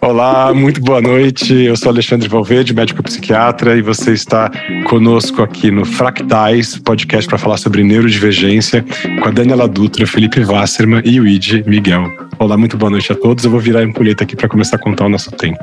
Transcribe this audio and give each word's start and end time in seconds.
Olá, 0.00 0.52
muito 0.52 0.80
boa 0.80 1.00
noite. 1.00 1.54
Eu 1.54 1.76
sou 1.76 1.90
Alexandre 1.90 2.28
Valverde, 2.28 2.74
médico 2.74 3.02
psiquiatra, 3.02 3.76
e 3.76 3.82
você 3.82 4.12
está 4.12 4.50
conosco 4.86 5.42
aqui 5.42 5.70
no 5.70 5.84
Fractais, 5.84 6.76
podcast 6.78 7.28
para 7.28 7.38
falar 7.38 7.56
sobre 7.56 7.82
neurodivergência, 7.82 8.84
com 9.22 9.28
a 9.28 9.30
Daniela 9.30 9.68
Dutra, 9.68 10.06
Felipe 10.06 10.40
Wasserman 10.44 11.02
e 11.04 11.20
o 11.20 11.26
Id 11.26 11.66
Miguel. 11.66 12.10
Olá, 12.38 12.56
muito 12.56 12.76
boa 12.76 12.90
noite 12.90 13.12
a 13.12 13.14
todos. 13.14 13.44
Eu 13.44 13.50
vou 13.50 13.60
virar 13.60 13.80
a 13.80 13.84
ampulheta 13.84 14.24
aqui 14.24 14.36
para 14.36 14.48
começar 14.48 14.76
a 14.76 14.80
contar 14.80 15.06
o 15.06 15.08
nosso 15.08 15.30
tempo. 15.30 15.58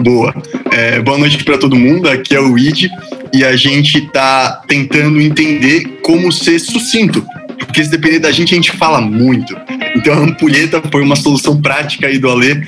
Boa. 0.00 0.34
É, 0.72 1.00
boa 1.00 1.18
noite 1.18 1.42
para 1.44 1.56
todo 1.56 1.76
mundo. 1.76 2.08
Aqui 2.08 2.34
é 2.34 2.40
o 2.40 2.58
Id 2.58 2.88
e 3.32 3.44
a 3.44 3.56
gente 3.56 3.98
está 3.98 4.62
tentando 4.66 5.20
entender 5.20 6.00
como 6.02 6.32
ser 6.32 6.58
sucinto 6.58 7.24
porque 7.58 7.84
se 7.84 7.90
depender 7.90 8.18
da 8.18 8.30
gente, 8.30 8.54
a 8.54 8.56
gente 8.56 8.72
fala 8.72 9.00
muito. 9.00 9.56
Então 9.96 10.14
a 10.14 10.18
ampulheta 10.18 10.82
foi 10.90 11.02
uma 11.02 11.16
solução 11.16 11.60
prática 11.60 12.06
aí 12.06 12.18
do 12.18 12.28
Alê 12.28 12.62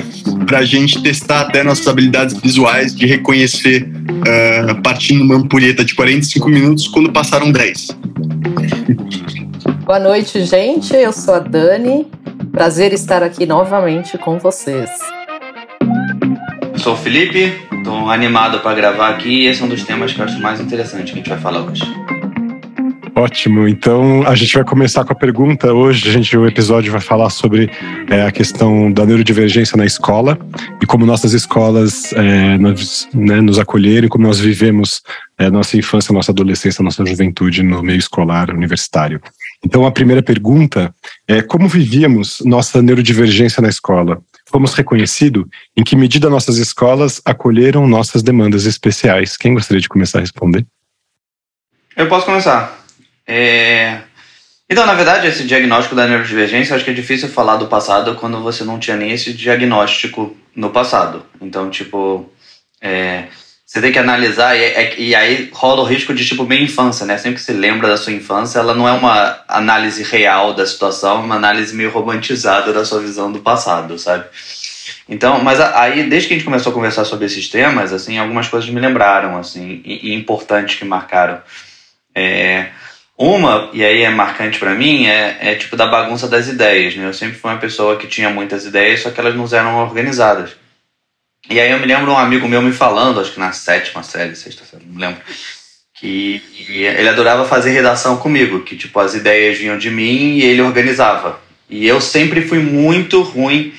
para 0.46 0.58
a 0.58 0.64
gente 0.64 1.02
testar 1.02 1.42
até 1.42 1.62
nossas 1.62 1.86
habilidades 1.86 2.38
visuais 2.40 2.94
de 2.94 3.06
reconhecer 3.06 3.88
uh, 3.88 4.82
partindo 4.82 5.22
uma 5.22 5.36
ampulheta 5.36 5.84
de 5.84 5.94
45 5.94 6.48
minutos 6.48 6.88
quando 6.88 7.12
passaram 7.12 7.52
10. 7.52 7.96
Boa 9.84 9.98
noite, 9.98 10.44
gente. 10.44 10.94
Eu 10.94 11.12
sou 11.12 11.34
a 11.34 11.38
Dani. 11.38 12.06
Prazer 12.52 12.92
estar 12.92 13.22
aqui 13.22 13.46
novamente 13.46 14.18
com 14.18 14.38
vocês. 14.38 14.90
Sou 16.76 16.94
o 16.94 16.96
Felipe, 16.96 17.52
estou 17.72 18.08
animado 18.08 18.60
para 18.60 18.74
gravar 18.74 19.10
aqui 19.10 19.42
e 19.42 19.46
esse 19.46 19.60
é 19.60 19.64
um 19.64 19.68
dos 19.68 19.84
temas 19.84 20.12
que 20.12 20.20
eu 20.20 20.24
acho 20.24 20.40
mais 20.40 20.60
interessante 20.60 21.06
que 21.06 21.12
a 21.12 21.16
gente 21.16 21.28
vai 21.28 21.38
falar 21.38 21.60
hoje. 21.60 21.82
Ótimo. 23.20 23.68
Então 23.68 24.22
a 24.26 24.34
gente 24.34 24.54
vai 24.54 24.64
começar 24.64 25.04
com 25.04 25.12
a 25.12 25.14
pergunta. 25.14 25.74
Hoje 25.74 26.08
a 26.08 26.12
gente 26.12 26.34
o 26.34 26.46
episódio 26.46 26.90
vai 26.90 27.02
falar 27.02 27.28
sobre 27.28 27.70
é, 28.08 28.22
a 28.22 28.32
questão 28.32 28.90
da 28.90 29.04
neurodivergência 29.04 29.76
na 29.76 29.84
escola 29.84 30.38
e 30.82 30.86
como 30.86 31.04
nossas 31.04 31.34
escolas 31.34 32.14
é, 32.14 32.56
nos, 32.56 33.06
né, 33.12 33.42
nos 33.42 33.58
acolheram 33.58 34.06
e 34.06 34.08
como 34.08 34.26
nós 34.26 34.40
vivemos 34.40 35.02
é, 35.36 35.50
nossa 35.50 35.76
infância, 35.76 36.14
nossa 36.14 36.32
adolescência, 36.32 36.82
nossa 36.82 37.04
juventude 37.04 37.62
no 37.62 37.82
meio 37.82 37.98
escolar 37.98 38.48
universitário. 38.48 39.20
Então 39.62 39.84
a 39.84 39.92
primeira 39.92 40.22
pergunta 40.22 40.90
é 41.28 41.42
como 41.42 41.68
vivíamos 41.68 42.40
nossa 42.42 42.80
neurodivergência 42.80 43.60
na 43.60 43.68
escola? 43.68 44.22
Fomos 44.46 44.72
reconhecidos? 44.72 45.44
Em 45.76 45.84
que 45.84 45.94
medida 45.94 46.30
nossas 46.30 46.56
escolas 46.56 47.20
acolheram 47.22 47.86
nossas 47.86 48.22
demandas 48.22 48.64
especiais? 48.64 49.36
Quem 49.36 49.52
gostaria 49.52 49.82
de 49.82 49.90
começar 49.90 50.18
a 50.18 50.22
responder? 50.22 50.66
Eu 51.94 52.08
posso 52.08 52.24
começar. 52.24 52.79
É... 53.30 54.00
Então, 54.68 54.84
na 54.86 54.94
verdade, 54.94 55.26
esse 55.26 55.44
diagnóstico 55.44 55.94
da 55.94 56.06
neurodivergência, 56.06 56.74
acho 56.74 56.84
que 56.84 56.90
é 56.90 56.94
difícil 56.94 57.28
falar 57.28 57.56
do 57.56 57.66
passado 57.66 58.16
quando 58.16 58.40
você 58.42 58.64
não 58.64 58.78
tinha 58.78 58.96
nem 58.96 59.12
esse 59.12 59.32
diagnóstico 59.32 60.36
no 60.54 60.70
passado. 60.70 61.24
Então, 61.40 61.70
tipo, 61.70 62.28
é... 62.80 63.24
você 63.64 63.80
tem 63.80 63.92
que 63.92 63.98
analisar 64.00 64.56
e, 64.56 64.62
é, 64.62 65.00
e, 65.00 65.14
aí 65.14 65.48
rola 65.52 65.82
o 65.82 65.86
risco 65.86 66.12
de, 66.12 66.26
tipo, 66.26 66.44
bem 66.44 66.64
infância, 66.64 67.06
né? 67.06 67.16
Sempre 67.18 67.36
que 67.36 67.42
você 67.42 67.52
lembra 67.52 67.86
da 67.86 67.96
sua 67.96 68.12
infância, 68.12 68.58
ela 68.58 68.74
não 68.74 68.88
é 68.88 68.92
uma 68.92 69.40
análise 69.46 70.02
real 70.02 70.52
da 70.52 70.66
situação, 70.66 71.20
é 71.20 71.24
uma 71.24 71.36
análise 71.36 71.74
meio 71.74 71.90
romantizada 71.90 72.72
da 72.72 72.84
sua 72.84 73.00
visão 73.00 73.30
do 73.30 73.38
passado, 73.38 73.96
sabe? 73.96 74.24
Então, 75.08 75.42
mas 75.42 75.60
aí, 75.60 76.04
desde 76.04 76.28
que 76.28 76.34
a 76.34 76.36
gente 76.36 76.44
começou 76.44 76.70
a 76.70 76.74
conversar 76.74 77.04
sobre 77.04 77.26
esses 77.26 77.48
temas, 77.48 77.92
assim, 77.92 78.18
algumas 78.18 78.48
coisas 78.48 78.70
me 78.70 78.80
lembraram, 78.80 79.36
assim, 79.36 79.82
e, 79.84 80.10
e 80.10 80.14
importantes 80.14 80.76
que 80.76 80.84
marcaram. 80.84 81.40
É, 82.14 82.68
uma, 83.22 83.68
e 83.74 83.84
aí 83.84 84.00
é 84.00 84.08
marcante 84.08 84.58
para 84.58 84.74
mim, 84.74 85.04
é, 85.04 85.36
é 85.42 85.54
tipo 85.54 85.76
da 85.76 85.86
bagunça 85.86 86.26
das 86.26 86.48
ideias, 86.48 86.96
né? 86.96 87.06
Eu 87.06 87.12
sempre 87.12 87.36
fui 87.36 87.50
uma 87.50 87.58
pessoa 87.58 87.98
que 87.98 88.06
tinha 88.06 88.30
muitas 88.30 88.64
ideias, 88.64 89.00
só 89.00 89.10
que 89.10 89.20
elas 89.20 89.36
não 89.36 89.46
eram 89.52 89.76
organizadas. 89.76 90.52
E 91.50 91.60
aí 91.60 91.70
eu 91.70 91.78
me 91.78 91.84
lembro 91.84 92.10
um 92.10 92.16
amigo 92.16 92.48
meu 92.48 92.62
me 92.62 92.72
falando, 92.72 93.20
acho 93.20 93.32
que 93.32 93.38
na 93.38 93.52
sétima 93.52 94.02
série, 94.02 94.34
sexta 94.34 94.64
série, 94.64 94.86
não 94.86 94.98
lembro, 94.98 95.20
que 95.92 96.42
ele 96.66 97.08
adorava 97.10 97.44
fazer 97.44 97.72
redação 97.72 98.16
comigo, 98.16 98.60
que 98.60 98.74
tipo 98.74 98.98
as 98.98 99.12
ideias 99.12 99.58
vinham 99.58 99.76
de 99.76 99.90
mim 99.90 100.38
e 100.38 100.42
ele 100.42 100.62
organizava. 100.62 101.38
E 101.68 101.86
eu 101.86 102.00
sempre 102.00 102.40
fui 102.40 102.58
muito 102.58 103.20
ruim 103.20 103.74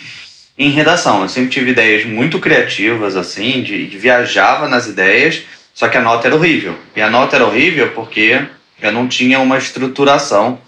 em 0.55 0.69
redação. 0.69 1.23
Eu 1.23 1.29
sempre 1.29 1.49
tive 1.49 1.71
ideias 1.71 2.05
muito 2.05 2.37
criativas, 2.37 3.15
assim, 3.15 3.63
de, 3.63 3.87
de 3.87 3.97
viajava 3.97 4.69
nas 4.69 4.85
ideias, 4.85 5.41
só 5.73 5.87
que 5.87 5.97
a 5.97 6.01
nota 6.01 6.27
era 6.27 6.35
horrível. 6.35 6.77
E 6.95 7.01
a 7.01 7.09
nota 7.09 7.37
era 7.37 7.45
horrível 7.47 7.89
porque 7.95 8.39
eu 8.81 8.91
não 8.91 9.07
tinha 9.07 9.39
uma 9.39 9.57
estruturação. 9.57 10.59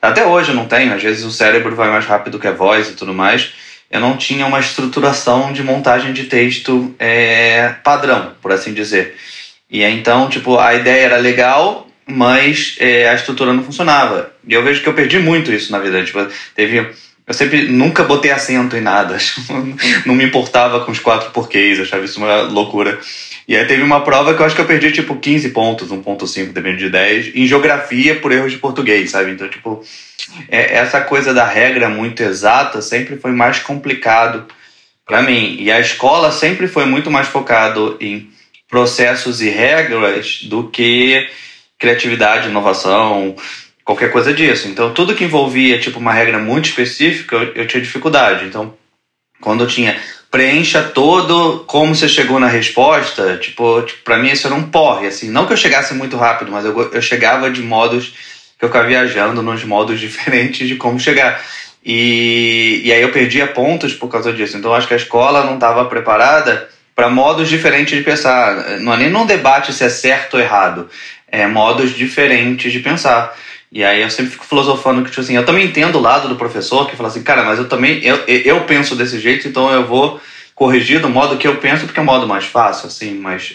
Até 0.00 0.24
hoje 0.24 0.50
eu 0.50 0.54
não 0.54 0.66
tenho, 0.66 0.94
às 0.94 1.02
vezes 1.02 1.24
o 1.24 1.30
cérebro 1.30 1.74
vai 1.74 1.90
mais 1.90 2.04
rápido 2.04 2.38
que 2.38 2.46
a 2.46 2.52
voz 2.52 2.88
e 2.88 2.92
tudo 2.92 3.12
mais. 3.12 3.52
Eu 3.90 4.00
não 4.00 4.16
tinha 4.16 4.46
uma 4.46 4.60
estruturação 4.60 5.52
de 5.52 5.62
montagem 5.62 6.12
de 6.12 6.24
texto 6.24 6.94
é, 6.98 7.74
padrão, 7.84 8.32
por 8.42 8.52
assim 8.52 8.72
dizer. 8.72 9.16
E 9.70 9.82
então, 9.82 10.28
tipo, 10.28 10.58
a 10.58 10.74
ideia 10.74 11.06
era 11.06 11.16
legal, 11.16 11.86
mas 12.06 12.76
é, 12.78 13.08
a 13.08 13.14
estrutura 13.14 13.52
não 13.52 13.64
funcionava. 13.64 14.32
E 14.46 14.54
eu 14.54 14.62
vejo 14.62 14.82
que 14.82 14.88
eu 14.88 14.94
perdi 14.94 15.18
muito 15.18 15.52
isso 15.52 15.72
na 15.72 15.78
vida. 15.78 16.04
Tipo, 16.04 16.26
teve 16.54 16.94
eu 17.26 17.34
sempre 17.34 17.66
nunca 17.66 18.04
botei 18.04 18.30
acento 18.30 18.76
em 18.76 18.80
nada. 18.80 19.16
não 20.06 20.14
me 20.14 20.24
importava 20.24 20.84
com 20.84 20.92
os 20.92 21.00
quatro 21.00 21.30
porquês, 21.30 21.80
achava 21.80 22.04
isso 22.04 22.20
uma 22.20 22.42
loucura. 22.42 23.00
E 23.48 23.56
aí 23.56 23.64
teve 23.64 23.82
uma 23.82 24.02
prova 24.02 24.34
que 24.34 24.42
eu 24.42 24.46
acho 24.46 24.54
que 24.54 24.60
eu 24.60 24.66
perdi 24.66 24.90
tipo 24.90 25.16
15 25.16 25.50
pontos, 25.50 25.88
1.5, 25.88 26.52
dependendo 26.52 26.78
de 26.78 26.90
10, 26.90 27.36
em 27.36 27.46
geografia 27.46 28.16
por 28.16 28.32
erros 28.32 28.50
de 28.50 28.58
português, 28.58 29.10
sabe? 29.10 29.30
Então, 29.30 29.48
tipo, 29.48 29.84
é, 30.48 30.74
essa 30.74 31.00
coisa 31.00 31.32
da 31.32 31.46
regra 31.46 31.88
muito 31.88 32.22
exata 32.22 32.82
sempre 32.82 33.16
foi 33.16 33.30
mais 33.30 33.60
complicado 33.60 34.46
para 35.04 35.22
mim. 35.22 35.56
E 35.60 35.70
a 35.70 35.78
escola 35.78 36.32
sempre 36.32 36.66
foi 36.66 36.86
muito 36.86 37.10
mais 37.10 37.28
focado 37.28 37.96
em 38.00 38.28
processos 38.68 39.40
e 39.40 39.48
regras 39.48 40.42
do 40.42 40.68
que 40.68 41.28
criatividade, 41.78 42.48
inovação, 42.48 43.36
qualquer 43.84 44.10
coisa 44.10 44.34
disso. 44.34 44.66
Então, 44.66 44.92
tudo 44.92 45.14
que 45.14 45.24
envolvia 45.24 45.78
tipo 45.78 46.00
uma 46.00 46.12
regra 46.12 46.40
muito 46.40 46.64
específica, 46.64 47.36
eu, 47.36 47.52
eu 47.54 47.66
tinha 47.68 47.80
dificuldade. 47.80 48.44
Então, 48.44 48.74
quando 49.40 49.62
eu 49.62 49.68
tinha 49.68 49.96
preencha 50.36 50.82
todo 50.82 51.64
como 51.66 51.94
você 51.94 52.06
chegou 52.06 52.38
na 52.38 52.46
resposta, 52.46 53.38
tipo, 53.38 53.80
tipo 53.80 54.02
para 54.02 54.18
mim 54.18 54.28
isso 54.28 54.46
era 54.46 54.54
um 54.54 54.64
porre, 54.64 55.06
assim, 55.06 55.30
não 55.30 55.46
que 55.46 55.54
eu 55.54 55.56
chegasse 55.56 55.94
muito 55.94 56.14
rápido, 56.18 56.52
mas 56.52 56.62
eu, 56.62 56.78
eu 56.92 57.00
chegava 57.00 57.50
de 57.50 57.62
modos 57.62 58.12
que 58.58 58.62
eu 58.66 58.68
ficava 58.68 58.86
viajando 58.86 59.42
nos 59.42 59.64
modos 59.64 59.98
diferentes 59.98 60.68
de 60.68 60.76
como 60.76 61.00
chegar. 61.00 61.42
E, 61.82 62.82
e 62.84 62.92
aí 62.92 63.00
eu 63.00 63.12
perdia 63.12 63.46
pontos 63.46 63.94
por 63.94 64.08
causa 64.08 64.30
disso. 64.30 64.58
Então 64.58 64.74
acho 64.74 64.86
que 64.86 64.92
a 64.92 64.98
escola 64.98 65.42
não 65.42 65.54
estava 65.54 65.86
preparada 65.86 66.68
para 66.94 67.08
modos 67.08 67.48
diferentes 67.48 67.96
de 67.96 68.04
pensar. 68.04 68.78
Não 68.80 68.92
é 68.92 68.98
nem 68.98 69.08
num 69.08 69.24
debate 69.24 69.72
se 69.72 69.84
é 69.84 69.88
certo 69.88 70.34
ou 70.34 70.40
errado, 70.40 70.90
é 71.28 71.46
modos 71.46 71.96
diferentes 71.96 72.70
de 72.70 72.80
pensar. 72.80 73.34
E 73.76 73.84
aí 73.84 74.00
eu 74.00 74.08
sempre 74.08 74.32
fico 74.32 74.46
filosofando 74.46 75.02
que, 75.02 75.10
tipo 75.10 75.20
assim, 75.20 75.36
eu 75.36 75.44
também 75.44 75.66
entendo 75.66 75.96
o 75.98 76.00
lado 76.00 76.30
do 76.30 76.36
professor 76.36 76.88
que 76.88 76.96
fala 76.96 77.10
assim, 77.10 77.22
cara, 77.22 77.44
mas 77.44 77.58
eu 77.58 77.68
também, 77.68 78.02
eu, 78.02 78.16
eu 78.26 78.64
penso 78.64 78.96
desse 78.96 79.20
jeito, 79.20 79.46
então 79.46 79.70
eu 79.70 79.86
vou 79.86 80.18
corrigir 80.54 80.98
do 80.98 81.10
modo 81.10 81.36
que 81.36 81.46
eu 81.46 81.58
penso, 81.58 81.84
porque 81.84 82.00
é 82.00 82.02
o 82.02 82.06
modo 82.06 82.26
mais 82.26 82.46
fácil, 82.46 82.86
assim, 82.86 83.12
mas 83.12 83.54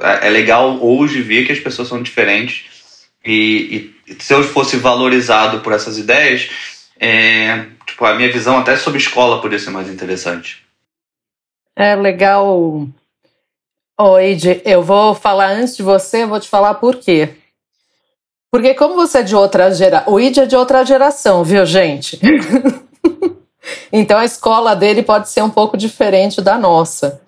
é, 0.00 0.28
é 0.28 0.30
legal 0.30 0.82
hoje 0.82 1.20
ver 1.20 1.44
que 1.44 1.52
as 1.52 1.60
pessoas 1.60 1.86
são 1.86 2.02
diferentes 2.02 2.64
e, 3.22 3.92
e 4.06 4.16
se 4.18 4.32
eu 4.32 4.42
fosse 4.42 4.78
valorizado 4.78 5.60
por 5.60 5.74
essas 5.74 5.98
ideias, 5.98 6.48
é, 6.98 7.66
tipo, 7.84 8.06
a 8.06 8.14
minha 8.14 8.32
visão 8.32 8.56
até 8.56 8.74
sobre 8.74 8.98
escola 8.98 9.36
poderia 9.36 9.62
ser 9.62 9.68
mais 9.68 9.90
interessante. 9.90 10.64
É 11.76 11.94
legal. 11.94 12.88
Oi, 14.00 14.38
eu 14.64 14.82
vou 14.82 15.14
falar 15.14 15.50
antes 15.50 15.76
de 15.76 15.82
você, 15.82 16.24
vou 16.24 16.40
te 16.40 16.48
falar 16.48 16.72
por 16.76 16.96
quê. 16.96 17.34
Porque 18.50 18.74
como 18.74 18.94
você 18.94 19.18
é 19.18 19.22
de 19.22 19.36
outra 19.36 19.70
geração, 19.70 20.12
o 20.12 20.18
Id 20.18 20.38
é 20.38 20.46
de 20.46 20.56
outra 20.56 20.84
geração, 20.84 21.44
viu, 21.44 21.66
gente? 21.66 22.18
então 23.92 24.18
a 24.18 24.24
escola 24.24 24.74
dele 24.74 25.02
pode 25.02 25.28
ser 25.28 25.42
um 25.42 25.50
pouco 25.50 25.76
diferente 25.76 26.40
da 26.40 26.56
nossa. 26.56 27.20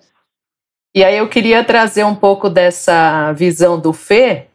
E 0.93 1.03
aí 1.03 1.17
eu 1.17 1.29
queria 1.29 1.63
trazer 1.63 2.03
um 2.03 2.15
pouco 2.15 2.49
dessa 2.49 3.31
visão 3.33 3.79
do 3.79 3.93
Fê, 3.93 4.47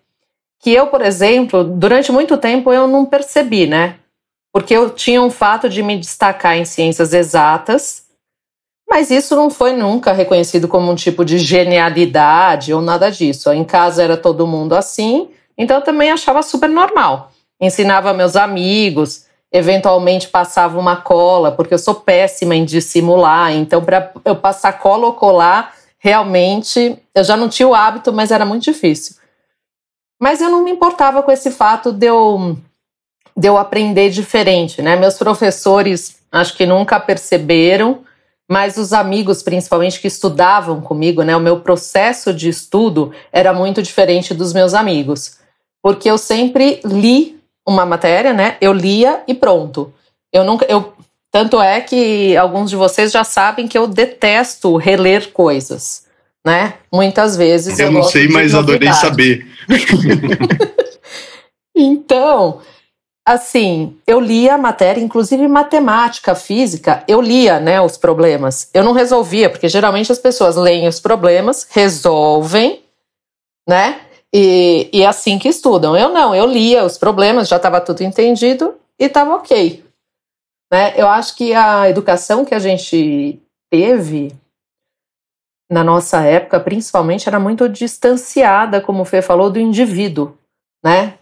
que 0.60 0.72
eu, 0.72 0.88
por 0.88 1.00
exemplo, 1.00 1.62
durante 1.62 2.10
muito 2.10 2.36
tempo 2.36 2.72
eu 2.72 2.88
não 2.88 3.06
percebi, 3.06 3.66
né? 3.66 3.96
Porque 4.52 4.74
eu 4.74 4.90
tinha 4.90 5.22
um 5.22 5.30
fato 5.30 5.68
de 5.68 5.82
me 5.82 5.96
destacar 5.96 6.56
em 6.56 6.64
ciências 6.64 7.12
exatas, 7.12 8.06
mas 8.88 9.10
isso 9.10 9.36
não 9.36 9.50
foi 9.50 9.72
nunca 9.72 10.12
reconhecido 10.12 10.66
como 10.66 10.90
um 10.90 10.94
tipo 10.94 11.24
de 11.24 11.38
genialidade 11.38 12.72
ou 12.72 12.82
nada 12.82 13.10
disso. 13.10 13.52
Em 13.52 13.64
casa 13.64 14.02
era 14.02 14.16
todo 14.16 14.46
mundo 14.46 14.74
assim, 14.74 15.28
então 15.56 15.76
eu 15.76 15.82
também 15.82 16.10
achava 16.10 16.42
super 16.42 16.68
normal. 16.68 17.30
Ensinava 17.60 18.12
meus 18.12 18.36
amigos, 18.36 19.26
eventualmente 19.50 20.28
passava 20.28 20.78
uma 20.78 20.96
cola, 20.96 21.52
porque 21.52 21.72
eu 21.72 21.78
sou 21.78 21.94
péssima 21.94 22.54
em 22.54 22.64
dissimular. 22.64 23.52
Então, 23.52 23.82
para 23.82 24.12
eu 24.24 24.36
passar 24.36 24.74
cola 24.74 25.06
ou 25.06 25.14
colar, 25.14 25.74
realmente 25.98 26.98
eu 27.14 27.24
já 27.24 27.36
não 27.36 27.48
tinha 27.48 27.68
o 27.68 27.74
hábito, 27.74 28.12
mas 28.12 28.30
era 28.30 28.44
muito 28.44 28.64
difícil. 28.64 29.16
Mas 30.20 30.40
eu 30.40 30.50
não 30.50 30.62
me 30.62 30.70
importava 30.70 31.22
com 31.22 31.30
esse 31.30 31.50
fato 31.50 31.92
de 31.92 32.06
eu, 32.06 32.56
de 33.36 33.48
eu 33.48 33.56
aprender 33.56 34.10
diferente, 34.10 34.82
né? 34.82 34.96
Meus 34.96 35.16
professores 35.16 36.16
acho 36.30 36.56
que 36.56 36.66
nunca 36.66 37.00
perceberam 37.00 38.04
mas 38.48 38.76
os 38.76 38.92
amigos, 38.92 39.42
principalmente 39.42 40.00
que 40.00 40.06
estudavam 40.06 40.80
comigo, 40.80 41.22
né, 41.22 41.36
o 41.36 41.40
meu 41.40 41.60
processo 41.60 42.32
de 42.32 42.48
estudo 42.48 43.12
era 43.32 43.52
muito 43.52 43.82
diferente 43.82 44.32
dos 44.32 44.52
meus 44.52 44.72
amigos, 44.72 45.38
porque 45.86 46.10
eu 46.10 46.18
sempre 46.18 46.80
li 46.84 47.38
uma 47.64 47.86
matéria, 47.86 48.32
né? 48.32 48.56
Eu 48.60 48.72
lia 48.72 49.22
e 49.28 49.32
pronto. 49.32 49.94
Eu 50.32 50.42
nunca, 50.42 50.66
eu 50.68 50.92
tanto 51.30 51.62
é 51.62 51.80
que 51.80 52.36
alguns 52.36 52.70
de 52.70 52.74
vocês 52.74 53.12
já 53.12 53.22
sabem 53.22 53.68
que 53.68 53.78
eu 53.78 53.86
detesto 53.86 54.76
reler 54.76 55.30
coisas, 55.30 56.04
né? 56.44 56.74
Muitas 56.92 57.36
vezes 57.36 57.78
eu, 57.78 57.86
eu 57.86 57.92
não 57.92 58.02
sei, 58.02 58.26
mas 58.26 58.52
adorei 58.52 58.92
saber. 58.94 59.46
então, 61.72 62.60
assim, 63.24 63.96
eu 64.08 64.18
lia 64.18 64.54
a 64.54 64.58
matéria, 64.58 65.00
inclusive 65.00 65.46
matemática, 65.46 66.34
física, 66.34 67.04
eu 67.06 67.20
lia, 67.20 67.60
né, 67.60 67.80
os 67.80 67.96
problemas. 67.96 68.68
Eu 68.74 68.82
não 68.82 68.90
resolvia, 68.90 69.48
porque 69.48 69.68
geralmente 69.68 70.10
as 70.10 70.18
pessoas 70.18 70.56
leem 70.56 70.88
os 70.88 70.98
problemas, 70.98 71.64
resolvem, 71.70 72.80
né? 73.68 74.00
E, 74.34 74.90
e 74.92 75.02
é 75.02 75.06
assim 75.06 75.38
que 75.38 75.48
estudam. 75.48 75.96
Eu 75.96 76.10
não, 76.10 76.34
eu 76.34 76.46
lia 76.46 76.84
os 76.84 76.98
problemas, 76.98 77.48
já 77.48 77.56
estava 77.56 77.80
tudo 77.80 78.02
entendido 78.02 78.74
e 78.98 79.04
estava 79.04 79.34
ok. 79.34 79.84
Né? 80.70 80.94
Eu 80.96 81.08
acho 81.08 81.36
que 81.36 81.54
a 81.54 81.88
educação 81.88 82.44
que 82.44 82.54
a 82.54 82.58
gente 82.58 83.40
teve 83.70 84.32
na 85.70 85.82
nossa 85.82 86.22
época, 86.22 86.60
principalmente, 86.60 87.28
era 87.28 87.40
muito 87.40 87.68
distanciada, 87.68 88.80
como 88.80 89.02
o 89.02 89.04
Fê 89.04 89.20
falou, 89.20 89.50
do 89.50 89.58
indivíduo, 89.58 90.36
né? 90.84 91.14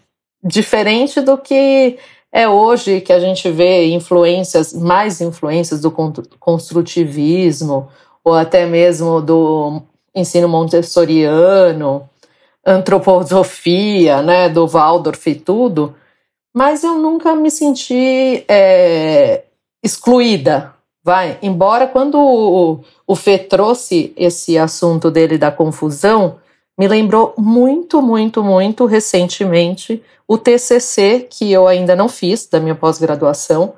Diferente 0.43 1.19
do 1.19 1.37
que 1.37 1.97
é 2.31 2.47
hoje 2.47 3.01
que 3.01 3.11
a 3.11 3.19
gente 3.19 3.49
vê 3.49 3.87
influências, 3.87 4.73
mais 4.73 5.19
influências 5.19 5.81
do 5.81 5.91
construtivismo, 6.39 7.89
ou 8.23 8.33
até 8.35 8.65
mesmo 8.65 9.21
do 9.21 9.81
ensino 10.13 10.47
montessoriano, 10.47 12.07
antroposofia, 12.65 14.21
né, 14.21 14.49
do 14.49 14.67
Waldorf 14.67 15.29
e 15.29 15.35
tudo, 15.35 15.95
mas 16.53 16.83
eu 16.83 16.95
nunca 16.95 17.35
me 17.35 17.51
senti 17.51 18.43
é, 18.47 19.43
excluída, 19.83 20.73
vai. 21.03 21.37
Embora 21.41 21.85
quando 21.85 22.17
o, 22.17 22.79
o 23.05 23.15
Fê 23.15 23.37
trouxe 23.37 24.13
esse 24.17 24.57
assunto 24.57 25.11
dele 25.11 25.37
da 25.37 25.51
confusão, 25.51 26.37
me 26.77 26.87
lembrou 26.87 27.33
muito, 27.37 28.01
muito, 28.01 28.43
muito 28.43 28.85
recentemente 28.85 30.01
o 30.27 30.37
TCC, 30.37 31.27
que 31.29 31.51
eu 31.51 31.67
ainda 31.67 31.95
não 31.95 32.09
fiz, 32.09 32.47
da 32.47 32.59
minha 32.59 32.73
pós-graduação, 32.73 33.73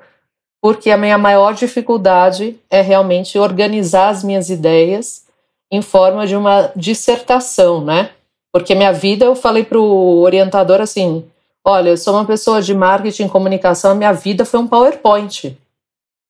porque 0.60 0.90
a 0.90 0.96
minha 0.96 1.18
maior 1.18 1.54
dificuldade 1.54 2.58
é 2.70 2.80
realmente 2.80 3.38
organizar 3.38 4.08
as 4.08 4.24
minhas 4.24 4.50
ideias 4.50 5.24
em 5.70 5.82
forma 5.82 6.26
de 6.26 6.34
uma 6.34 6.72
dissertação, 6.74 7.84
né? 7.84 8.10
Porque 8.52 8.74
minha 8.74 8.92
vida, 8.92 9.24
eu 9.24 9.36
falei 9.36 9.64
para 9.64 9.78
o 9.78 10.20
orientador 10.20 10.80
assim: 10.80 11.24
olha, 11.64 11.90
eu 11.90 11.96
sou 11.96 12.14
uma 12.14 12.24
pessoa 12.24 12.62
de 12.62 12.74
marketing 12.74 13.26
e 13.26 13.28
comunicação, 13.28 13.92
a 13.92 13.94
minha 13.94 14.12
vida 14.12 14.44
foi 14.44 14.60
um 14.60 14.66
PowerPoint. 14.66 15.56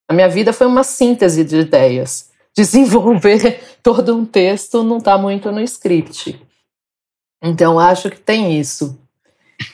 A 0.09 0.15
minha 0.15 0.29
vida 0.29 0.53
foi 0.53 0.67
uma 0.67 0.83
síntese 0.83 1.45
de 1.45 1.59
ideias. 1.59 2.31
Desenvolver 2.57 3.61
todo 3.83 4.17
um 4.17 4.25
texto 4.25 4.83
não 4.83 4.99
está 4.99 5.17
muito 5.17 5.53
no 5.53 5.61
script. 5.61 6.41
Então, 7.43 7.79
acho 7.79 8.11
que 8.11 8.19
tem 8.19 8.59
isso. 8.59 8.99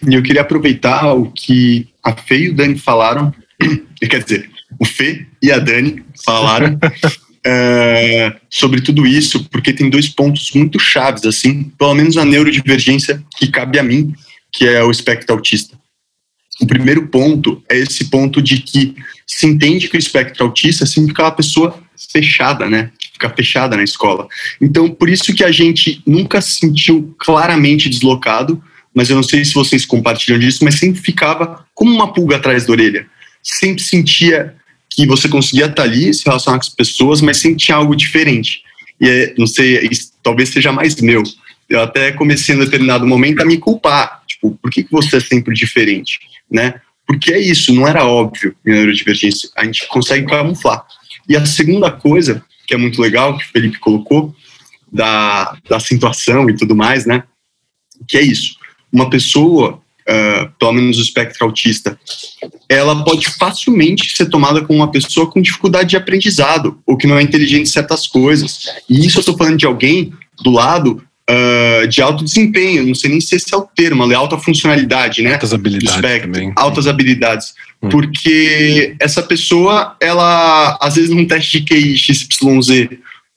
E 0.06 0.14
eu 0.14 0.23
queria 0.23 0.43
aproveitar 0.43 1.14
o 1.14 1.31
que 1.31 1.88
a 2.02 2.14
Fê 2.14 2.40
e 2.40 2.50
o 2.50 2.55
Dani 2.55 2.79
falaram, 2.79 3.32
quer 4.00 4.23
dizer, 4.23 4.50
o 4.79 4.85
Fê 4.85 5.26
e 5.40 5.50
a 5.50 5.58
Dani 5.58 6.05
falaram 6.25 6.79
é, 7.44 8.35
sobre 8.49 8.81
tudo 8.81 9.06
isso, 9.06 9.44
porque 9.50 9.73
tem 9.73 9.91
dois 9.91 10.08
pontos 10.08 10.50
muito 10.52 10.79
chaves, 10.79 11.25
assim, 11.25 11.64
pelo 11.79 11.94
menos 11.94 12.17
a 12.17 12.25
neurodivergência 12.25 13.23
que 13.37 13.49
cabe 13.49 13.79
a 13.79 13.82
mim, 13.82 14.14
que 14.50 14.67
é 14.67 14.82
o 14.82 14.91
espectro 14.91 15.35
autista. 15.35 15.79
O 16.61 16.67
primeiro 16.67 17.08
ponto 17.08 17.62
é 17.69 17.76
esse 17.76 18.05
ponto 18.05 18.41
de 18.41 18.58
que 18.58 18.94
se 19.26 19.46
entende 19.46 19.88
que 19.88 19.96
o 19.96 19.99
espectro 19.99 20.44
autista 20.44 20.87
sempre 20.87 21.12
aquela 21.12 21.32
pessoa 21.32 21.82
fechada, 22.11 22.69
né? 22.69 22.91
Fica 23.12 23.29
fechada 23.31 23.76
na 23.76 23.82
escola. 23.82 24.26
Então, 24.61 24.88
por 24.88 25.08
isso 25.08 25.35
que 25.35 25.44
a 25.44 25.50
gente 25.50 26.00
nunca 26.06 26.40
se 26.40 26.56
sentiu 26.56 27.14
claramente 27.19 27.88
deslocado, 27.88 28.62
mas 28.94 29.11
eu 29.11 29.17
não 29.17 29.23
sei 29.23 29.44
se 29.44 29.52
vocês 29.52 29.85
compartilham 29.85 30.38
disso, 30.38 30.64
mas 30.64 30.79
sempre 30.79 31.00
ficava 31.00 31.67
como 31.75 31.93
uma 31.93 32.12
pulga 32.12 32.37
atrás 32.37 32.64
da 32.64 32.73
orelha. 32.73 33.06
Sempre 33.43 33.82
sentia 33.82 34.55
que 34.94 35.06
você 35.06 35.29
conseguia 35.29 35.67
estar 35.67 35.82
ali, 35.82 36.12
se 36.14 36.25
relacionar 36.25 36.58
com 36.58 36.64
as 36.64 36.69
pessoas, 36.69 37.20
mas 37.20 37.41
tinha 37.41 37.76
algo 37.76 37.96
diferente. 37.96 38.62
E 39.00 39.08
é, 39.08 39.35
não 39.37 39.46
sei, 39.46 39.88
talvez 40.23 40.50
seja 40.50 40.73
mais 40.73 41.00
meu. 41.00 41.23
Eu 41.69 41.82
até 41.82 42.12
comecei 42.12 42.55
em 42.55 42.58
determinado 42.58 43.06
momento 43.06 43.43
a 43.43 43.44
me 43.44 43.58
culpar. 43.58 44.23
Tipo, 44.26 44.56
por 44.62 44.70
que, 44.70 44.87
você 44.91 45.17
é 45.17 45.20
sempre 45.20 45.55
diferente? 45.55 46.20
Né? 46.50 46.81
Porque 47.06 47.32
é 47.32 47.38
isso, 47.38 47.75
não 47.75 47.88
era 47.88 48.05
óbvio 48.05 48.55
em 48.64 48.70
neurodivergência. 48.70 49.49
A 49.56 49.64
gente 49.64 49.87
consegue 49.88 50.26
camuflar. 50.26 50.85
E 51.29 51.37
a 51.37 51.44
segunda 51.44 51.90
coisa, 51.90 52.44
que 52.67 52.75
é 52.75 52.76
muito 52.76 53.00
legal, 53.00 53.37
que 53.37 53.44
o 53.44 53.49
Felipe 53.49 53.79
colocou, 53.79 54.35
da, 54.93 55.56
da 55.69 55.76
acentuação 55.79 56.49
e 56.49 56.56
tudo 56.56 56.76
mais, 56.76 57.05
né? 57.05 57.25
Que 58.06 58.19
é 58.19 58.23
isso. 58.23 58.55
Uma 58.93 59.11
pessoa 59.11 59.82
uh, 60.08 60.50
pelo 60.58 60.72
menos 60.72 60.98
o 60.98 61.02
espectro 61.02 61.46
autista, 61.46 61.98
ela 62.68 63.04
pode 63.04 63.28
facilmente 63.28 64.14
ser 64.16 64.26
tomada 64.26 64.62
como 64.62 64.78
uma 64.78 64.90
pessoa 64.90 65.30
com 65.30 65.40
dificuldade 65.40 65.90
de 65.90 65.96
aprendizado, 65.96 66.78
ou 66.86 66.96
que 66.96 67.06
não 67.06 67.18
é 67.18 67.22
inteligente 67.22 67.62
em 67.62 67.66
certas 67.66 68.06
coisas. 68.06 68.66
E 68.88 69.06
isso 69.06 69.18
eu 69.18 69.20
estou 69.20 69.36
falando 69.36 69.56
de 69.56 69.66
alguém 69.66 70.12
do 70.42 70.50
lado 70.50 71.02
uh, 71.30 71.88
de 71.88 72.02
alto 72.02 72.24
desempenho, 72.24 72.86
não 72.86 72.94
sei 72.94 73.10
nem 73.10 73.20
se 73.20 73.34
esse 73.36 73.52
é 73.54 73.56
o 73.56 73.62
termo, 73.62 74.10
é 74.10 74.14
alta 74.14 74.38
funcionalidade, 74.38 75.22
né? 75.22 75.34
Altas 75.34 75.54
habilidades 75.54 75.94
espectro, 75.94 76.32
também. 76.32 76.52
Altas 76.56 76.86
habilidades. 76.86 77.54
Hum. 77.82 77.88
Porque 77.88 78.96
essa 79.00 79.22
pessoa, 79.22 79.96
ela, 80.00 80.78
às 80.80 80.96
vezes 80.96 81.10
num 81.10 81.26
teste 81.26 81.60
de 81.60 81.66
QI 81.66 81.96
XYZ 81.96 82.88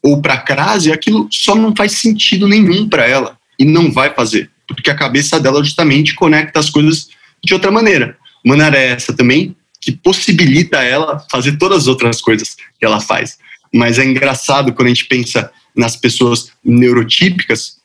ou 0.03 0.21
para 0.21 0.37
crase, 0.37 0.91
aquilo 0.91 1.27
só 1.31 1.55
não 1.55 1.75
faz 1.75 1.93
sentido 1.93 2.47
nenhum 2.47 2.87
para 2.87 3.07
ela 3.07 3.37
e 3.59 3.65
não 3.65 3.91
vai 3.91 4.13
fazer 4.13 4.49
porque 4.67 4.91
a 4.91 4.95
cabeça 4.95 5.39
dela 5.39 5.63
justamente 5.63 6.13
conecta 6.13 6.59
as 6.59 6.69
coisas 6.69 7.09
de 7.43 7.53
outra 7.53 7.71
maneira. 7.71 8.17
Maneira 8.43 8.77
é 8.77 8.87
essa 8.89 9.13
também 9.13 9.55
que 9.79 9.91
possibilita 9.91 10.83
ela 10.83 11.25
fazer 11.31 11.57
todas 11.57 11.83
as 11.83 11.87
outras 11.87 12.19
coisas 12.21 12.55
que 12.79 12.85
ela 12.85 12.99
faz. 12.99 13.37
Mas 13.73 13.99
é 13.99 14.05
engraçado 14.05 14.73
quando 14.73 14.87
a 14.87 14.89
gente 14.89 15.05
pensa 15.05 15.51
nas 15.75 15.95
pessoas 15.95 16.51
neurotípicas 16.63 17.77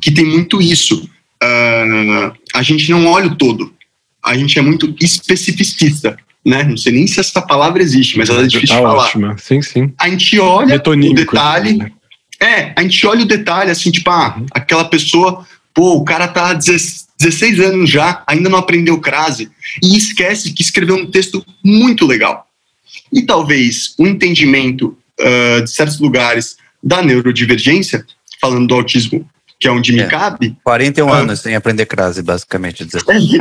que 0.00 0.10
tem 0.10 0.24
muito 0.24 0.60
isso. 0.60 1.08
Uh, 1.42 2.32
a 2.54 2.62
gente 2.62 2.90
não 2.90 3.06
olha 3.06 3.26
o 3.26 3.36
todo, 3.36 3.74
a 4.24 4.36
gente 4.36 4.58
é 4.58 4.62
muito 4.62 4.94
especificista. 5.00 6.16
Né? 6.44 6.62
Não 6.62 6.76
sei 6.76 6.92
nem 6.92 7.06
se 7.06 7.20
essa 7.20 7.40
palavra 7.40 7.82
existe, 7.82 8.18
mas 8.18 8.28
ela 8.28 8.42
é 8.42 8.46
difícil 8.46 8.76
tá 8.76 8.82
de 8.82 8.86
falar. 8.86 9.04
Ótima. 9.04 9.36
Sim, 9.38 9.62
sim. 9.62 9.92
A 9.98 10.08
gente 10.10 10.38
olha 10.38 10.76
o 10.76 11.14
detalhe. 11.14 11.78
Né? 11.78 11.90
É, 12.40 12.72
a 12.76 12.82
gente 12.82 13.06
olha 13.06 13.22
o 13.22 13.26
detalhe, 13.26 13.70
assim, 13.70 13.90
tipo, 13.90 14.10
ah, 14.10 14.36
uhum. 14.36 14.46
aquela 14.50 14.84
pessoa 14.84 15.46
Pô, 15.74 15.96
o 15.96 16.04
cara 16.04 16.28
tá 16.28 16.54
16 16.54 17.60
anos 17.60 17.90
já, 17.90 18.22
ainda 18.26 18.48
não 18.48 18.58
aprendeu 18.58 19.00
crase 19.00 19.50
e 19.82 19.96
esquece 19.96 20.52
que 20.52 20.62
escreveu 20.62 20.96
um 20.96 21.10
texto 21.10 21.44
muito 21.64 22.06
legal. 22.06 22.46
E 23.12 23.22
talvez 23.22 23.94
o 23.98 24.06
entendimento 24.06 24.96
uh, 25.20 25.62
de 25.62 25.70
certos 25.70 25.98
lugares 25.98 26.56
da 26.82 27.02
neurodivergência, 27.02 28.06
falando 28.40 28.68
do 28.68 28.74
autismo, 28.74 29.28
que 29.58 29.66
é 29.66 29.70
onde 29.70 29.92
me 29.92 30.00
é, 30.00 30.06
cabe. 30.06 30.56
41 30.62 31.06
uh, 31.06 31.12
ah, 31.12 31.18
anos 31.18 31.40
sem 31.40 31.56
aprender 31.56 31.86
crase, 31.86 32.22
basicamente. 32.22 32.86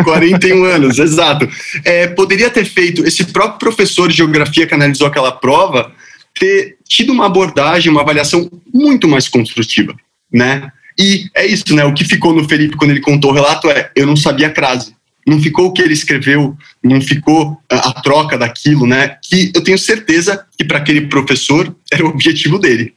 41 0.04 0.64
anos, 0.66 0.98
exato. 0.98 1.48
É, 1.84 2.08
poderia 2.08 2.50
ter 2.50 2.66
feito, 2.66 3.06
esse 3.06 3.26
próprio 3.26 3.60
professor 3.60 4.10
de 4.10 4.18
geografia 4.18 4.66
que 4.66 4.74
analisou 4.74 5.08
aquela 5.08 5.32
prova, 5.32 5.92
ter 6.40 6.78
tido 6.88 7.12
uma 7.12 7.26
abordagem, 7.26 7.92
uma 7.92 8.02
avaliação 8.02 8.50
muito 8.74 9.08
mais 9.08 9.28
construtiva, 9.28 9.96
né? 10.32 10.72
E 10.98 11.30
é 11.36 11.46
isso, 11.46 11.76
né? 11.76 11.84
O 11.86 11.94
que 11.94 12.04
ficou 12.04 12.34
no 12.34 12.48
Felipe 12.48 12.76
quando 12.76 12.92
ele 12.92 13.02
contou 13.02 13.32
o 13.32 13.34
relato 13.34 13.70
é: 13.70 13.92
eu 13.96 14.06
não 14.06 14.16
sabia 14.16 14.48
a 14.48 14.52
crase. 14.52 14.96
Não 15.26 15.40
ficou 15.42 15.68
o 15.68 15.74
que 15.74 15.82
ele 15.82 15.94
escreveu, 15.94 16.58
não 16.84 17.00
ficou 17.00 17.58
a, 17.72 17.90
a 17.90 18.02
troca 18.02 18.38
daquilo, 18.38 18.86
né? 18.86 19.18
Que 19.24 19.52
eu 19.56 19.64
tenho 19.64 19.78
certeza 19.78 20.46
que 20.58 20.66
para 20.66 20.80
aquele 20.80 21.08
professor 21.08 21.74
era 21.92 22.06
o 22.06 22.10
objetivo 22.10 22.60
dele. 22.60 22.94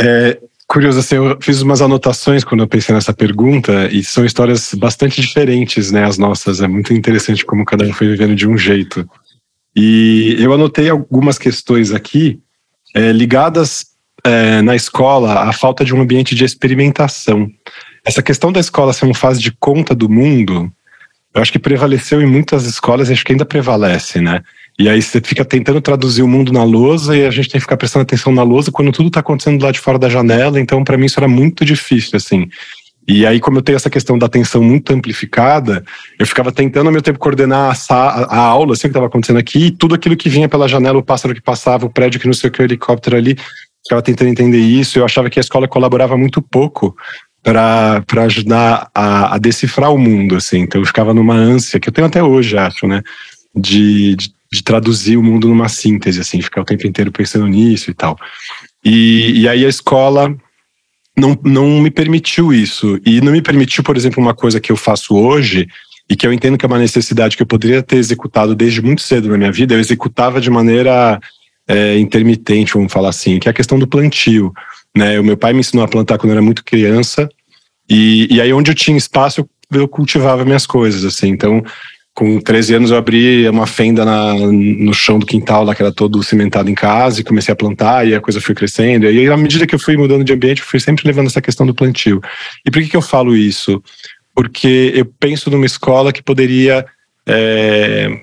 É 0.00 0.38
curioso, 0.68 1.00
assim, 1.00 1.16
eu 1.16 1.36
fiz 1.40 1.62
umas 1.62 1.80
anotações 1.80 2.44
quando 2.44 2.60
eu 2.60 2.68
pensei 2.68 2.94
nessa 2.94 3.12
pergunta 3.12 3.88
e 3.90 4.04
são 4.04 4.24
histórias 4.24 4.72
bastante 4.74 5.20
diferentes, 5.20 5.90
né? 5.90 6.04
As 6.04 6.18
nossas. 6.18 6.60
É 6.60 6.68
muito 6.68 6.92
interessante 6.94 7.44
como 7.44 7.64
cada 7.64 7.84
um 7.84 7.92
foi 7.92 8.08
vivendo 8.08 8.36
de 8.36 8.46
um 8.46 8.56
jeito. 8.56 9.08
E 9.74 10.36
eu 10.38 10.52
anotei 10.52 10.88
algumas 10.88 11.38
questões 11.38 11.92
aqui 11.92 12.40
é, 12.94 13.12
ligadas 13.12 13.86
é, 14.28 14.62
na 14.62 14.76
escola 14.76 15.48
a 15.48 15.52
falta 15.52 15.84
de 15.84 15.94
um 15.94 16.00
ambiente 16.00 16.34
de 16.34 16.44
experimentação. 16.44 17.50
Essa 18.04 18.22
questão 18.22 18.52
da 18.52 18.60
escola 18.60 18.92
ser 18.92 19.04
uma 19.04 19.14
fase 19.14 19.40
de 19.40 19.52
conta 19.52 19.94
do 19.94 20.08
mundo, 20.08 20.70
eu 21.34 21.42
acho 21.42 21.52
que 21.52 21.58
prevaleceu 21.58 22.20
em 22.20 22.26
muitas 22.26 22.64
escolas 22.64 23.08
e 23.08 23.12
acho 23.12 23.24
que 23.24 23.32
ainda 23.32 23.44
prevalece, 23.44 24.20
né? 24.20 24.42
E 24.78 24.88
aí 24.88 25.02
você 25.02 25.20
fica 25.20 25.44
tentando 25.44 25.80
traduzir 25.80 26.22
o 26.22 26.28
mundo 26.28 26.52
na 26.52 26.62
lousa 26.62 27.16
e 27.16 27.26
a 27.26 27.30
gente 27.30 27.48
tem 27.48 27.58
que 27.58 27.64
ficar 27.64 27.76
prestando 27.76 28.04
atenção 28.04 28.32
na 28.32 28.42
lousa 28.42 28.70
quando 28.70 28.92
tudo 28.92 29.08
está 29.08 29.20
acontecendo 29.20 29.62
lá 29.62 29.72
de 29.72 29.80
fora 29.80 29.98
da 29.98 30.08
janela. 30.08 30.60
Então, 30.60 30.84
para 30.84 30.96
mim, 30.96 31.06
isso 31.06 31.18
era 31.18 31.26
muito 31.26 31.64
difícil, 31.64 32.16
assim. 32.16 32.48
E 33.08 33.24
aí, 33.26 33.40
como 33.40 33.58
eu 33.58 33.62
tenho 33.62 33.76
essa 33.76 33.88
questão 33.88 34.18
da 34.18 34.26
atenção 34.26 34.62
muito 34.62 34.92
amplificada, 34.92 35.82
eu 36.18 36.26
ficava 36.26 36.52
tentando 36.52 36.86
ao 36.86 36.92
meu 36.92 37.00
tempo 37.00 37.18
coordenar 37.18 37.74
a, 37.88 37.94
a 37.94 38.38
aula, 38.38 38.74
assim, 38.74 38.80
o 38.80 38.82
que 38.82 38.88
estava 38.88 39.06
acontecendo 39.06 39.38
aqui, 39.38 39.66
e 39.66 39.70
tudo 39.70 39.94
aquilo 39.94 40.14
que 40.14 40.28
vinha 40.28 40.48
pela 40.48 40.68
janela, 40.68 40.98
o 40.98 41.02
pássaro 41.02 41.34
que 41.34 41.40
passava, 41.40 41.86
o 41.86 41.90
prédio 41.90 42.20
que 42.20 42.26
não 42.26 42.34
sei 42.34 42.48
o 42.48 42.52
que, 42.52 42.60
o 42.60 42.64
helicóptero 42.64 43.16
ali, 43.16 43.36
ficava 43.88 44.02
tentando 44.02 44.28
entender 44.28 44.60
isso. 44.60 44.98
Eu 44.98 45.04
achava 45.04 45.30
que 45.30 45.38
a 45.38 45.42
escola 45.42 45.66
colaborava 45.66 46.16
muito 46.16 46.42
pouco 46.42 46.96
para 47.42 48.04
ajudar 48.24 48.90
a, 48.94 49.34
a, 49.34 49.38
decifrar 49.38 49.92
o 49.92 49.98
mundo, 49.98 50.36
assim. 50.36 50.58
Então 50.60 50.80
eu 50.80 50.86
ficava 50.86 51.14
numa 51.14 51.34
ânsia, 51.34 51.80
que 51.80 51.88
eu 51.88 51.92
tenho 51.92 52.06
até 52.06 52.22
hoje, 52.22 52.58
acho, 52.58 52.86
né? 52.86 53.02
De, 53.54 54.14
de 54.14 54.38
de 54.50 54.62
traduzir 54.62 55.16
o 55.16 55.22
mundo 55.22 55.48
numa 55.48 55.68
síntese, 55.68 56.20
assim, 56.20 56.40
ficar 56.40 56.62
o 56.62 56.64
tempo 56.64 56.86
inteiro 56.86 57.12
pensando 57.12 57.46
nisso 57.46 57.90
e 57.90 57.94
tal. 57.94 58.18
E, 58.84 59.42
e 59.42 59.48
aí 59.48 59.64
a 59.64 59.68
escola 59.68 60.34
não, 61.16 61.38
não 61.44 61.80
me 61.80 61.90
permitiu 61.90 62.52
isso. 62.52 62.98
E 63.04 63.20
não 63.20 63.32
me 63.32 63.42
permitiu, 63.42 63.84
por 63.84 63.96
exemplo, 63.96 64.22
uma 64.22 64.34
coisa 64.34 64.60
que 64.60 64.72
eu 64.72 64.76
faço 64.76 65.14
hoje, 65.14 65.68
e 66.10 66.16
que 66.16 66.26
eu 66.26 66.32
entendo 66.32 66.56
que 66.56 66.64
é 66.64 66.68
uma 66.68 66.78
necessidade 66.78 67.36
que 67.36 67.42
eu 67.42 67.46
poderia 67.46 67.82
ter 67.82 67.96
executado 67.96 68.54
desde 68.54 68.80
muito 68.80 69.02
cedo 69.02 69.28
na 69.28 69.36
minha 69.36 69.52
vida, 69.52 69.74
eu 69.74 69.80
executava 69.80 70.40
de 70.40 70.48
maneira 70.48 71.20
é, 71.68 71.98
intermitente, 71.98 72.72
vamos 72.72 72.92
falar 72.92 73.10
assim, 73.10 73.38
que 73.38 73.48
é 73.48 73.50
a 73.50 73.54
questão 73.54 73.78
do 73.78 73.86
plantio. 73.86 74.52
Né? 74.96 75.20
O 75.20 75.24
meu 75.24 75.36
pai 75.36 75.52
me 75.52 75.60
ensinou 75.60 75.84
a 75.84 75.88
plantar 75.88 76.16
quando 76.16 76.30
eu 76.30 76.36
era 76.36 76.42
muito 76.42 76.64
criança, 76.64 77.28
e, 77.88 78.26
e 78.34 78.40
aí 78.40 78.52
onde 78.52 78.70
eu 78.70 78.74
tinha 78.74 78.96
espaço, 78.96 79.48
eu, 79.72 79.88
cultivava 79.88 80.44
minhas 80.44 80.66
coisas, 80.66 81.04
assim. 81.04 81.28
Então, 81.28 81.62
com 82.14 82.40
13 82.40 82.74
anos 82.74 82.90
eu 82.90 82.96
abri 82.96 83.48
uma 83.48 83.66
fenda 83.66 84.04
na, 84.04 84.34
no 84.34 84.92
chão 84.92 85.18
do 85.18 85.26
quintal 85.26 85.62
lá 85.62 85.74
que 85.74 85.82
era 85.82 85.92
todo 85.92 86.22
cimentado 86.22 86.68
em 86.68 86.74
casa 86.74 87.20
e 87.20 87.24
comecei 87.24 87.52
a 87.52 87.56
plantar 87.56 88.08
e 88.08 88.14
a 88.14 88.20
coisa 88.20 88.40
foi 88.40 88.54
crescendo. 88.54 89.04
E 89.04 89.08
aí, 89.08 89.28
à 89.28 89.36
medida 89.36 89.66
que 89.66 89.74
eu 89.74 89.78
fui 89.78 89.96
mudando 89.96 90.24
de 90.24 90.32
ambiente, 90.32 90.60
eu 90.60 90.66
fui 90.66 90.80
sempre 90.80 91.06
levando 91.06 91.28
essa 91.28 91.40
questão 91.40 91.66
do 91.66 91.74
plantio. 91.74 92.20
E 92.66 92.70
por 92.70 92.82
que, 92.82 92.88
que 92.88 92.96
eu 92.96 93.02
falo 93.02 93.36
isso? 93.36 93.82
Porque 94.34 94.92
eu 94.94 95.04
penso 95.04 95.50
numa 95.50 95.66
escola 95.66 96.12
que 96.12 96.22
poderia 96.22 96.84
é, 97.26 98.20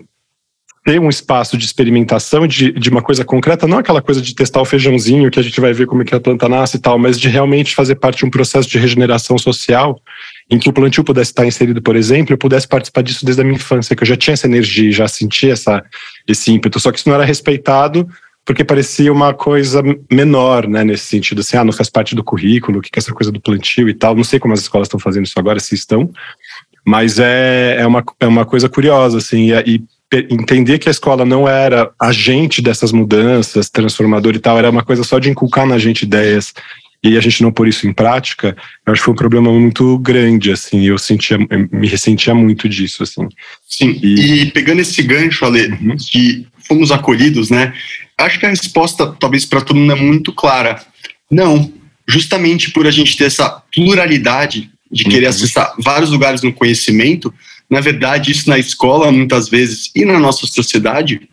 ter 0.86 1.00
um 1.00 1.10
espaço 1.10 1.58
de 1.58 1.66
experimentação 1.66 2.46
de, 2.46 2.72
de 2.72 2.90
uma 2.92 3.02
coisa 3.02 3.26
concreta, 3.26 3.66
não 3.66 3.80
aquela 3.80 4.04
coisa 4.04 4.22
de 4.22 4.36
testar 4.36 4.62
o 4.62 4.66
feijãozinho 4.66 5.32
que 5.32 5.40
a 5.40 5.42
gente 5.42 5.60
vai 5.60 5.74
ver 5.74 5.88
como 5.88 6.04
é 6.04 6.06
que 6.06 6.14
a 6.14 6.20
planta 6.20 6.48
nasce 6.48 6.78
e 6.78 6.80
tal, 6.80 7.00
mas 7.00 7.20
de 7.20 7.28
realmente 7.28 7.74
fazer 7.74 7.96
parte 7.96 8.20
de 8.20 8.26
um 8.26 8.30
processo 8.30 8.70
de 8.70 8.78
regeneração 8.78 9.36
social 9.36 10.00
em 10.48 10.60
que 10.60 10.70
o 10.70 10.74
plantio 10.74 11.04
pudesse 11.04 11.32
estar 11.32 11.44
inserido, 11.44 11.82
por 11.82 11.96
exemplo, 11.96 12.34
eu 12.34 12.38
pudesse 12.38 12.68
participar 12.68 13.02
disso 13.02 13.26
desde 13.26 13.42
a 13.42 13.44
minha 13.44 13.56
infância, 13.56 13.96
que 13.96 14.04
eu 14.04 14.08
já 14.08 14.16
tinha 14.16 14.36
essa 14.36 14.46
energia, 14.46 14.92
já 14.92 15.08
sentia 15.08 15.54
essa, 15.54 15.84
esse 16.28 16.52
ímpeto, 16.52 16.80
só 16.80 16.92
que 16.92 17.00
isso 17.00 17.10
não 17.10 17.16
era 17.16 17.26
respeitado 17.26 18.08
porque 18.46 18.64
parecia 18.64 19.12
uma 19.12 19.34
coisa 19.34 19.82
menor, 20.12 20.68
né, 20.68 20.84
nesse 20.84 21.06
sentido, 21.06 21.42
assim, 21.42 21.58
ah, 21.58 21.64
não 21.64 21.74
faz 21.74 21.90
parte 21.90 22.14
do 22.14 22.24
currículo, 22.24 22.78
o 22.78 22.82
que 22.82 22.90
é 22.96 23.00
essa 23.00 23.12
coisa 23.12 23.32
do 23.32 23.42
plantio 23.42 23.90
e 23.90 23.94
tal, 23.96 24.16
não 24.16 24.24
sei 24.24 24.40
como 24.40 24.54
as 24.54 24.60
escolas 24.60 24.86
estão 24.86 25.00
fazendo 25.00 25.26
isso 25.26 25.40
agora, 25.40 25.60
se 25.60 25.74
estão, 25.74 26.12
mas 26.86 27.18
é, 27.18 27.78
é, 27.80 27.88
uma, 27.88 28.04
é 28.20 28.28
uma 28.28 28.46
coisa 28.46 28.70
curiosa, 28.70 29.18
assim, 29.18 29.52
e, 29.52 29.78
e 29.78 29.84
entender 30.14 30.80
que 30.80 30.88
a 30.88 30.92
escola 30.92 31.26
não 31.26 31.48
era 31.48 31.92
agente 32.00 32.62
dessas 32.62 32.92
mudanças, 32.92 33.70
transformador 33.70 34.36
e 34.36 34.40
tal, 34.40 34.58
era 34.58 34.70
uma 34.70 34.84
coisa 34.84 35.04
só 35.04 35.20
de 35.20 35.30
inculcar 35.30 35.66
na 35.66 35.78
gente 35.78 36.04
ideias 36.04 36.54
e 37.04 37.18
a 37.18 37.22
gente 37.22 37.44
não 37.44 37.52
pôr 37.52 37.68
isso 37.68 37.88
em 37.88 37.94
prática, 37.94 38.58
eu 38.86 38.92
acho 38.92 39.02
que 39.02 39.06
foi 39.06 39.14
um 39.14 39.18
problema 39.18 39.52
muito 39.52 39.98
grande, 40.00 40.52
assim, 40.52 40.88
eu 40.88 40.98
sentia, 40.98 41.38
me 41.72 41.88
ressentia 41.88 42.34
muito 42.34 42.68
disso, 42.68 43.04
assim. 43.04 43.28
Sim, 43.68 44.00
e, 44.02 44.42
e 44.42 44.52
pegando 44.52 44.82
esse 44.82 45.04
gancho, 45.04 45.46
Ale, 45.46 45.68
uhum. 45.68 45.96
que 45.98 46.48
fomos 46.68 46.92
acolhidos, 46.92 47.52
né, 47.52 47.74
acho 48.18 48.40
que 48.40 48.46
a 48.46 48.50
resposta, 48.50 49.16
talvez 49.20 49.46
para 49.46 49.62
todo 49.62 49.78
mundo, 49.78 49.94
é 49.94 49.96
muito 49.96 50.34
clara. 50.34 50.82
Não, 51.30 51.72
justamente 52.08 52.72
por 52.72 52.88
a 52.88 52.92
gente 52.92 53.16
ter 53.16 53.26
essa 53.26 53.62
pluralidade 53.74 54.72
de 54.92 55.04
querer 55.04 55.26
uhum. 55.26 55.30
acessar 55.30 55.74
vários 55.78 56.10
lugares 56.10 56.42
no 56.42 56.54
conhecimento, 56.54 57.32
na 57.70 57.82
verdade, 57.82 58.32
isso 58.32 58.50
na 58.50 58.58
escola, 58.58 59.12
muitas 59.12 59.50
vezes, 59.50 59.92
e 59.96 60.06
na 60.06 60.20
nossa 60.20 60.46
sociedade, 60.46 61.28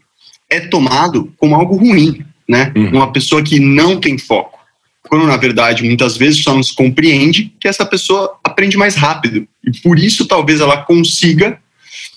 é 0.48 0.60
tomado 0.60 1.32
como 1.36 1.54
algo 1.54 1.76
ruim, 1.76 2.24
né? 2.48 2.72
Uhum. 2.76 2.90
Uma 2.90 3.12
pessoa 3.12 3.42
que 3.42 3.58
não 3.58 4.00
tem 4.00 4.18
foco 4.18 4.62
quando 5.08 5.26
na 5.26 5.36
verdade 5.36 5.82
muitas 5.84 6.16
vezes 6.16 6.42
só 6.42 6.54
nos 6.54 6.70
compreende 6.70 7.52
que 7.60 7.68
essa 7.68 7.84
pessoa 7.84 8.38
aprende 8.42 8.76
mais 8.78 8.94
rápido 8.94 9.46
e 9.62 9.70
por 9.82 9.98
isso 9.98 10.26
talvez 10.26 10.60
ela 10.60 10.78
consiga 10.78 11.58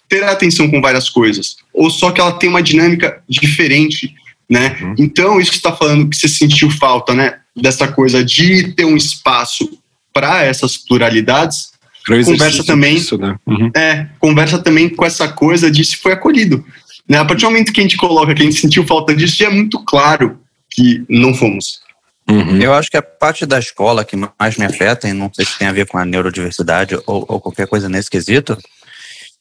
ter 0.08 0.24
atenção 0.24 0.70
com 0.70 0.80
várias 0.80 1.10
coisas 1.10 1.58
ou 1.74 1.90
só 1.90 2.12
que 2.12 2.22
ela 2.22 2.32
tem 2.32 2.50
uma 2.50 2.64
dinâmica 2.64 3.22
diferente, 3.28 4.14
né? 4.50 4.78
Uhum. 4.80 4.96
Então 4.98 5.42
isso 5.42 5.52
está 5.52 5.76
falando 5.76 6.08
que 6.08 6.16
você 6.16 6.30
sentiu 6.30 6.70
falta, 6.72 7.14
né? 7.14 7.40
Dessa 7.54 7.88
coisa 7.88 8.24
de 8.24 8.72
ter 8.74 8.86
um 8.86 8.96
espaço 8.96 9.78
para 10.14 10.44
essas 10.44 10.78
pluralidades. 10.78 11.74
Conversa 12.08 12.64
também, 12.64 12.96
disso, 12.96 13.18
né? 13.18 13.36
uhum. 13.48 13.72
é, 13.76 14.08
conversa 14.20 14.60
também 14.60 14.88
com 14.90 15.04
essa 15.04 15.28
coisa 15.28 15.72
de 15.72 15.84
se 15.84 15.98
foi 15.98 16.12
acolhido. 16.12 16.64
Né? 17.08 17.18
A 17.18 17.26
partir 17.26 17.46
do 17.46 17.52
momento 17.52 17.74
que 17.74 17.80
a 17.80 17.84
gente 17.84 17.98
coloca 17.98 18.34
que 18.34 18.42
a 18.42 18.46
gente 18.46 18.60
sentiu 18.60 18.86
falta 18.86 19.16
disso, 19.16 19.36
já 19.38 19.48
é 19.48 19.50
muito 19.50 19.84
claro 19.84 20.40
que 20.70 21.04
não 21.10 21.34
fomos. 21.34 21.82
Uhum. 22.30 22.60
Eu 22.60 22.74
acho 22.74 22.90
que 22.90 22.98
a 22.98 23.02
parte 23.02 23.46
da 23.46 23.60
escola 23.60 24.04
que 24.04 24.16
mais 24.16 24.58
me 24.58 24.66
afeta, 24.66 25.08
e 25.08 25.14
não 25.14 25.32
sei 25.34 25.46
se 25.46 25.58
tem 25.58 25.68
a 25.68 25.72
ver 25.72 25.88
com 25.88 25.98
a 25.98 26.06
neurodiversidade 26.06 26.96
ou, 27.06 27.26
ou 27.28 27.40
qualquer 27.40 27.68
coisa 27.68 27.88
nesse 27.88 28.10
quesito, 28.10 28.58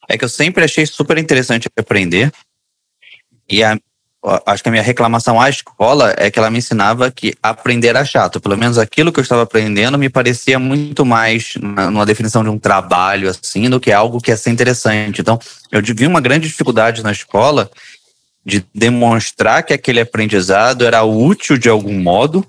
é 0.08 0.18
que 0.18 0.24
eu 0.24 0.28
sempre 0.28 0.64
achei 0.64 0.86
super 0.86 1.18
interessante 1.18 1.68
aprender. 1.78 2.32
E 3.48 3.62
a, 3.62 3.78
acho 4.46 4.62
que 4.62 4.68
a 4.68 4.72
minha 4.72 4.82
reclamação 4.82 5.40
à 5.40 5.50
escola 5.50 6.14
é 6.16 6.30
que 6.30 6.38
ela 6.38 6.50
me 6.50 6.58
ensinava 6.58 7.10
que 7.10 7.34
aprender 7.42 7.88
era 7.88 8.04
chato. 8.04 8.40
Pelo 8.40 8.56
menos 8.56 8.78
aquilo 8.78 9.12
que 9.12 9.20
eu 9.20 9.22
estava 9.22 9.42
aprendendo 9.42 9.98
me 9.98 10.08
parecia 10.08 10.58
muito 10.58 11.04
mais 11.04 11.54
numa 11.60 12.06
definição 12.06 12.42
de 12.42 12.48
um 12.48 12.58
trabalho 12.58 13.28
assim 13.28 13.68
do 13.68 13.78
que 13.78 13.92
algo 13.92 14.20
que 14.20 14.30
ia 14.30 14.36
ser 14.36 14.50
interessante. 14.50 15.20
Então, 15.20 15.38
eu 15.70 15.82
vi 15.82 16.06
uma 16.06 16.20
grande 16.20 16.48
dificuldade 16.48 17.02
na 17.02 17.12
escola 17.12 17.70
de 18.44 18.64
demonstrar 18.74 19.62
que 19.62 19.72
aquele 19.72 20.00
aprendizado 20.00 20.84
era 20.84 21.02
útil 21.02 21.58
de 21.58 21.68
algum 21.68 21.98
modo 21.98 22.46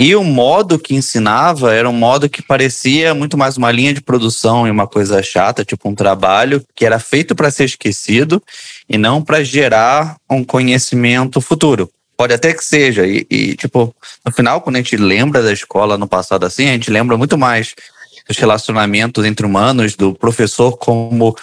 e 0.00 0.14
o 0.14 0.22
modo 0.22 0.78
que 0.78 0.94
ensinava 0.94 1.74
era 1.74 1.90
um 1.90 1.92
modo 1.92 2.28
que 2.28 2.40
parecia 2.40 3.14
muito 3.14 3.36
mais 3.36 3.56
uma 3.56 3.72
linha 3.72 3.92
de 3.92 4.00
produção 4.00 4.64
e 4.64 4.70
uma 4.70 4.86
coisa 4.86 5.20
chata, 5.24 5.64
tipo 5.64 5.88
um 5.88 5.94
trabalho 5.94 6.64
que 6.76 6.86
era 6.86 7.00
feito 7.00 7.34
para 7.34 7.50
ser 7.50 7.64
esquecido 7.64 8.40
e 8.88 8.96
não 8.96 9.22
para 9.22 9.44
gerar 9.44 10.16
um 10.30 10.42
conhecimento 10.42 11.40
futuro. 11.40 11.90
Pode 12.16 12.34
até 12.34 12.52
que 12.52 12.64
seja. 12.64 13.06
E, 13.06 13.26
e, 13.30 13.54
tipo, 13.54 13.94
no 14.24 14.32
final, 14.32 14.60
quando 14.60 14.76
a 14.76 14.78
gente 14.80 14.96
lembra 14.96 15.42
da 15.42 15.52
escola 15.52 15.96
no 15.96 16.08
passado 16.08 16.44
assim, 16.44 16.68
a 16.68 16.72
gente 16.72 16.90
lembra 16.90 17.16
muito 17.16 17.38
mais 17.38 17.74
dos 18.26 18.36
relacionamentos 18.36 19.24
entre 19.24 19.46
humanos, 19.46 19.94
do 19.94 20.14
professor 20.14 20.76
como, 20.76 21.36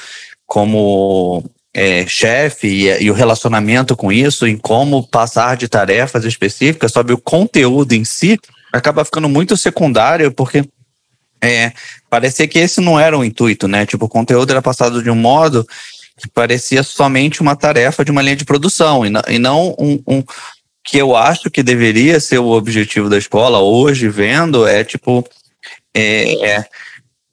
como 0.45 1.43
é, 1.73 2.05
chefe 2.07 2.67
e, 2.67 3.03
e, 3.03 3.11
o 3.11 3.13
relacionamento 3.13 3.95
com 3.95 4.11
isso, 4.11 4.45
em 4.45 4.57
como 4.57 5.07
passar 5.07 5.55
de 5.57 5.67
tarefas 5.67 6.25
específicas, 6.25 6.91
sobre 6.91 7.13
o 7.13 7.17
conteúdo 7.17 7.93
em 7.93 8.03
si, 8.03 8.39
acaba 8.71 9.05
ficando 9.05 9.29
muito 9.29 9.55
secundário, 9.55 10.31
porque 10.31 10.63
é, 11.41 11.71
parecia 12.09 12.47
que 12.47 12.59
esse 12.59 12.81
não 12.81 12.99
era 12.99 13.17
o 13.17 13.23
intuito, 13.23 13.67
né? 13.67 13.85
Tipo, 13.85 14.05
o 14.05 14.09
conteúdo 14.09 14.51
era 14.51 14.61
passado 14.61 15.01
de 15.01 15.09
um 15.09 15.15
modo 15.15 15.67
que 16.17 16.29
parecia 16.29 16.84
somente 16.84 17.41
uma 17.41 17.55
tarefa 17.55 18.05
de 18.05 18.12
uma 18.12 18.22
linha 18.22 18.36
de 18.36 18.45
produção, 18.45 19.05
e 19.05 19.10
não, 19.10 19.22
e 19.27 19.39
não 19.39 19.75
um, 19.77 20.01
um 20.07 20.24
que 20.86 20.98
eu 20.98 21.15
acho 21.15 21.50
que 21.50 21.63
deveria 21.63 22.19
ser 22.19 22.38
o 22.38 22.51
objetivo 22.51 23.10
da 23.10 23.17
escola, 23.17 23.60
hoje 23.60 24.07
vendo, 24.07 24.67
é 24.67 24.84
tipo. 24.84 25.27
É, 25.93 26.45
é, 26.45 26.65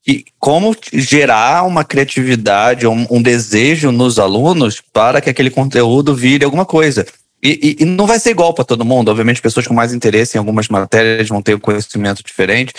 e 0.06 0.24
como 0.38 0.74
gerar 0.92 1.64
uma 1.64 1.84
criatividade, 1.84 2.86
um, 2.86 3.06
um, 3.10 3.22
desejo 3.22 3.92
nos 3.92 4.18
alunos 4.18 4.80
para 4.80 5.20
que 5.20 5.30
aquele 5.30 5.50
conteúdo 5.50 6.14
vire 6.14 6.44
alguma 6.44 6.64
coisa. 6.64 7.06
E, 7.40 7.76
e, 7.78 7.82
e 7.82 7.84
não 7.84 8.06
vai 8.06 8.18
ser 8.18 8.30
igual 8.30 8.54
para 8.54 8.64
todo 8.64 8.84
mundo. 8.84 9.10
Obviamente, 9.10 9.42
pessoas 9.42 9.66
com 9.66 9.74
mais 9.74 9.92
interesse 9.92 10.36
em 10.36 10.38
algumas 10.38 10.68
matérias 10.68 11.28
vão 11.28 11.42
ter 11.42 11.54
um 11.54 11.60
conhecimento 11.60 12.22
diferente. 12.24 12.72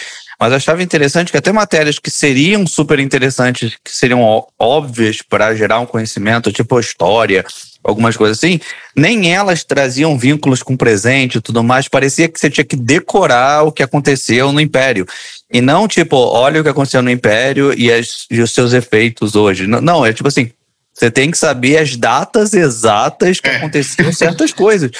Mas 0.43 0.51
eu 0.51 0.57
achava 0.57 0.83
interessante 0.83 1.31
que 1.31 1.37
até 1.37 1.53
matérias 1.53 1.97
que 1.97 2.11
seriam 2.11 2.67
super 2.67 2.99
interessantes, 2.99 3.77
que 3.81 3.89
seriam 3.89 4.45
óbvias 4.59 5.21
para 5.21 5.55
gerar 5.55 5.79
um 5.79 5.85
conhecimento, 5.85 6.51
tipo 6.51 6.77
história, 6.77 7.45
algumas 7.81 8.17
coisas 8.17 8.39
assim, 8.39 8.59
nem 8.93 9.33
elas 9.33 9.63
traziam 9.63 10.17
vínculos 10.17 10.61
com 10.61 10.73
o 10.73 10.77
presente 10.77 11.37
e 11.37 11.41
tudo 11.41 11.63
mais. 11.63 11.87
Parecia 11.87 12.27
que 12.27 12.37
você 12.37 12.49
tinha 12.49 12.65
que 12.65 12.75
decorar 12.75 13.63
o 13.63 13.71
que 13.71 13.81
aconteceu 13.81 14.51
no 14.51 14.59
Império. 14.59 15.07
E 15.49 15.61
não 15.61 15.87
tipo, 15.87 16.17
olha 16.17 16.59
o 16.59 16.63
que 16.65 16.69
aconteceu 16.69 17.01
no 17.01 17.09
Império 17.09 17.73
e, 17.73 17.89
as, 17.89 18.25
e 18.29 18.41
os 18.41 18.51
seus 18.51 18.73
efeitos 18.73 19.37
hoje. 19.37 19.65
Não, 19.65 19.79
não, 19.79 20.05
é 20.05 20.11
tipo 20.11 20.27
assim, 20.27 20.51
você 20.93 21.09
tem 21.09 21.31
que 21.31 21.37
saber 21.37 21.77
as 21.77 21.95
datas 21.95 22.53
exatas 22.53 23.39
que 23.39 23.47
é. 23.47 23.55
aconteceram 23.55 24.11
certas 24.11 24.51
coisas. 24.51 24.91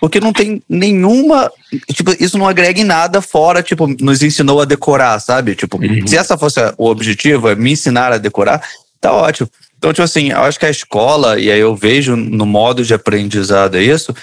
Porque 0.00 0.20
não 0.20 0.32
tem 0.32 0.62
nenhuma. 0.68 1.50
Tipo, 1.92 2.14
isso 2.22 2.38
não 2.38 2.48
agrega 2.48 2.80
em 2.80 2.84
nada 2.84 3.20
fora, 3.20 3.62
tipo, 3.62 3.86
nos 4.00 4.22
ensinou 4.22 4.60
a 4.60 4.64
decorar, 4.64 5.18
sabe? 5.20 5.54
Tipo, 5.54 5.78
uhum. 5.78 6.06
se 6.06 6.16
essa 6.16 6.38
fosse 6.38 6.60
o 6.76 6.88
objetivo, 6.88 7.48
é 7.48 7.54
me 7.54 7.72
ensinar 7.72 8.12
a 8.12 8.18
decorar, 8.18 8.62
tá 9.00 9.12
ótimo. 9.12 9.48
Então, 9.76 9.92
tipo 9.92 10.02
assim, 10.02 10.30
eu 10.30 10.40
acho 10.40 10.58
que 10.58 10.66
a 10.66 10.70
escola, 10.70 11.38
e 11.38 11.50
aí 11.50 11.60
eu 11.60 11.76
vejo 11.76 12.16
no 12.16 12.46
modo 12.46 12.82
de 12.84 12.94
aprendizado 12.94 13.78
isso, 13.78 14.14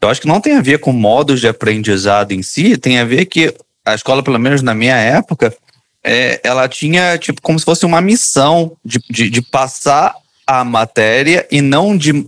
eu 0.00 0.08
acho 0.08 0.20
que 0.20 0.26
não 0.26 0.40
tem 0.40 0.56
a 0.56 0.62
ver 0.62 0.78
com 0.78 0.92
modos 0.92 1.40
de 1.40 1.48
aprendizado 1.48 2.32
em 2.32 2.42
si, 2.42 2.76
tem 2.78 2.98
a 2.98 3.04
ver 3.04 3.26
que 3.26 3.54
a 3.84 3.94
escola, 3.94 4.22
pelo 4.22 4.38
menos 4.38 4.62
na 4.62 4.74
minha 4.74 4.96
época, 4.96 5.54
é, 6.02 6.40
ela 6.42 6.66
tinha 6.68 7.18
tipo 7.18 7.42
como 7.42 7.58
se 7.58 7.64
fosse 7.64 7.84
uma 7.84 8.00
missão 8.00 8.72
de, 8.82 8.98
de, 9.10 9.28
de, 9.28 9.42
passar 9.42 10.14
a 10.50 10.64
matéria 10.64 11.46
e 11.48 11.62
não 11.62 11.96
de 11.96 12.26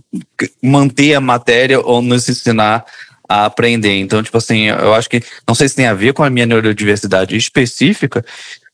manter 0.61 1.13
a 1.13 1.19
matéria 1.19 1.81
ou 1.81 2.01
nos 2.01 2.29
ensinar 2.29 2.85
a 3.27 3.43
aprender. 3.43 3.99
Então, 3.99 4.23
tipo 4.23 4.37
assim, 4.37 4.67
eu 4.67 4.93
acho 4.93 5.09
que 5.09 5.21
não 5.45 5.53
sei 5.53 5.67
se 5.67 5.75
tem 5.75 5.87
a 5.87 5.93
ver 5.93 6.13
com 6.13 6.23
a 6.23 6.29
minha 6.29 6.45
neurodiversidade 6.45 7.35
específica, 7.35 8.23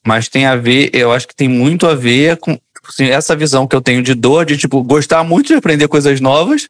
mas 0.06 0.28
tem 0.28 0.46
a 0.46 0.56
ver, 0.56 0.92
eu 0.94 1.12
acho 1.12 1.28
que 1.28 1.36
tem 1.36 1.48
muito 1.48 1.88
a 1.88 1.96
ver 1.96 2.38
com 2.38 2.54
tipo 2.54 2.90
assim, 2.90 3.06
essa 3.06 3.36
visão 3.36 3.66
que 3.66 3.76
eu 3.76 3.82
tenho 3.82 4.04
de 4.04 4.14
dor, 4.14 4.46
de 4.46 4.56
tipo 4.56 4.84
gostar 4.84 5.24
muito 5.24 5.48
de 5.48 5.56
aprender 5.56 5.88
coisas 5.88 6.22
novas, 6.22 6.70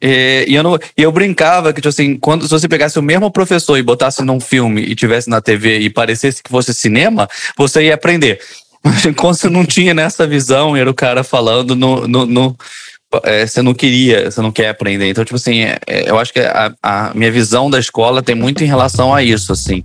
e, 0.00 0.44
e, 0.48 0.54
eu 0.54 0.62
não, 0.62 0.78
e 0.96 1.02
eu 1.02 1.10
brincava 1.10 1.72
que, 1.72 1.80
tipo 1.80 1.88
assim, 1.88 2.16
quando, 2.18 2.44
se 2.44 2.50
você 2.50 2.68
pegasse 2.68 2.98
o 2.98 3.02
mesmo 3.02 3.30
professor 3.30 3.78
e 3.78 3.82
botasse 3.82 4.22
num 4.22 4.38
filme 4.38 4.82
e 4.82 4.94
tivesse 4.94 5.30
na 5.30 5.40
TV 5.40 5.78
e 5.78 5.88
parecesse 5.88 6.42
que 6.42 6.50
fosse 6.50 6.74
cinema, 6.74 7.26
você 7.56 7.84
ia 7.84 7.94
aprender. 7.94 8.38
Mas 8.86 9.02
quando 9.16 9.34
você 9.34 9.48
não 9.48 9.64
tinha 9.64 9.94
nessa 9.94 10.26
visão, 10.26 10.76
era 10.76 10.90
o 10.90 10.94
cara 10.94 11.24
falando 11.24 11.74
no, 11.74 12.06
no, 12.06 12.26
no 12.26 12.56
é, 13.22 13.46
você 13.46 13.62
não 13.62 13.72
queria, 13.72 14.30
você 14.30 14.42
não 14.42 14.52
quer 14.52 14.68
aprender. 14.68 15.08
Então, 15.08 15.24
tipo 15.24 15.36
assim, 15.36 15.62
é, 15.62 15.78
é 15.86 16.10
eu 16.10 16.18
acho 16.18 16.32
que 16.32 16.40
a, 16.40 16.74
a 16.82 17.14
minha 17.14 17.32
visão 17.32 17.70
da 17.70 17.78
escola 17.78 18.22
tem 18.22 18.34
muito 18.34 18.62
em 18.62 18.66
relação 18.66 19.14
a 19.14 19.22
isso, 19.22 19.52
assim. 19.52 19.82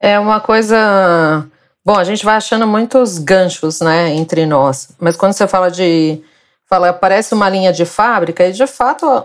É 0.00 0.18
uma 0.18 0.40
coisa. 0.40 1.46
Bom, 1.84 1.96
a 1.96 2.04
gente 2.04 2.24
vai 2.24 2.36
achando 2.36 2.66
muitos 2.66 3.18
ganchos, 3.18 3.80
né, 3.80 4.14
entre 4.14 4.44
nós. 4.44 4.90
Mas 5.00 5.16
quando 5.16 5.32
você 5.32 5.48
fala 5.48 5.70
de. 5.70 6.20
Fala, 6.68 6.92
parece 6.92 7.34
uma 7.34 7.48
linha 7.48 7.72
de 7.72 7.84
fábrica, 7.84 8.46
e 8.46 8.52
de 8.52 8.66
fato, 8.66 9.24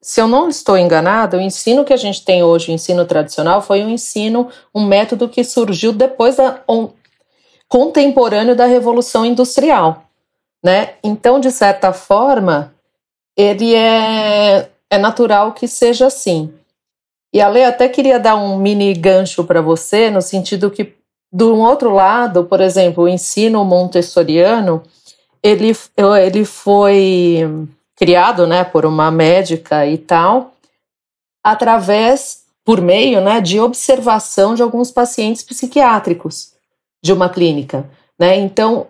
se 0.00 0.20
eu 0.20 0.28
não 0.28 0.48
estou 0.48 0.78
enganado, 0.78 1.36
o 1.36 1.40
ensino 1.40 1.84
que 1.84 1.92
a 1.92 1.96
gente 1.96 2.24
tem 2.24 2.42
hoje, 2.42 2.70
o 2.70 2.74
ensino 2.74 3.04
tradicional, 3.04 3.60
foi 3.60 3.82
um 3.82 3.88
ensino, 3.88 4.48
um 4.74 4.86
método 4.86 5.28
que 5.28 5.42
surgiu 5.42 5.92
depois 5.92 6.36
da. 6.36 6.60
Um, 6.68 6.88
contemporâneo 7.68 8.54
da 8.54 8.66
Revolução 8.66 9.26
Industrial. 9.26 10.04
Né? 10.62 10.94
Então, 11.02 11.40
de 11.40 11.50
certa 11.50 11.92
forma, 11.92 12.72
ele 13.36 13.74
é, 13.74 14.70
é 14.88 14.96
natural 14.96 15.52
que 15.52 15.66
seja 15.66 16.06
assim. 16.06 16.54
E 17.32 17.40
a 17.40 17.48
Lei 17.48 17.64
até 17.64 17.88
queria 17.88 18.20
dar 18.20 18.36
um 18.36 18.56
mini 18.56 18.94
gancho 18.94 19.42
para 19.42 19.60
você, 19.60 20.08
no 20.08 20.22
sentido 20.22 20.70
que, 20.70 20.94
do 21.32 21.56
outro 21.56 21.92
lado, 21.92 22.44
por 22.44 22.60
exemplo, 22.60 23.04
o 23.04 23.08
ensino 23.08 23.64
montessoriano, 23.64 24.82
ele, 25.44 25.76
ele 26.24 26.44
foi 26.46 27.68
criado 27.94 28.46
né, 28.46 28.64
por 28.64 28.86
uma 28.86 29.10
médica 29.10 29.86
e 29.86 29.98
tal, 29.98 30.56
através, 31.44 32.44
por 32.64 32.80
meio 32.80 33.20
né, 33.20 33.42
de 33.42 33.60
observação 33.60 34.54
de 34.54 34.62
alguns 34.62 34.90
pacientes 34.90 35.42
psiquiátricos 35.42 36.54
de 37.02 37.12
uma 37.12 37.28
clínica. 37.28 37.88
Né? 38.18 38.38
Então, 38.38 38.86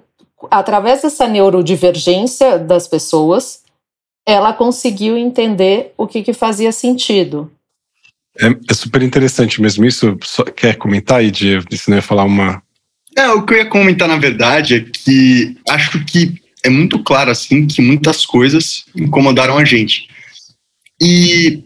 através 0.49 1.03
dessa 1.03 1.27
neurodivergência 1.27 2.57
das 2.57 2.87
pessoas, 2.87 3.65
ela 4.25 4.53
conseguiu 4.53 5.19
entender 5.19 5.93
o 5.99 6.07
que, 6.07 6.23
que 6.23 6.33
fazia 6.33 6.71
sentido. 6.71 7.51
É, 8.39 8.47
é, 8.47 8.75
super 8.75 9.03
interessante 9.03 9.61
mesmo 9.61 9.85
isso. 9.85 10.17
Só, 10.23 10.45
quer 10.45 10.77
comentar 10.77 11.19
aí, 11.19 11.33
Diego? 11.33 11.65
Se 11.77 11.91
não 11.91 11.97
ia 11.97 12.03
falar 12.03 12.25
uma. 12.25 12.63
É, 13.17 13.29
o 13.31 13.45
que 13.45 13.55
eu 13.55 13.59
ia 13.59 13.67
comentar, 13.67 14.09
na 14.09 14.17
verdade, 14.17 14.75
é 14.77 14.81
que 14.81 15.57
acho 15.69 16.05
que 16.05 16.44
é 16.65 16.71
muito 16.71 16.99
claro, 16.99 17.31
assim, 17.31 17.67
que 17.67 17.83
muitas 17.83 18.25
coisas 18.25 18.85
incomodaram 18.97 19.59
a 19.59 19.65
gente. 19.65 20.09
E 21.01 21.63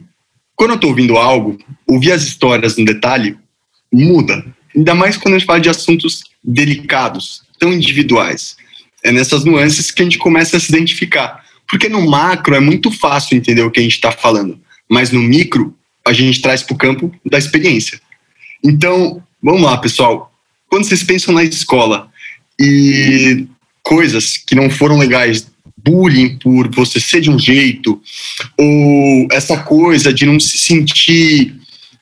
quando 0.56 0.72
eu 0.72 0.78
tô 0.78 0.88
ouvindo 0.88 1.16
algo, 1.16 1.56
ouvir 1.87 2.11
as 2.11 2.24
histórias 2.24 2.76
no 2.76 2.84
detalhe 2.84 3.38
muda. 3.92 4.44
Ainda 4.74 4.94
mais 4.94 5.16
quando 5.16 5.37
a 5.37 5.38
gente 5.38 5.46
fala 5.46 5.61
de 5.61 5.68
assuntos 5.68 6.24
delicados, 6.42 7.42
tão 7.61 7.72
individuais. 7.72 8.56
É 9.04 9.12
nessas 9.12 9.44
nuances 9.44 9.92
que 9.92 10.02
a 10.02 10.04
gente 10.04 10.18
começa 10.18 10.56
a 10.56 10.61
se 10.61 10.68
identificar. 10.68 11.44
Porque 11.68 11.88
no 11.88 12.11
macro 12.11 12.56
é 12.56 12.61
muito 12.61 12.90
fácil 12.90 13.37
entender 13.37 13.62
o 13.62 13.70
que 13.70 13.78
a 13.78 13.82
gente 13.82 13.94
está 13.94 14.11
falando, 14.11 14.58
mas 14.90 15.12
no 15.12 15.22
micro 15.22 15.76
a 16.04 16.12
gente 16.12 16.40
traz 16.40 16.62
para 16.62 16.74
o 16.74 16.78
campo 16.78 17.14
da 17.24 17.38
experiência. 17.38 18.00
Então, 18.64 19.22
vamos 19.40 19.62
lá, 19.62 19.76
pessoal. 19.76 20.32
Quando 20.68 20.84
vocês 20.84 21.04
pensam 21.04 21.34
na 21.34 21.44
escola 21.44 22.11
e 22.58 23.46
coisas 23.88 24.37
que 24.37 24.55
não 24.55 24.68
foram 24.68 24.98
legais, 24.98 25.51
bullying 25.79 26.37
por 26.37 26.68
você 26.68 27.01
ser 27.01 27.22
de 27.22 27.31
um 27.31 27.38
jeito, 27.38 27.98
ou 28.59 29.27
essa 29.33 29.57
coisa 29.57 30.12
de 30.12 30.27
não 30.27 30.38
se 30.38 30.59
sentir, 30.59 31.55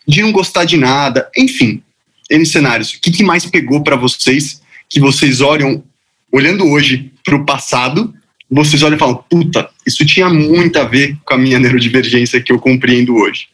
de 0.06 0.20
não 0.20 0.32
gostar 0.32 0.64
de 0.64 0.76
nada, 0.76 1.30
enfim, 1.36 1.80
N 2.28 2.44
cenários. 2.44 2.92
O 2.92 3.00
que, 3.00 3.12
que 3.12 3.22
mais 3.22 3.46
pegou 3.46 3.84
para 3.84 3.94
vocês 3.94 4.60
que 4.88 4.98
vocês 4.98 5.40
olham, 5.40 5.84
olhando 6.32 6.66
hoje 6.66 7.12
para 7.24 7.36
o 7.36 7.46
passado, 7.46 8.12
vocês 8.50 8.82
olham 8.82 8.96
e 8.96 8.98
falam, 8.98 9.24
puta, 9.30 9.70
isso 9.86 10.04
tinha 10.04 10.28
muito 10.28 10.80
a 10.80 10.84
ver 10.84 11.16
com 11.24 11.34
a 11.34 11.38
minha 11.38 11.58
neurodivergência 11.60 12.40
que 12.40 12.50
eu 12.50 12.58
compreendo 12.58 13.14
hoje. 13.14 13.46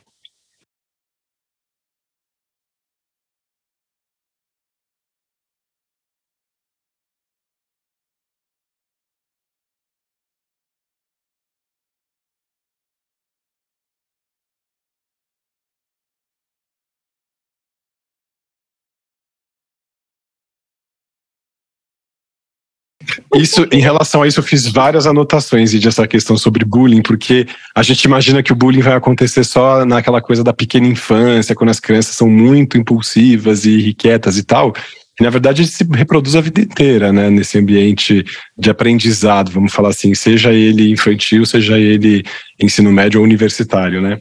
Isso, 23.34 23.66
em 23.72 23.80
relação 23.80 24.22
a 24.22 24.28
isso, 24.28 24.40
eu 24.40 24.44
fiz 24.44 24.66
várias 24.66 25.06
anotações 25.06 25.70
de 25.70 25.88
essa 25.88 26.06
questão 26.06 26.36
sobre 26.36 26.66
bullying, 26.66 27.00
porque 27.00 27.46
a 27.74 27.82
gente 27.82 28.04
imagina 28.04 28.42
que 28.42 28.52
o 28.52 28.56
bullying 28.56 28.82
vai 28.82 28.94
acontecer 28.94 29.42
só 29.42 29.86
naquela 29.86 30.20
coisa 30.20 30.44
da 30.44 30.52
pequena 30.52 30.86
infância, 30.86 31.54
quando 31.54 31.70
as 31.70 31.80
crianças 31.80 32.14
são 32.14 32.28
muito 32.28 32.76
impulsivas 32.76 33.64
e 33.64 33.70
irrequietas 33.78 34.36
e 34.36 34.42
tal. 34.42 34.74
E, 35.18 35.22
na 35.22 35.30
verdade, 35.30 35.66
se 35.66 35.82
reproduz 35.92 36.36
a 36.36 36.42
vida 36.42 36.60
inteira, 36.60 37.10
né? 37.10 37.30
Nesse 37.30 37.58
ambiente 37.58 38.22
de 38.56 38.70
aprendizado, 38.70 39.50
vamos 39.50 39.72
falar 39.72 39.88
assim, 39.88 40.14
seja 40.14 40.52
ele 40.52 40.90
infantil, 40.90 41.46
seja 41.46 41.78
ele 41.78 42.24
ensino 42.60 42.92
médio 42.92 43.20
ou 43.20 43.24
universitário, 43.24 44.02
né? 44.02 44.18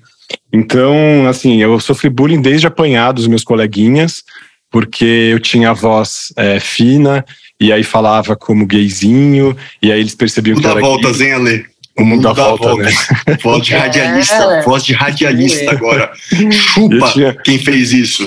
Então, 0.53 1.27
assim, 1.27 1.61
eu 1.61 1.77
sofri 1.81 2.09
bullying 2.09 2.41
desde 2.41 2.67
apanhar 2.67 3.11
dos 3.11 3.27
meus 3.27 3.43
coleguinhas, 3.43 4.23
porque 4.69 5.03
eu 5.05 5.39
tinha 5.39 5.71
a 5.71 5.73
voz 5.73 6.33
é, 6.37 6.61
fina 6.61 7.25
e 7.61 7.71
aí 7.71 7.83
falava 7.83 8.35
como 8.35 8.65
gayzinho, 8.65 9.55
e 9.79 9.91
aí 9.91 9.99
eles 9.99 10.15
percebiam 10.15 10.59
que 10.59 10.65
era 10.65 10.81
voltas, 10.81 11.21
hein, 11.21 11.33
Ale? 11.33 11.65
O 11.95 12.03
mundo 12.03 12.23
dá 12.23 12.33
volta, 12.33 12.69
volta, 12.69 12.83
né? 12.83 12.91
Voz 13.43 13.63
de 13.63 13.75
radialista, 13.75 14.33
é. 14.33 14.61
voz 14.63 14.83
de 14.83 14.93
radialista 14.93 15.71
agora. 15.71 16.11
Chupa 16.51 17.11
tinha... 17.11 17.33
quem 17.35 17.59
fez 17.59 17.93
isso. 17.93 18.25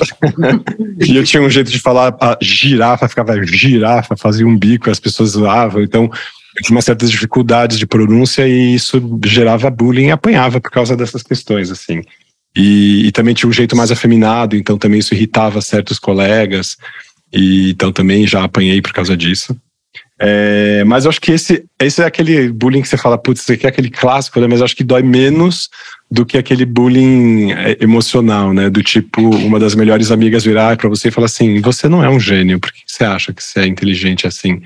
e 1.04 1.16
eu 1.16 1.24
tinha 1.24 1.42
um 1.42 1.50
jeito 1.50 1.72
de 1.72 1.80
falar 1.80 2.14
a 2.20 2.38
girafa, 2.40 3.08
ficava 3.08 3.42
girafa, 3.44 4.16
fazia 4.16 4.46
um 4.46 4.56
bico, 4.56 4.88
as 4.88 5.00
pessoas 5.00 5.30
zoavam, 5.30 5.82
então 5.82 6.04
eu 6.04 6.62
tinha 6.62 6.76
umas 6.76 6.84
certas 6.84 7.10
dificuldades 7.10 7.76
de 7.76 7.86
pronúncia 7.86 8.46
e 8.46 8.76
isso 8.76 9.18
gerava 9.24 9.68
bullying 9.68 10.06
e 10.06 10.10
apanhava 10.12 10.60
por 10.60 10.70
causa 10.70 10.96
dessas 10.96 11.24
questões, 11.24 11.72
assim. 11.72 12.02
E, 12.56 13.08
e 13.08 13.10
também 13.10 13.34
tinha 13.34 13.48
um 13.48 13.52
jeito 13.52 13.74
mais 13.74 13.90
afeminado, 13.90 14.54
então 14.54 14.78
também 14.78 15.00
isso 15.00 15.14
irritava 15.14 15.60
certos 15.60 15.98
colegas. 15.98 16.76
E, 17.34 17.70
então 17.70 17.92
também 17.92 18.26
já 18.26 18.44
apanhei 18.44 18.80
por 18.80 18.92
causa 18.92 19.16
disso. 19.16 19.56
É, 20.18 20.84
mas 20.84 21.04
eu 21.04 21.08
acho 21.10 21.20
que 21.20 21.32
esse, 21.32 21.64
esse 21.80 22.00
é 22.00 22.06
aquele 22.06 22.48
bullying 22.48 22.80
que 22.80 22.88
você 22.88 22.96
fala, 22.96 23.18
putz, 23.18 23.42
isso 23.42 23.52
aqui 23.52 23.66
é 23.66 23.68
aquele 23.68 23.90
clássico, 23.90 24.40
né? 24.40 24.46
Mas 24.46 24.60
eu 24.60 24.64
acho 24.64 24.76
que 24.76 24.84
dói 24.84 25.02
menos 25.02 25.68
do 26.10 26.24
que 26.24 26.38
aquele 26.38 26.64
bullying 26.64 27.50
é, 27.52 27.76
emocional, 27.80 28.52
né? 28.52 28.70
Do 28.70 28.82
tipo, 28.82 29.20
uma 29.20 29.58
das 29.58 29.74
melhores 29.74 30.12
amigas 30.12 30.44
virar 30.44 30.76
para 30.76 30.88
você 30.88 31.08
e 31.08 31.10
falar 31.10 31.26
assim: 31.26 31.60
você 31.60 31.88
não 31.88 32.04
é 32.04 32.08
um 32.08 32.20
gênio, 32.20 32.60
por 32.60 32.72
que 32.72 32.82
você 32.86 33.04
acha 33.04 33.32
que 33.32 33.42
você 33.42 33.60
é 33.60 33.66
inteligente 33.66 34.26
assim? 34.26 34.62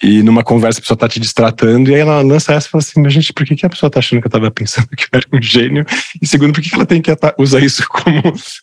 E 0.00 0.22
numa 0.22 0.44
conversa 0.44 0.78
a 0.78 0.82
pessoa 0.82 0.96
tá 0.96 1.08
te 1.08 1.18
distratando, 1.18 1.90
e 1.90 1.94
aí 1.94 2.00
ela 2.00 2.20
lança 2.20 2.52
essa 2.52 2.66
e 2.68 2.70
fala 2.70 2.82
assim: 2.82 3.00
Mas, 3.00 3.12
gente, 3.12 3.32
por 3.32 3.46
que, 3.46 3.56
que 3.56 3.66
a 3.66 3.70
pessoa 3.70 3.90
tá 3.90 3.98
achando 3.98 4.20
que 4.20 4.26
eu 4.26 4.30
tava 4.30 4.50
pensando 4.50 4.88
que 4.88 5.04
eu 5.04 5.08
era 5.12 5.26
um 5.32 5.42
gênio? 5.42 5.84
E 6.20 6.26
segundo, 6.26 6.52
por 6.52 6.62
que, 6.62 6.70
que 6.70 6.74
ela 6.74 6.86
tem 6.86 7.00
que 7.00 7.10
usar 7.38 7.60
isso 7.60 7.86
como 7.88 8.20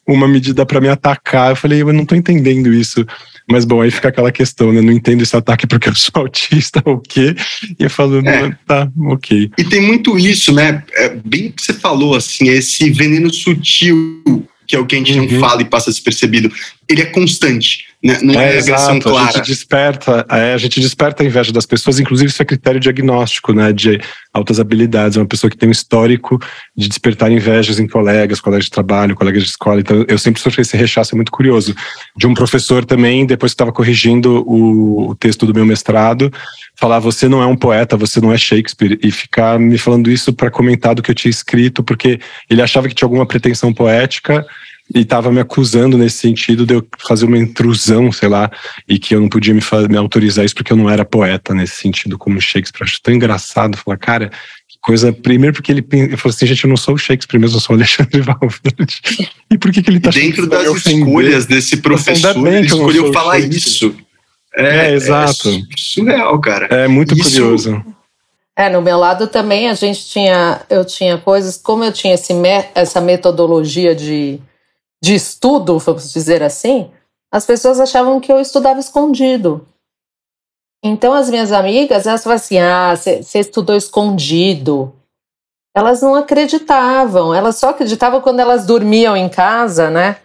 uma 0.07 0.27
medida 0.27 0.65
para 0.65 0.81
me 0.81 0.89
atacar? 0.89 1.51
Eu 1.51 1.55
falei: 1.55 1.81
Eu 1.81 1.91
não 1.91 2.05
tô 2.05 2.15
entendendo 2.15 2.73
isso. 2.73 3.05
Mas 3.49 3.63
bom, 3.63 3.81
aí 3.81 3.91
fica 3.91 4.09
aquela 4.09 4.31
questão, 4.31 4.73
né? 4.73 4.81
Não 4.81 4.91
entendo 4.91 5.21
esse 5.21 5.35
ataque 5.35 5.67
porque 5.67 5.89
eu 5.89 5.95
sou 5.95 6.11
autista 6.23 6.81
ou 6.85 6.95
o 6.95 6.99
quê. 6.99 7.35
E 7.79 7.83
eu 7.83 7.89
falo, 7.89 8.19
é. 8.27 8.57
tá, 8.65 8.91
ok. 9.07 9.51
E 9.57 9.63
tem 9.63 9.81
muito 9.81 10.17
isso, 10.17 10.51
né? 10.51 10.83
É 10.93 11.09
bem 11.09 11.51
que 11.51 11.61
você 11.61 11.73
falou, 11.73 12.15
assim, 12.15 12.49
esse 12.49 12.89
veneno 12.89 13.31
sutil 13.31 14.23
que 14.67 14.75
é 14.75 14.79
o 14.79 14.85
que 14.85 14.95
a 14.95 14.97
gente 14.97 15.13
uhum. 15.13 15.31
não 15.31 15.39
fala 15.39 15.61
e 15.61 15.65
passa 15.65 15.91
despercebido. 15.91 16.51
Ele 16.87 17.01
é 17.01 17.05
constante, 17.05 17.85
né? 18.05 18.19
não 18.21 18.39
é, 18.39 18.55
é 18.55 18.59
agressão 18.59 18.99
clara. 18.99 19.29
A 19.29 19.31
gente, 19.31 19.47
desperta, 19.47 20.25
é, 20.29 20.53
a 20.53 20.57
gente 20.57 20.79
desperta 20.79 21.23
a 21.23 21.25
inveja 21.25 21.51
das 21.51 21.65
pessoas, 21.65 21.99
inclusive 21.99 22.29
isso 22.29 22.41
é 22.41 22.45
critério 22.45 22.79
diagnóstico, 22.79 23.51
né, 23.51 23.73
de 23.73 23.99
altas 24.31 24.59
habilidades. 24.59 25.17
É 25.17 25.21
uma 25.21 25.25
pessoa 25.25 25.49
que 25.49 25.57
tem 25.57 25.67
um 25.67 25.71
histórico 25.71 26.39
de 26.77 26.87
despertar 26.87 27.31
invejas 27.31 27.79
em 27.79 27.87
colegas, 27.87 28.39
colegas 28.39 28.65
de 28.65 28.71
trabalho, 28.71 29.15
colegas 29.15 29.41
de 29.41 29.49
escola. 29.49 29.79
Então 29.79 30.05
eu 30.07 30.19
sempre 30.19 30.39
sofri 30.39 30.61
esse 30.61 30.77
rechaço, 30.77 31.15
é 31.15 31.17
muito 31.17 31.31
curioso. 31.31 31.75
De 32.15 32.27
um 32.27 32.35
professor 32.35 32.85
também, 32.85 33.25
depois 33.25 33.53
que 33.53 33.55
estava 33.55 33.71
corrigindo 33.71 34.43
o, 34.47 35.09
o 35.09 35.15
texto 35.15 35.47
do 35.47 35.53
meu 35.53 35.65
mestrado, 35.65 36.31
falar 36.75 36.99
você 36.99 37.27
não 37.27 37.41
é 37.41 37.47
um 37.47 37.55
poeta, 37.55 37.97
você 37.97 38.21
não 38.21 38.31
é 38.31 38.37
Shakespeare, 38.37 38.99
e 39.01 39.09
ficar 39.09 39.57
me 39.57 39.79
falando 39.79 40.11
isso 40.11 40.31
para 40.31 40.51
comentar 40.51 40.93
do 40.93 41.01
que 41.01 41.09
eu 41.09 41.15
tinha 41.15 41.31
escrito, 41.31 41.83
porque 41.83 42.19
ele 42.47 42.61
achava 42.61 42.87
que 42.87 42.93
tinha 42.93 43.07
alguma 43.07 43.25
pretensão 43.25 43.73
poética 43.73 44.45
e 44.93 44.99
estava 44.99 45.31
me 45.31 45.39
acusando 45.39 45.97
nesse 45.97 46.17
sentido 46.17 46.65
de 46.65 46.75
eu 46.75 46.87
fazer 46.99 47.25
uma 47.25 47.37
intrusão, 47.37 48.11
sei 48.11 48.29
lá, 48.29 48.51
e 48.87 48.99
que 48.99 49.15
eu 49.15 49.21
não 49.21 49.27
podia 49.27 49.53
me, 49.53 49.61
me 49.89 49.97
autorizar 49.97 50.45
isso 50.45 50.53
porque 50.53 50.71
eu 50.71 50.77
não 50.77 50.89
era 50.89 51.03
poeta 51.03 51.53
nesse 51.53 51.75
sentido, 51.75 52.17
como 52.17 52.39
Shakespeare. 52.39 52.83
Acho 52.83 53.01
tão 53.01 53.13
engraçado 53.13 53.77
falar, 53.77 53.97
cara, 53.97 54.29
que 54.67 54.77
coisa. 54.81 55.11
Primeiro, 55.11 55.55
porque 55.55 55.71
ele 55.71 55.85
eu 56.11 56.17
falou 56.17 56.33
assim, 56.35 56.45
gente, 56.45 56.63
eu 56.63 56.69
não 56.69 56.77
sou 56.77 56.93
o 56.93 56.97
Shakespeare 56.97 57.39
mesmo, 57.39 57.57
eu 57.57 57.61
sou 57.61 57.75
o 57.75 57.79
Alexandre 57.79 58.21
Valverde. 58.21 59.01
E 59.51 59.57
por 59.57 59.71
que, 59.71 59.81
que 59.81 59.89
ele 59.89 59.97
está 59.97 60.11
Dentro 60.11 60.47
das 60.47 60.85
escolhas 60.85 61.45
desse 61.45 61.77
professor, 61.77 62.47
ele 62.47 62.67
escolheu 62.67 63.11
falar 63.11 63.39
isso. 63.39 63.95
É, 64.55 64.91
é 64.91 64.93
exato. 64.93 65.49
É 65.49 65.61
surreal, 65.75 66.39
cara. 66.39 66.67
É 66.67 66.87
muito 66.87 67.13
Isso... 67.13 67.23
curioso. 67.23 67.83
É, 68.57 68.69
no 68.69 68.81
meu 68.81 68.97
lado 68.97 69.27
também 69.27 69.69
a 69.69 69.73
gente 69.73 70.05
tinha, 70.05 70.61
eu 70.69 70.85
tinha 70.85 71.17
coisas, 71.17 71.57
como 71.57 71.83
eu 71.83 71.91
tinha 71.91 72.13
esse, 72.13 72.31
essa 72.73 73.01
metodologia 73.01 73.93
de, 73.93 74.39
de 75.05 75.13
estudo, 75.13 75.77
vamos 75.77 76.11
dizer 76.11 76.41
assim, 76.41 76.89
as 77.31 77.45
pessoas 77.45 77.79
achavam 77.79 78.19
que 78.19 78.31
eu 78.31 78.39
estudava 78.39 78.79
escondido. 78.79 79.67
Então 80.83 81.13
as 81.13 81.29
minhas 81.29 81.51
amigas, 81.51 82.07
elas 82.07 82.23
falavam 82.23 82.43
assim, 82.43 82.57
ah, 82.57 82.95
você 82.95 83.39
estudou 83.39 83.75
escondido. 83.75 84.95
Elas 85.75 86.01
não 86.01 86.15
acreditavam, 86.15 87.35
elas 87.35 87.57
só 87.57 87.69
acreditavam 87.69 88.19
quando 88.19 88.39
elas 88.39 88.65
dormiam 88.65 89.15
em 89.15 89.29
casa, 89.29 89.91
né? 89.91 90.17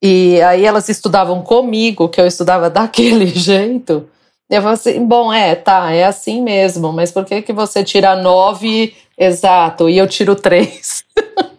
E 0.00 0.40
aí 0.42 0.64
elas 0.64 0.88
estudavam 0.88 1.42
comigo, 1.42 2.08
que 2.08 2.20
eu 2.20 2.26
estudava 2.26 2.70
daquele 2.70 3.26
jeito. 3.26 4.08
Eu 4.48 4.62
falei 4.62 4.74
assim, 4.74 5.04
bom, 5.06 5.32
é, 5.32 5.56
tá, 5.56 5.90
é 5.92 6.04
assim 6.04 6.40
mesmo, 6.40 6.92
mas 6.92 7.10
por 7.10 7.24
que, 7.24 7.42
que 7.42 7.52
você 7.52 7.82
tira 7.82 8.14
nove 8.14 8.94
exato 9.18 9.88
e 9.88 9.98
eu 9.98 10.06
tiro 10.06 10.36
três? 10.36 11.04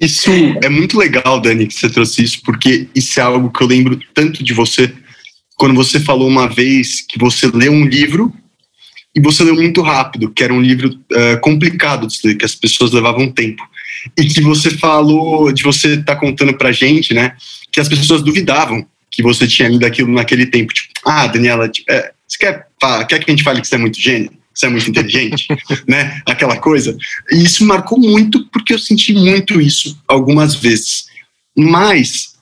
isso 0.00 0.30
é 0.62 0.68
muito 0.68 0.98
legal, 0.98 1.40
Dani, 1.40 1.66
que 1.66 1.74
você 1.74 1.88
trouxe 1.88 2.22
isso, 2.22 2.40
porque 2.44 2.88
isso 2.94 3.18
é 3.18 3.22
algo 3.22 3.50
que 3.50 3.62
eu 3.62 3.66
lembro 3.66 3.98
tanto 4.12 4.42
de 4.42 4.52
você. 4.52 4.92
Quando 5.56 5.74
você 5.74 6.00
falou 6.00 6.28
uma 6.28 6.48
vez 6.48 7.00
que 7.00 7.18
você 7.18 7.46
leu 7.46 7.72
um 7.72 7.86
livro 7.86 8.32
e 9.14 9.20
você 9.20 9.44
leu 9.44 9.54
muito 9.54 9.80
rápido, 9.80 10.30
que 10.30 10.42
era 10.42 10.52
um 10.52 10.60
livro 10.60 10.88
uh, 10.88 11.40
complicado 11.40 12.06
de 12.06 12.18
ler, 12.24 12.34
que 12.34 12.44
as 12.44 12.54
pessoas 12.54 12.92
levavam 12.92 13.30
tempo 13.30 13.62
e 14.18 14.26
que 14.26 14.40
você 14.40 14.70
falou, 14.70 15.52
de 15.52 15.62
você 15.62 15.94
estar 15.94 16.14
tá 16.14 16.16
contando 16.16 16.54
pra 16.54 16.72
gente, 16.72 17.14
né, 17.14 17.36
que 17.70 17.80
as 17.80 17.88
pessoas 17.88 18.22
duvidavam 18.22 18.86
que 19.10 19.22
você 19.22 19.46
tinha 19.46 19.68
lido 19.68 19.86
aquilo 19.86 20.12
naquele 20.12 20.46
tempo. 20.46 20.74
Tipo, 20.74 20.92
ah, 21.06 21.28
Daniela, 21.28 21.68
tipo, 21.68 21.90
é, 21.90 22.12
você 22.26 22.38
quer, 22.38 22.66
quer 23.08 23.18
que 23.20 23.30
a 23.30 23.32
gente 23.32 23.44
fale 23.44 23.60
que 23.60 23.68
você 23.68 23.76
é 23.76 23.78
muito 23.78 24.00
gênio? 24.00 24.32
Você 24.54 24.66
é 24.66 24.68
muito 24.68 24.88
inteligente, 24.88 25.48
né? 25.88 26.22
Aquela 26.26 26.56
coisa. 26.56 26.96
E 27.30 27.42
isso 27.42 27.64
marcou 27.64 27.98
muito 27.98 28.46
porque 28.50 28.72
eu 28.72 28.78
senti 28.78 29.12
muito 29.12 29.60
isso 29.60 29.98
algumas 30.06 30.54
vezes. 30.54 31.06
Mas 31.56 32.34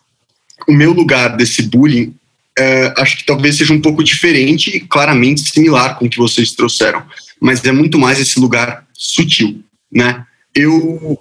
o 0.68 0.72
meu 0.72 0.92
lugar 0.92 1.36
desse 1.36 1.62
bullying 1.62 2.14
é, 2.58 2.92
acho 2.98 3.16
que 3.16 3.24
talvez 3.24 3.56
seja 3.56 3.72
um 3.72 3.80
pouco 3.80 4.04
diferente 4.04 4.70
e 4.76 4.80
claramente 4.80 5.40
similar 5.40 5.98
com 5.98 6.06
o 6.06 6.10
que 6.10 6.18
vocês 6.18 6.52
trouxeram. 6.52 7.02
Mas 7.40 7.64
é 7.64 7.72
muito 7.72 7.98
mais 7.98 8.20
esse 8.20 8.38
lugar 8.38 8.86
sutil, 8.92 9.62
né? 9.90 10.24
Eu 10.54 11.18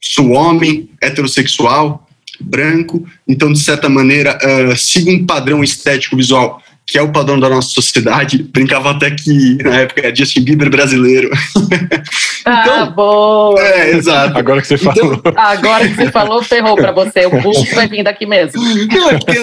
sou 0.00 0.30
homem, 0.30 0.88
heterossexual, 1.00 2.08
branco, 2.40 3.06
então, 3.28 3.52
de 3.52 3.60
certa 3.60 3.88
maneira, 3.88 4.38
uh, 4.42 4.76
sigo 4.76 5.10
um 5.10 5.24
padrão 5.24 5.62
estético 5.62 6.16
visual 6.16 6.62
que 6.86 6.98
é 6.98 7.02
o 7.02 7.12
padrão 7.12 7.38
da 7.38 7.48
nossa 7.48 7.68
sociedade. 7.68 8.42
Brincava 8.42 8.90
até 8.90 9.10
que 9.10 9.58
na 9.62 9.80
época 9.80 10.02
era 10.02 10.14
Justin 10.14 10.42
Bieber 10.42 10.70
brasileiro. 10.70 11.30
Ah, 12.46 12.60
então, 12.60 12.82
ah, 12.82 12.86
boa! 12.90 13.58
É, 13.58 13.92
exato. 13.92 14.36
Agora 14.36 14.60
que 14.60 14.68
você 14.68 14.74
então, 14.74 14.92
falou. 14.94 15.22
Agora 15.34 15.88
que 15.88 15.94
você 15.94 16.12
falou, 16.12 16.42
ferrou 16.42 16.76
pra 16.76 16.92
você. 16.92 17.24
O 17.24 17.40
bullying 17.40 17.64
vai 17.74 17.88
vir 17.88 18.04
daqui 18.04 18.26
mesmo. 18.26 18.62
Não, 18.62 19.10
é 19.12 19.18
porque 19.18 19.38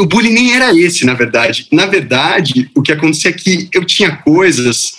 o 0.00 0.06
bullying 0.06 0.34
nem 0.34 0.54
era 0.54 0.72
esse, 0.72 1.04
na 1.04 1.14
verdade. 1.14 1.66
Na 1.72 1.86
verdade, 1.86 2.70
o 2.76 2.80
que 2.80 2.92
acontecia 2.92 3.30
é 3.30 3.34
que 3.34 3.68
eu 3.74 3.84
tinha 3.84 4.14
coisas 4.18 4.92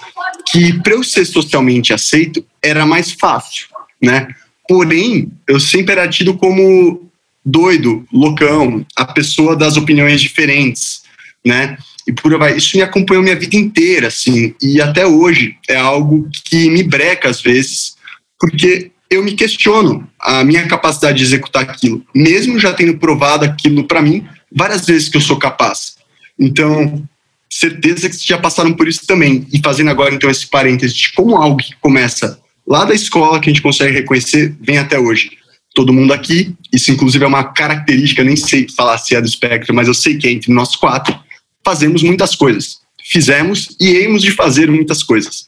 que, 0.52 0.74
para 0.82 0.92
eu 0.92 1.02
ser 1.02 1.24
socialmente 1.24 1.94
aceito, 1.94 2.46
era 2.62 2.86
mais 2.86 3.14
fácil 3.14 3.70
né? 4.02 4.28
Porém, 4.68 5.32
eu 5.48 5.60
sempre 5.60 5.94
era 5.94 6.08
tido 6.08 6.36
como 6.36 7.10
doido, 7.44 8.06
loucão, 8.14 8.86
a 8.96 9.06
pessoa 9.06 9.56
das 9.56 9.78
opiniões 9.78 10.22
diferentes, 10.22 11.02
né? 11.46 11.78
E 12.08 12.12
por 12.12 12.38
vai, 12.38 12.58
isso 12.58 12.76
me 12.76 12.84
acompanhou 12.84 13.24
minha 13.24 13.36
vida 13.36 13.56
inteira, 13.56 14.08
assim, 14.08 14.54
e 14.62 14.82
até 14.82 15.06
hoje 15.06 15.56
é 15.70 15.76
algo 15.76 16.28
que 16.46 16.70
me 16.70 16.84
breca 16.84 17.30
às 17.30 17.42
vezes, 17.42 17.96
porque 18.40 18.92
eu 19.10 19.24
me 19.24 19.34
questiono 19.34 20.08
a 20.20 20.44
minha 20.44 20.68
capacidade 20.68 21.18
de 21.18 21.24
executar 21.24 21.64
aquilo, 21.64 22.06
mesmo 22.14 22.60
já 22.60 22.74
tendo 22.74 22.98
provado 22.98 23.46
aquilo 23.46 23.84
para 23.84 24.02
mim 24.02 24.26
várias 24.52 24.86
vezes 24.86 25.10
que 25.10 25.18
eu 25.18 25.22
sou 25.22 25.38
capaz. 25.38 25.96
Então, 26.38 27.04
certeza 27.50 28.10
que 28.10 28.28
já 28.28 28.38
passaram 28.38 28.74
por 28.74 28.88
isso 28.88 29.06
também. 29.06 29.48
E 29.52 29.60
fazendo 29.60 29.90
agora 29.90 30.14
então 30.14 30.30
esse 30.30 30.48
parênteses 30.48 30.96
de 30.96 31.12
como 31.14 31.36
algo 31.36 31.58
que 31.58 31.76
começa 31.82 32.40
lá 32.68 32.86
da 32.86 32.94
escola 32.94 33.40
que 33.40 33.50
a 33.50 33.54
gente 33.54 33.64
consegue 33.64 33.94
reconhecer 33.94 34.56
vem 34.62 34.78
até 34.78 35.00
hoje. 35.00 35.32
Todo 35.74 35.94
mundo 35.94 36.14
aqui, 36.14 36.56
isso 36.72 36.92
inclusive 36.92 37.24
é 37.24 37.28
uma 37.28 37.44
característica, 37.44 38.24
nem 38.24 38.36
sei 38.36 38.68
falar 38.76 38.98
se 38.98 39.16
é 39.16 39.22
do 39.22 39.28
espectro, 39.28 39.74
mas 39.74 39.88
eu 39.88 39.94
sei 39.94 40.18
que 40.18 40.28
é 40.28 40.32
entre 40.32 40.52
nós 40.52 40.76
quatro, 40.76 41.18
fazemos 41.64 42.04
muitas 42.04 42.36
coisas. 42.36 42.80
Fizemos 43.04 43.76
e 43.80 43.90
hemos 43.98 44.22
de 44.22 44.32
fazer 44.32 44.70
muitas 44.70 45.04
coisas. 45.04 45.48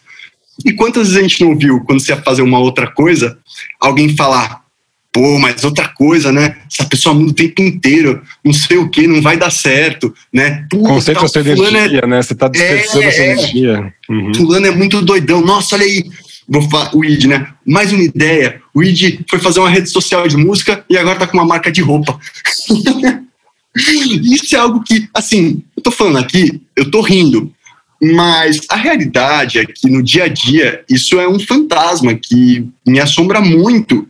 E 0.66 0.74
quantas 0.74 1.08
vezes 1.08 1.18
a 1.18 1.22
gente 1.22 1.44
não 1.44 1.58
viu, 1.58 1.82
quando 1.82 2.00
você 2.00 2.12
ia 2.12 2.22
fazer 2.22 2.42
uma 2.42 2.60
outra 2.60 2.88
coisa, 2.88 3.38
alguém 3.80 4.16
falar, 4.16 4.62
pô, 5.12 5.38
mas 5.40 5.64
outra 5.64 5.88
coisa, 5.88 6.32
né? 6.32 6.58
Essa 6.72 6.88
pessoa 6.88 7.14
muda 7.14 7.32
o 7.32 7.36
tempo 7.36 7.62
inteiro, 7.62 8.22
não 8.44 8.54
sei 8.54 8.78
o 8.78 8.90
que, 8.90 9.08
não 9.08 9.22
vai 9.22 9.38
dar 9.38 9.52
certo, 9.52 10.14
né? 10.32 10.66
Concentra 10.72 11.28
sua 11.28 11.42
energia, 11.42 12.02
é... 12.04 12.08
né? 12.08 12.22
Você 12.22 12.36
tá 12.36 12.48
dispersando 12.48 13.04
é, 13.04 13.08
essa 13.08 13.24
energia. 13.24 13.94
Uhum. 14.10 14.34
Fulano 14.34 14.68
é 14.68 14.72
muito 14.72 15.02
doidão, 15.02 15.42
nossa, 15.42 15.76
olha 15.76 15.86
aí, 15.86 16.04
vou 16.48 16.62
falar, 16.70 16.96
o 16.96 17.04
ID, 17.04 17.26
né? 17.26 17.48
Mais 17.66 17.92
uma 17.92 18.04
ideia. 18.04 18.62
O 18.74 18.84
ID 18.84 19.22
foi 19.30 19.40
fazer 19.40 19.60
uma 19.60 19.70
rede 19.70 19.90
social 19.90 20.28
de 20.28 20.38
música 20.38 20.86
e 20.90 20.98
agora 20.98 21.20
tá 21.20 21.28
com 21.28 21.38
uma 21.38 21.46
marca 21.46 21.72
de 21.72 21.82
roupa. 21.82 22.20
Isso 23.76 24.56
é 24.56 24.60
algo 24.60 24.84
que, 24.84 25.10
assim, 25.14 25.64
eu 25.76 25.84
tô 25.84 25.92
falando 25.92 26.18
aqui, 26.18 26.62
eu 26.76 26.90
tô 26.92 27.02
rindo, 27.02 27.54
mas 28.02 28.62
a 28.70 28.76
realidade 28.76 29.60
é 29.60 29.66
que 29.66 29.90
no 29.90 30.04
dia 30.04 30.26
a 30.26 30.28
dia 30.28 30.84
isso 30.90 31.20
é 31.20 31.28
um 31.28 31.40
fantasma 31.40 32.14
que 32.16 32.68
me 32.86 33.00
assombra 33.00 33.40
muito. 33.40 34.08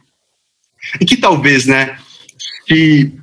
E 1.00 1.06
que 1.06 1.16
talvez, 1.16 1.66
né, 1.66 1.98
se 2.68 3.14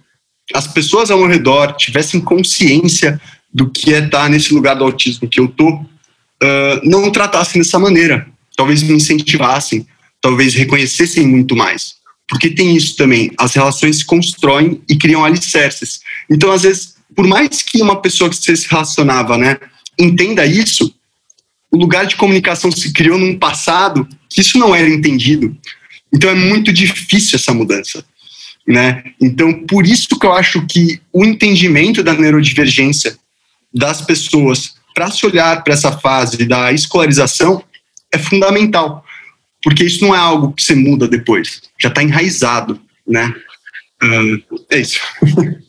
as 0.55 0.67
pessoas 0.69 1.11
ao 1.11 1.19
meu 1.19 1.27
redor 1.27 1.77
tivessem 1.77 2.21
consciência 2.21 3.21
do 3.53 3.69
que 3.69 3.93
é 3.93 3.99
estar 3.99 4.29
nesse 4.31 4.55
lugar 4.55 4.75
do 4.75 4.85
autismo 4.85 5.29
que 5.29 5.41
eu 5.41 5.49
tô, 5.49 5.69
uh, 5.71 5.87
não 6.85 7.11
tratassem 7.11 7.61
dessa 7.61 7.79
maneira 7.79 8.27
talvez 8.59 8.83
me 8.83 8.93
incentivassem, 8.93 9.87
talvez 10.21 10.53
reconhecessem 10.53 11.25
muito 11.25 11.55
mais. 11.55 11.95
Porque 12.29 12.51
tem 12.51 12.77
isso 12.77 12.97
também, 12.97 13.31
as 13.39 13.55
relações 13.55 13.99
se 13.99 14.05
constroem 14.05 14.83
e 14.89 14.97
criam 14.97 15.25
alicerces. 15.25 16.01
Então, 16.31 16.53
às 16.53 16.63
vezes, 16.63 16.95
por 17.15 17.27
mais 17.27 17.63
que 17.63 17.81
uma 17.83 18.01
pessoa 18.01 18.31
que 18.31 18.37
você 18.37 18.55
se 18.55 18.69
relacionava, 18.69 19.37
né, 19.37 19.59
entenda 19.99 20.47
isso, 20.47 20.95
o 21.71 21.77
lugar 21.77 22.07
de 22.07 22.17
comunicação 22.17 22.71
se 22.71 22.93
criou 22.93 23.19
num 23.19 23.39
passado 23.39 24.09
que 24.31 24.41
isso 24.41 24.59
não 24.59 24.75
era 24.75 24.89
entendido. 24.89 25.57
Então 26.13 26.31
é 26.31 26.35
muito 26.35 26.73
difícil 26.73 27.37
essa 27.37 27.53
mudança, 27.53 28.05
né? 28.67 29.05
Então 29.21 29.67
por 29.67 29.87
isso 29.87 30.19
que 30.19 30.27
eu 30.27 30.33
acho 30.33 30.67
que 30.67 31.01
o 31.13 31.25
entendimento 31.25 32.03
da 32.03 32.15
neurodivergência 32.15 33.19
das 33.73 34.01
pessoas 34.01 34.75
para 34.95 35.11
se 35.11 35.25
olhar 35.27 35.63
para 35.63 35.75
essa 35.75 35.93
fase 35.99 36.45
da 36.47 36.73
escolarização 36.73 37.63
é 38.13 38.19
fundamental, 38.19 39.05
porque 39.63 39.85
isso 39.85 40.03
não 40.03 40.15
é 40.15 40.19
algo 40.19 40.53
que 40.53 40.63
você 40.63 40.75
muda 40.75 41.07
depois, 41.07 41.61
já 41.79 41.89
está 41.89 42.03
enraizado, 42.03 42.81
né? 43.07 43.35
É 44.71 44.79
isso. 44.79 44.99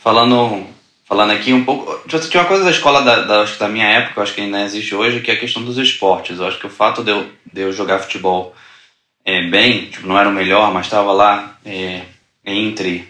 falando, 0.00 0.66
falando 1.04 1.32
aqui 1.32 1.52
um 1.52 1.64
pouco. 1.64 2.00
Tinha 2.08 2.42
uma 2.42 2.48
coisa 2.48 2.64
da 2.64 2.70
escola 2.70 3.02
da, 3.02 3.22
da, 3.22 3.44
da 3.44 3.68
minha 3.68 3.86
época, 3.86 4.22
acho 4.22 4.34
que 4.34 4.40
ainda 4.40 4.62
existe 4.62 4.94
hoje, 4.94 5.20
que 5.20 5.30
é 5.30 5.34
a 5.34 5.40
questão 5.40 5.62
dos 5.64 5.78
esportes. 5.78 6.38
Eu 6.38 6.46
acho 6.46 6.58
que 6.58 6.66
o 6.66 6.70
fato 6.70 7.02
de 7.02 7.10
eu, 7.10 7.30
de 7.52 7.62
eu 7.62 7.72
jogar 7.72 7.98
futebol 7.98 8.54
é, 9.24 9.42
bem, 9.42 9.86
tipo, 9.86 10.06
não 10.06 10.18
era 10.18 10.28
o 10.28 10.32
melhor, 10.32 10.72
mas 10.72 10.86
estava 10.86 11.12
lá 11.12 11.58
é, 11.64 12.02
entre. 12.44 13.06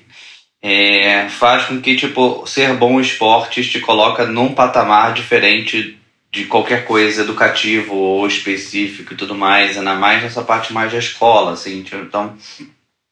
É, 0.61 1.29
faz 1.29 1.67
com 1.67 1.81
que, 1.81 1.95
tipo, 1.95 2.45
ser 2.45 2.75
bom 2.75 3.01
esportes 3.01 3.71
te 3.71 3.79
coloca 3.79 4.27
num 4.27 4.53
patamar 4.53 5.15
diferente 5.15 5.97
de 6.33 6.45
qualquer 6.47 6.85
coisa 6.85 7.23
educativo 7.23 7.95
ou 7.95 8.27
específico 8.27 9.13
e 9.13 9.17
tudo 9.17 9.35
mais, 9.35 9.79
ainda 9.79 9.95
mais 9.95 10.23
nessa 10.23 10.43
parte 10.43 10.73
mais 10.73 10.91
da 10.91 10.99
escola, 10.99 11.53
assim. 11.53 11.85
Então, 11.93 12.37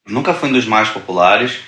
nunca 0.06 0.34
fui 0.34 0.48
um 0.48 0.52
dos 0.52 0.66
mais 0.66 0.88
populares, 0.88 1.60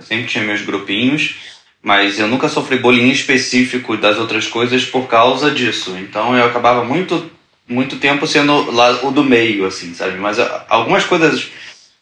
eu 0.00 0.06
sempre 0.06 0.26
tinha 0.26 0.42
meus 0.42 0.62
grupinhos, 0.62 1.36
mas 1.82 2.18
eu 2.18 2.26
nunca 2.26 2.48
sofri 2.48 2.78
bullying 2.78 3.10
específico 3.10 3.98
das 3.98 4.16
outras 4.16 4.46
coisas 4.46 4.82
por 4.84 5.06
causa 5.06 5.50
disso. 5.50 5.94
Então, 5.98 6.34
eu 6.36 6.44
acabava 6.44 6.82
muito 6.82 7.30
muito 7.68 7.96
tempo 7.98 8.26
sendo 8.26 8.72
lá 8.72 8.90
o 9.04 9.12
do 9.12 9.22
meio, 9.22 9.64
assim, 9.64 9.94
sabe? 9.94 10.18
Mas 10.18 10.38
algumas 10.68 11.04
coisas 11.04 11.48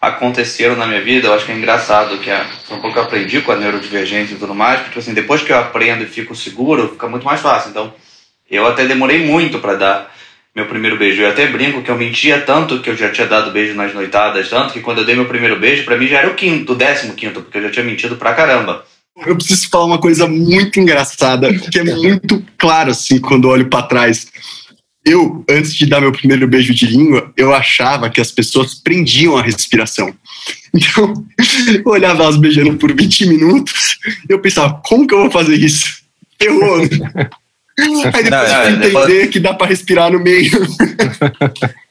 aconteceram 0.01 0.77
na 0.77 0.87
minha 0.87 1.03
vida, 1.03 1.29
eu 1.29 1.35
acho 1.35 1.45
que 1.45 1.53
é 1.53 1.57
engraçado, 1.57 2.19
que 2.19 2.31
é 2.31 2.47
um 2.71 2.81
pouco 2.81 2.93
que 2.93 2.99
eu 2.99 3.03
aprendi 3.03 3.43
com 3.43 3.53
a 3.53 3.57
neurodivergência 3.57 4.35
e 4.35 4.39
tudo 4.39 4.55
mais, 4.55 4.81
porque, 4.81 4.99
assim, 4.99 5.13
depois 5.13 5.43
que 5.43 5.53
eu 5.53 5.59
aprendo 5.59 6.05
e 6.05 6.07
fico 6.07 6.35
seguro, 6.35 6.93
fica 6.93 7.07
muito 7.07 7.27
mais 7.27 7.41
fácil. 7.41 7.71
Então, 7.71 7.93
eu 8.51 8.67
até 8.67 8.87
demorei 8.87 9.27
muito 9.27 9.59
para 9.59 9.75
dar 9.75 10.15
meu 10.59 10.67
primeiro 10.67 10.97
beijo. 10.97 11.23
Eu 11.23 11.29
até 11.29 11.47
brinco 11.47 11.83
que 11.83 11.91
eu 11.91 11.97
mentia 11.97 12.41
tanto 12.41 12.81
que 12.81 12.91
eu 12.91 12.97
já 12.97 13.11
tinha 13.11 13.27
dado 13.27 13.53
beijo 13.53 13.75
nas 13.75 13.95
noitadas, 13.95 14.49
tanto 14.49 14.73
que 14.73 14.81
quando 14.81 14.99
eu 14.99 15.05
dei 15.05 15.15
meu 15.15 15.27
primeiro 15.27 15.59
beijo, 15.59 15.85
para 15.85 15.97
mim 15.97 16.07
já 16.07 16.19
era 16.19 16.31
o 16.31 16.35
quinto, 16.35 16.73
o 16.73 16.77
décimo 16.77 17.15
quinto, 17.15 17.41
porque 17.41 17.59
eu 17.59 17.63
já 17.63 17.71
tinha 17.71 17.85
mentido 17.85 18.17
pra 18.17 18.35
caramba. 18.35 18.85
Eu 19.27 19.37
preciso 19.37 19.69
falar 19.69 19.85
uma 19.85 20.01
coisa 20.01 20.29
muito 20.29 20.79
engraçada, 20.79 21.53
que 21.53 21.79
é 21.79 21.85
muito 21.85 22.45
claro, 22.57 22.91
assim, 22.91 23.19
quando 23.19 23.49
olho 23.49 23.69
para 23.69 23.83
trás 23.83 24.27
eu, 25.05 25.45
antes 25.49 25.75
de 25.75 25.87
dar 25.87 26.01
meu 26.01 26.13
primeiro 26.13 26.47
beijo 26.47 26.75
de 26.75 26.87
língua, 26.87 27.33
eu 27.37 27.55
achava 27.55 28.11
que 28.11 28.21
as 28.21 28.31
pessoas 28.31 28.75
prendiam 28.75 29.37
a 29.37 29.43
respiração. 29.43 30.15
Então, 30.75 31.15
eu 31.75 31.91
olhava 31.91 32.25
elas 32.25 32.37
beijando 32.37 32.77
por 32.77 32.95
20 32.95 33.27
minutos, 33.27 33.99
eu 34.29 34.39
pensava, 34.39 34.81
como 34.85 35.07
que 35.07 35.15
eu 35.15 35.21
vou 35.21 35.31
fazer 35.31 35.55
isso? 35.55 36.03
Errou. 36.39 36.83
Aí 37.79 38.23
depois 38.23 38.31
não, 38.31 38.63
eu 38.63 38.71
entender 38.71 38.87
depois... 38.87 39.31
que 39.31 39.41
dá 39.41 39.55
para 39.55 39.67
respirar 39.69 40.11
no 40.11 40.19
meio. 40.19 40.51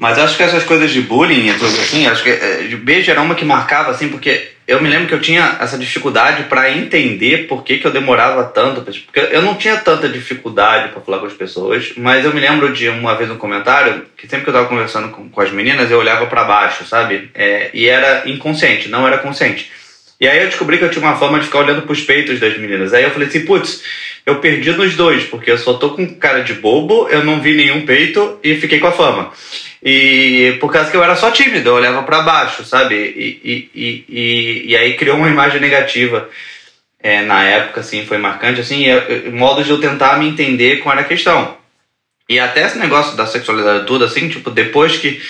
Mas 0.00 0.16
acho 0.16 0.36
que 0.36 0.44
essas 0.44 0.62
coisas 0.62 0.92
de 0.92 1.00
bullying, 1.00 1.50
assim, 1.50 2.06
acho 2.06 2.22
que 2.22 2.30
é, 2.30 2.68
beijo 2.76 3.10
era 3.10 3.20
uma 3.20 3.34
que 3.34 3.44
marcava, 3.44 3.90
assim, 3.90 4.08
porque 4.08 4.52
eu 4.64 4.80
me 4.80 4.88
lembro 4.88 5.08
que 5.08 5.14
eu 5.14 5.20
tinha 5.20 5.56
essa 5.60 5.76
dificuldade 5.76 6.44
para 6.44 6.70
entender 6.70 7.48
por 7.48 7.64
que, 7.64 7.78
que 7.78 7.86
eu 7.86 7.90
demorava 7.90 8.44
tanto. 8.44 8.80
Porque 8.82 9.34
eu 9.34 9.42
não 9.42 9.56
tinha 9.56 9.76
tanta 9.78 10.08
dificuldade 10.08 10.92
para 10.92 11.00
falar 11.00 11.18
com 11.18 11.26
as 11.26 11.32
pessoas, 11.32 11.94
mas 11.96 12.24
eu 12.24 12.32
me 12.32 12.40
lembro 12.40 12.72
de 12.72 12.88
uma 12.88 13.16
vez 13.16 13.28
um 13.28 13.36
comentário 13.36 14.06
que 14.16 14.28
sempre 14.28 14.44
que 14.44 14.50
eu 14.50 14.54
tava 14.54 14.68
conversando 14.68 15.08
com, 15.08 15.28
com 15.28 15.40
as 15.40 15.50
meninas, 15.50 15.90
eu 15.90 15.98
olhava 15.98 16.26
para 16.26 16.44
baixo, 16.44 16.84
sabe? 16.84 17.28
É, 17.34 17.70
e 17.74 17.88
era 17.88 18.22
inconsciente, 18.30 18.88
não 18.88 19.04
era 19.04 19.18
consciente. 19.18 19.68
E 20.20 20.28
aí 20.28 20.42
eu 20.42 20.46
descobri 20.46 20.78
que 20.78 20.84
eu 20.84 20.90
tinha 20.90 21.04
uma 21.04 21.16
forma 21.16 21.40
de 21.40 21.46
ficar 21.46 21.60
olhando 21.60 21.82
pros 21.82 22.02
peitos 22.02 22.38
das 22.38 22.56
meninas. 22.56 22.92
Aí 22.92 23.02
eu 23.02 23.10
falei 23.10 23.26
assim, 23.26 23.44
putz, 23.44 23.82
eu 24.28 24.40
perdi 24.40 24.72
nos 24.72 24.94
dois, 24.94 25.24
porque 25.24 25.50
eu 25.50 25.56
só 25.56 25.72
tô 25.72 25.90
com 25.90 26.14
cara 26.14 26.40
de 26.40 26.52
bobo, 26.52 27.08
eu 27.08 27.24
não 27.24 27.40
vi 27.40 27.54
nenhum 27.54 27.86
peito 27.86 28.38
e 28.44 28.56
fiquei 28.56 28.78
com 28.78 28.86
a 28.86 28.92
fama. 28.92 29.32
E 29.82 30.58
por 30.60 30.70
causa 30.70 30.90
que 30.90 30.96
eu 30.98 31.02
era 31.02 31.16
só 31.16 31.30
tímido, 31.30 31.70
eu 31.70 31.74
olhava 31.76 32.02
para 32.02 32.20
baixo, 32.20 32.62
sabe? 32.62 32.94
E, 32.94 33.40
e, 33.74 34.04
e, 34.06 34.64
e, 34.66 34.76
aí 34.76 34.98
criou 34.98 35.16
uma 35.16 35.30
imagem 35.30 35.60
negativa. 35.60 36.28
É, 37.00 37.22
na 37.22 37.42
época, 37.42 37.80
assim, 37.80 38.04
foi 38.04 38.18
marcante, 38.18 38.60
assim, 38.60 38.84
e, 38.84 39.30
modo 39.30 39.64
de 39.64 39.70
eu 39.70 39.80
tentar 39.80 40.18
me 40.18 40.28
entender 40.28 40.80
com 40.80 40.92
era 40.92 41.00
a 41.00 41.04
questão. 41.04 41.56
E 42.28 42.38
até 42.38 42.66
esse 42.66 42.76
negócio 42.76 43.16
da 43.16 43.26
sexualidade 43.26 43.86
tudo, 43.86 44.04
assim, 44.04 44.28
tipo, 44.28 44.50
depois 44.50 44.98
que 44.98 45.22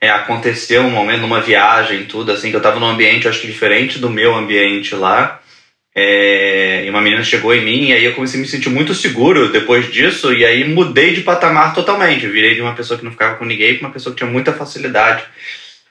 é, 0.00 0.08
aconteceu 0.08 0.82
um 0.82 0.90
momento, 0.90 1.20
numa 1.20 1.42
viagem, 1.42 2.06
tudo, 2.06 2.32
assim, 2.32 2.48
que 2.48 2.56
eu 2.56 2.62
tava 2.62 2.80
num 2.80 2.88
ambiente, 2.88 3.28
acho 3.28 3.42
que 3.42 3.46
diferente 3.46 3.98
do 3.98 4.08
meu 4.08 4.34
ambiente 4.34 4.94
lá, 4.94 5.41
é, 5.94 6.84
e 6.86 6.90
uma 6.90 7.02
menina 7.02 7.22
chegou 7.22 7.54
em 7.54 7.62
mim, 7.62 7.88
e 7.88 7.92
aí 7.92 8.04
eu 8.04 8.14
comecei 8.14 8.40
a 8.40 8.42
me 8.42 8.48
sentir 8.48 8.70
muito 8.70 8.94
seguro 8.94 9.52
depois 9.52 9.92
disso, 9.92 10.32
e 10.32 10.44
aí 10.44 10.64
mudei 10.64 11.14
de 11.14 11.20
patamar 11.20 11.74
totalmente. 11.74 12.24
Eu 12.24 12.32
virei 12.32 12.54
de 12.54 12.62
uma 12.62 12.74
pessoa 12.74 12.98
que 12.98 13.04
não 13.04 13.12
ficava 13.12 13.36
com 13.36 13.44
ninguém 13.44 13.76
para 13.76 13.88
uma 13.88 13.92
pessoa 13.92 14.14
que 14.14 14.18
tinha 14.18 14.30
muita 14.30 14.52
facilidade 14.52 15.24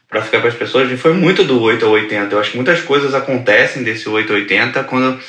para 0.10 0.22
ficar 0.22 0.42
com 0.42 0.48
as 0.48 0.56
pessoas. 0.56 0.92
E 0.92 0.98
foi 0.98 1.14
muito 1.14 1.44
do 1.44 1.62
8 1.62 1.86
ao 1.86 1.92
80. 1.92 2.34
Eu 2.34 2.40
acho 2.40 2.52
que 2.52 2.58
muitas 2.58 2.82
coisas 2.82 3.14
acontecem 3.14 3.84
desse 3.84 4.10
8 4.10 4.32
ao 4.32 4.40
80 4.40 4.84
quando 4.86 5.20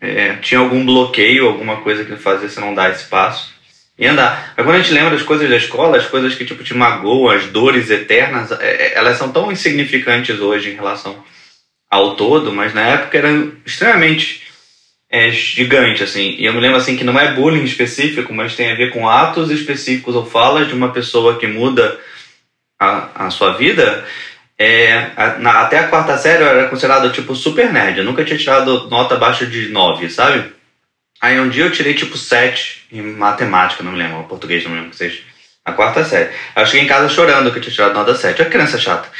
é, 0.00 0.34
tinha 0.36 0.60
algum 0.60 0.86
bloqueio, 0.86 1.46
alguma 1.46 1.78
coisa 1.78 2.04
que 2.04 2.14
fazia 2.16 2.48
você 2.48 2.60
não 2.60 2.74
dar 2.74 2.92
esse 2.92 3.04
passo 3.06 3.52
e 3.98 4.06
andar. 4.06 4.54
Mas 4.56 4.64
quando 4.64 4.76
a 4.76 4.80
gente 4.80 4.94
lembra 4.94 5.10
das 5.10 5.22
coisas 5.22 5.50
da 5.50 5.56
escola, 5.56 5.96
as 5.96 6.06
coisas 6.06 6.36
que 6.36 6.44
tipo 6.44 6.62
te 6.62 6.74
magoam, 6.74 7.28
as 7.28 7.46
dores 7.46 7.90
eternas, 7.90 8.52
é, 8.52 8.86
é 8.86 8.92
elas 8.94 9.18
são 9.18 9.32
tão 9.32 9.50
insignificantes 9.50 10.38
hoje 10.38 10.70
em 10.70 10.74
relação 10.74 11.22
ao 11.92 12.16
todo, 12.16 12.50
mas 12.50 12.72
na 12.72 12.80
época 12.80 13.18
era 13.18 13.28
extremamente 13.66 14.44
é, 15.10 15.30
gigante, 15.30 16.02
assim. 16.02 16.36
E 16.38 16.46
eu 16.46 16.54
me 16.54 16.60
lembro, 16.60 16.78
assim, 16.78 16.96
que 16.96 17.04
não 17.04 17.20
é 17.20 17.34
bullying 17.34 17.64
específico, 17.64 18.32
mas 18.32 18.56
tem 18.56 18.72
a 18.72 18.74
ver 18.74 18.90
com 18.90 19.06
atos 19.06 19.50
específicos 19.50 20.14
ou 20.14 20.24
falas 20.24 20.66
de 20.66 20.72
uma 20.72 20.90
pessoa 20.90 21.38
que 21.38 21.46
muda 21.46 22.00
a, 22.80 23.26
a 23.26 23.30
sua 23.30 23.52
vida. 23.52 24.06
É, 24.58 25.10
a, 25.14 25.36
na, 25.38 25.60
até 25.60 25.80
a 25.80 25.88
quarta 25.88 26.16
série 26.16 26.42
eu 26.42 26.48
era 26.48 26.68
considerado, 26.68 27.12
tipo, 27.12 27.36
super 27.36 27.70
nerd. 27.70 27.98
Eu 27.98 28.04
nunca 28.04 28.24
tinha 28.24 28.38
tirado 28.38 28.88
nota 28.88 29.16
abaixo 29.16 29.46
de 29.46 29.68
9, 29.68 30.08
sabe? 30.08 30.50
Aí 31.20 31.38
um 31.38 31.50
dia 31.50 31.64
eu 31.64 31.70
tirei, 31.70 31.92
tipo, 31.92 32.16
7 32.16 32.86
em 32.90 33.02
matemática, 33.02 33.84
não 33.84 33.92
me 33.92 33.98
lembro, 33.98 34.24
português, 34.24 34.64
não 34.64 34.70
me 34.70 34.78
lembro 34.80 34.96
que. 34.96 35.22
Na 35.66 35.74
quarta 35.74 36.02
série. 36.04 36.30
Eu 36.56 36.64
cheguei 36.64 36.86
em 36.86 36.88
casa 36.88 37.10
chorando 37.10 37.52
que 37.52 37.58
eu 37.58 37.62
tinha 37.62 37.74
tirado 37.74 37.92
nota 37.92 38.14
7. 38.14 38.40
Olha 38.40 38.46
que 38.46 38.56
criança 38.56 38.78
chata. 38.78 39.10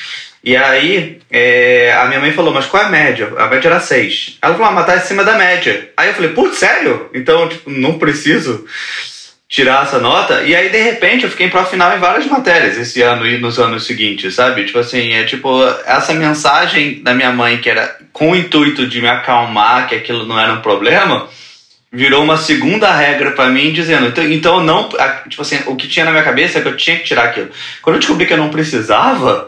E 0.44 0.56
aí, 0.56 1.20
é, 1.30 1.94
a 1.96 2.06
minha 2.06 2.18
mãe 2.18 2.32
falou, 2.32 2.52
mas 2.52 2.66
qual 2.66 2.82
é 2.82 2.86
a 2.86 2.88
média? 2.88 3.32
A 3.38 3.46
média 3.46 3.68
era 3.68 3.78
6. 3.78 4.38
Ela 4.42 4.54
falou, 4.54 4.68
ah, 4.68 4.72
mas 4.72 4.86
tá 4.86 4.94
acima 4.94 5.22
da 5.22 5.36
média. 5.36 5.90
Aí 5.96 6.08
eu 6.08 6.14
falei, 6.14 6.30
putz, 6.30 6.58
sério? 6.58 7.08
Então, 7.14 7.48
tipo, 7.48 7.70
não 7.70 7.98
preciso 7.98 8.66
tirar 9.48 9.84
essa 9.84 9.98
nota. 9.98 10.42
E 10.42 10.56
aí, 10.56 10.70
de 10.70 10.82
repente, 10.82 11.24
eu 11.24 11.30
fiquei 11.30 11.46
em 11.46 11.64
final 11.66 11.94
em 11.94 12.00
várias 12.00 12.26
matérias 12.26 12.76
esse 12.76 13.02
ano 13.02 13.26
e 13.26 13.38
nos 13.38 13.58
anos 13.58 13.84
seguintes, 13.84 14.34
sabe? 14.34 14.64
Tipo 14.64 14.78
assim, 14.78 15.12
é 15.12 15.24
tipo, 15.24 15.62
essa 15.84 16.14
mensagem 16.14 17.02
da 17.02 17.14
minha 17.14 17.30
mãe, 17.30 17.58
que 17.58 17.68
era 17.68 17.98
com 18.12 18.30
o 18.30 18.36
intuito 18.36 18.86
de 18.86 19.00
me 19.00 19.08
acalmar, 19.08 19.86
que 19.86 19.94
aquilo 19.94 20.26
não 20.26 20.40
era 20.40 20.54
um 20.54 20.62
problema, 20.62 21.28
virou 21.92 22.24
uma 22.24 22.38
segunda 22.38 22.90
regra 22.90 23.32
para 23.32 23.50
mim, 23.50 23.72
dizendo, 23.72 24.06
então, 24.06 24.24
então 24.24 24.64
não, 24.64 24.88
tipo 25.28 25.42
assim, 25.42 25.60
o 25.66 25.76
que 25.76 25.86
tinha 25.86 26.06
na 26.06 26.10
minha 26.10 26.24
cabeça 26.24 26.58
é 26.58 26.62
que 26.62 26.68
eu 26.68 26.76
tinha 26.76 26.96
que 26.96 27.04
tirar 27.04 27.24
aquilo. 27.24 27.50
Quando 27.82 27.96
eu 27.96 28.00
descobri 28.00 28.24
que 28.24 28.32
eu 28.32 28.38
não 28.38 28.48
precisava, 28.48 29.44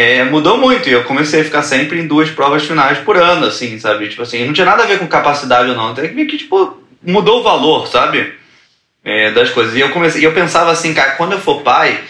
é, 0.00 0.24
mudou 0.24 0.56
muito 0.56 0.88
e 0.88 0.92
eu 0.92 1.04
comecei 1.04 1.42
a 1.42 1.44
ficar 1.44 1.62
sempre 1.62 2.00
em 2.00 2.06
duas 2.06 2.30
provas 2.30 2.64
finais 2.64 2.96
por 2.98 3.18
ano, 3.18 3.44
assim, 3.44 3.78
sabe? 3.78 4.08
Tipo 4.08 4.22
assim, 4.22 4.46
não 4.46 4.52
tinha 4.54 4.64
nada 4.64 4.82
a 4.82 4.86
ver 4.86 4.98
com 4.98 5.06
capacidade 5.06 5.68
ou 5.68 5.76
não, 5.76 5.92
tem 5.92 6.26
que 6.26 6.38
tipo, 6.38 6.82
mudou 7.02 7.40
o 7.40 7.42
valor, 7.42 7.86
sabe? 7.86 8.32
É, 9.04 9.30
das 9.30 9.50
coisas. 9.50 9.74
E 9.76 9.80
eu 9.80 9.90
comecei, 9.90 10.24
eu 10.24 10.32
pensava 10.32 10.70
assim, 10.70 10.94
cara, 10.94 11.12
quando 11.12 11.32
eu 11.32 11.38
for 11.38 11.60
pai, 11.60 12.00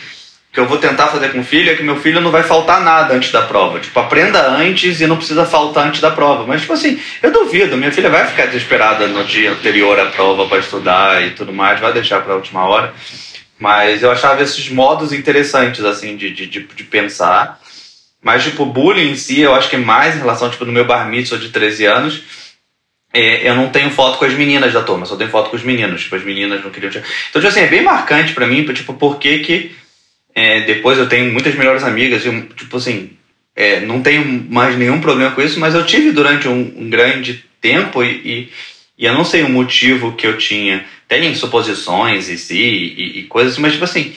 que 0.53 0.61
eu 0.61 0.67
vou 0.67 0.79
tentar 0.79 1.09
fazer 1.09 1.31
com 1.31 1.41
o 1.41 1.45
filho 1.45 1.71
é 1.71 1.75
que 1.75 1.83
meu 1.83 1.97
filho 1.97 2.21
não 2.21 2.31
vai 2.31 2.45
faltar 2.45 2.81
nada 2.81 3.15
antes 3.15 3.33
da 3.33 3.43
prova. 3.43 3.81
Tipo, 3.81 3.99
aprenda 3.99 4.49
antes 4.49 5.01
e 5.01 5.07
não 5.07 5.17
precisa 5.17 5.45
faltar 5.45 5.89
antes 5.89 6.01
da 6.01 6.13
prova. 6.13 6.45
Mas, 6.47 6.61
tipo 6.61 6.73
assim, 6.73 7.01
eu 7.21 7.33
duvido, 7.33 7.77
minha 7.77 7.93
filha 7.93 8.11
vai 8.11 8.25
ficar 8.25 8.47
desesperada 8.47 9.09
no 9.09 9.25
dia 9.25 9.51
anterior 9.51 9.99
à 9.99 10.07
prova 10.07 10.47
para 10.47 10.59
estudar 10.59 11.25
e 11.25 11.31
tudo 11.31 11.53
mais, 11.53 11.81
vai 11.81 11.93
deixar 11.93 12.21
para 12.23 12.35
a 12.35 12.37
última 12.37 12.65
hora. 12.69 12.93
Mas 13.59 14.03
eu 14.03 14.11
achava 14.11 14.43
esses 14.43 14.69
modos 14.69 15.13
interessantes, 15.13 15.85
assim, 15.85 16.17
de, 16.17 16.31
de, 16.31 16.47
de 16.47 16.85
pensar. 16.85 17.61
Mas, 18.23 18.45
tipo, 18.45 18.67
bullying 18.67 19.13
em 19.13 19.17
si, 19.17 19.41
eu 19.41 19.55
acho 19.55 19.71
que 19.71 19.77
mais 19.77 20.15
em 20.15 20.19
relação, 20.19 20.51
tipo, 20.51 20.65
no 20.65 20.73
meu 20.73 20.85
bar 20.85 21.09
mitzvah 21.09 21.39
de 21.39 21.49
13 21.49 21.87
anos, 21.87 22.23
é, 23.13 23.49
eu 23.49 23.55
não 23.55 23.71
tenho 23.71 23.91
foto 23.91 24.19
com 24.19 24.25
as 24.25 24.35
meninas 24.35 24.73
da 24.73 24.83
turma, 24.83 25.07
só 25.07 25.17
tenho 25.17 25.31
foto 25.31 25.51
com 25.51 25.57
os 25.57 25.63
meninos. 25.63 26.03
Tipo, 26.03 26.17
as 26.17 26.25
meninas 26.25 26.63
não 26.63 26.71
queriam... 26.71 26.91
Então, 26.91 27.05
tipo 27.41 27.47
assim, 27.47 27.61
é 27.61 27.67
bem 27.67 27.83
marcante 27.83 28.33
para 28.35 28.47
mim, 28.47 28.65
tipo, 28.67 28.95
por 28.95 29.19
que 29.19 29.73
é, 30.35 30.61
depois 30.61 30.99
eu 30.99 31.09
tenho 31.09 31.33
muitas 31.33 31.55
melhores 31.55 31.83
amigas, 31.83 32.25
e, 32.25 32.43
tipo 32.57 32.77
assim, 32.77 33.11
é, 33.55 33.81
não 33.81 34.01
tenho 34.01 34.47
mais 34.49 34.77
nenhum 34.77 35.01
problema 35.01 35.33
com 35.33 35.43
isso, 35.43 35.59
mas 35.59 35.75
eu 35.75 35.85
tive 35.85 36.13
durante 36.13 36.49
um, 36.49 36.73
um 36.77 36.89
grande 36.89 37.45
tempo 37.61 38.03
e, 38.03 38.09
e, 38.09 38.53
e, 38.99 39.07
eu 39.07 39.13
não 39.13 39.25
sei 39.25 39.43
o 39.43 39.49
motivo 39.49 40.13
que 40.13 40.27
eu 40.27 40.39
tinha. 40.39 40.85
Tem 41.09 41.35
suposições 41.35 42.29
e 42.29 42.55
e, 42.55 43.19
e 43.21 43.23
coisas, 43.25 43.59
mas, 43.59 43.73
tipo 43.73 43.85
assim, 43.85 44.15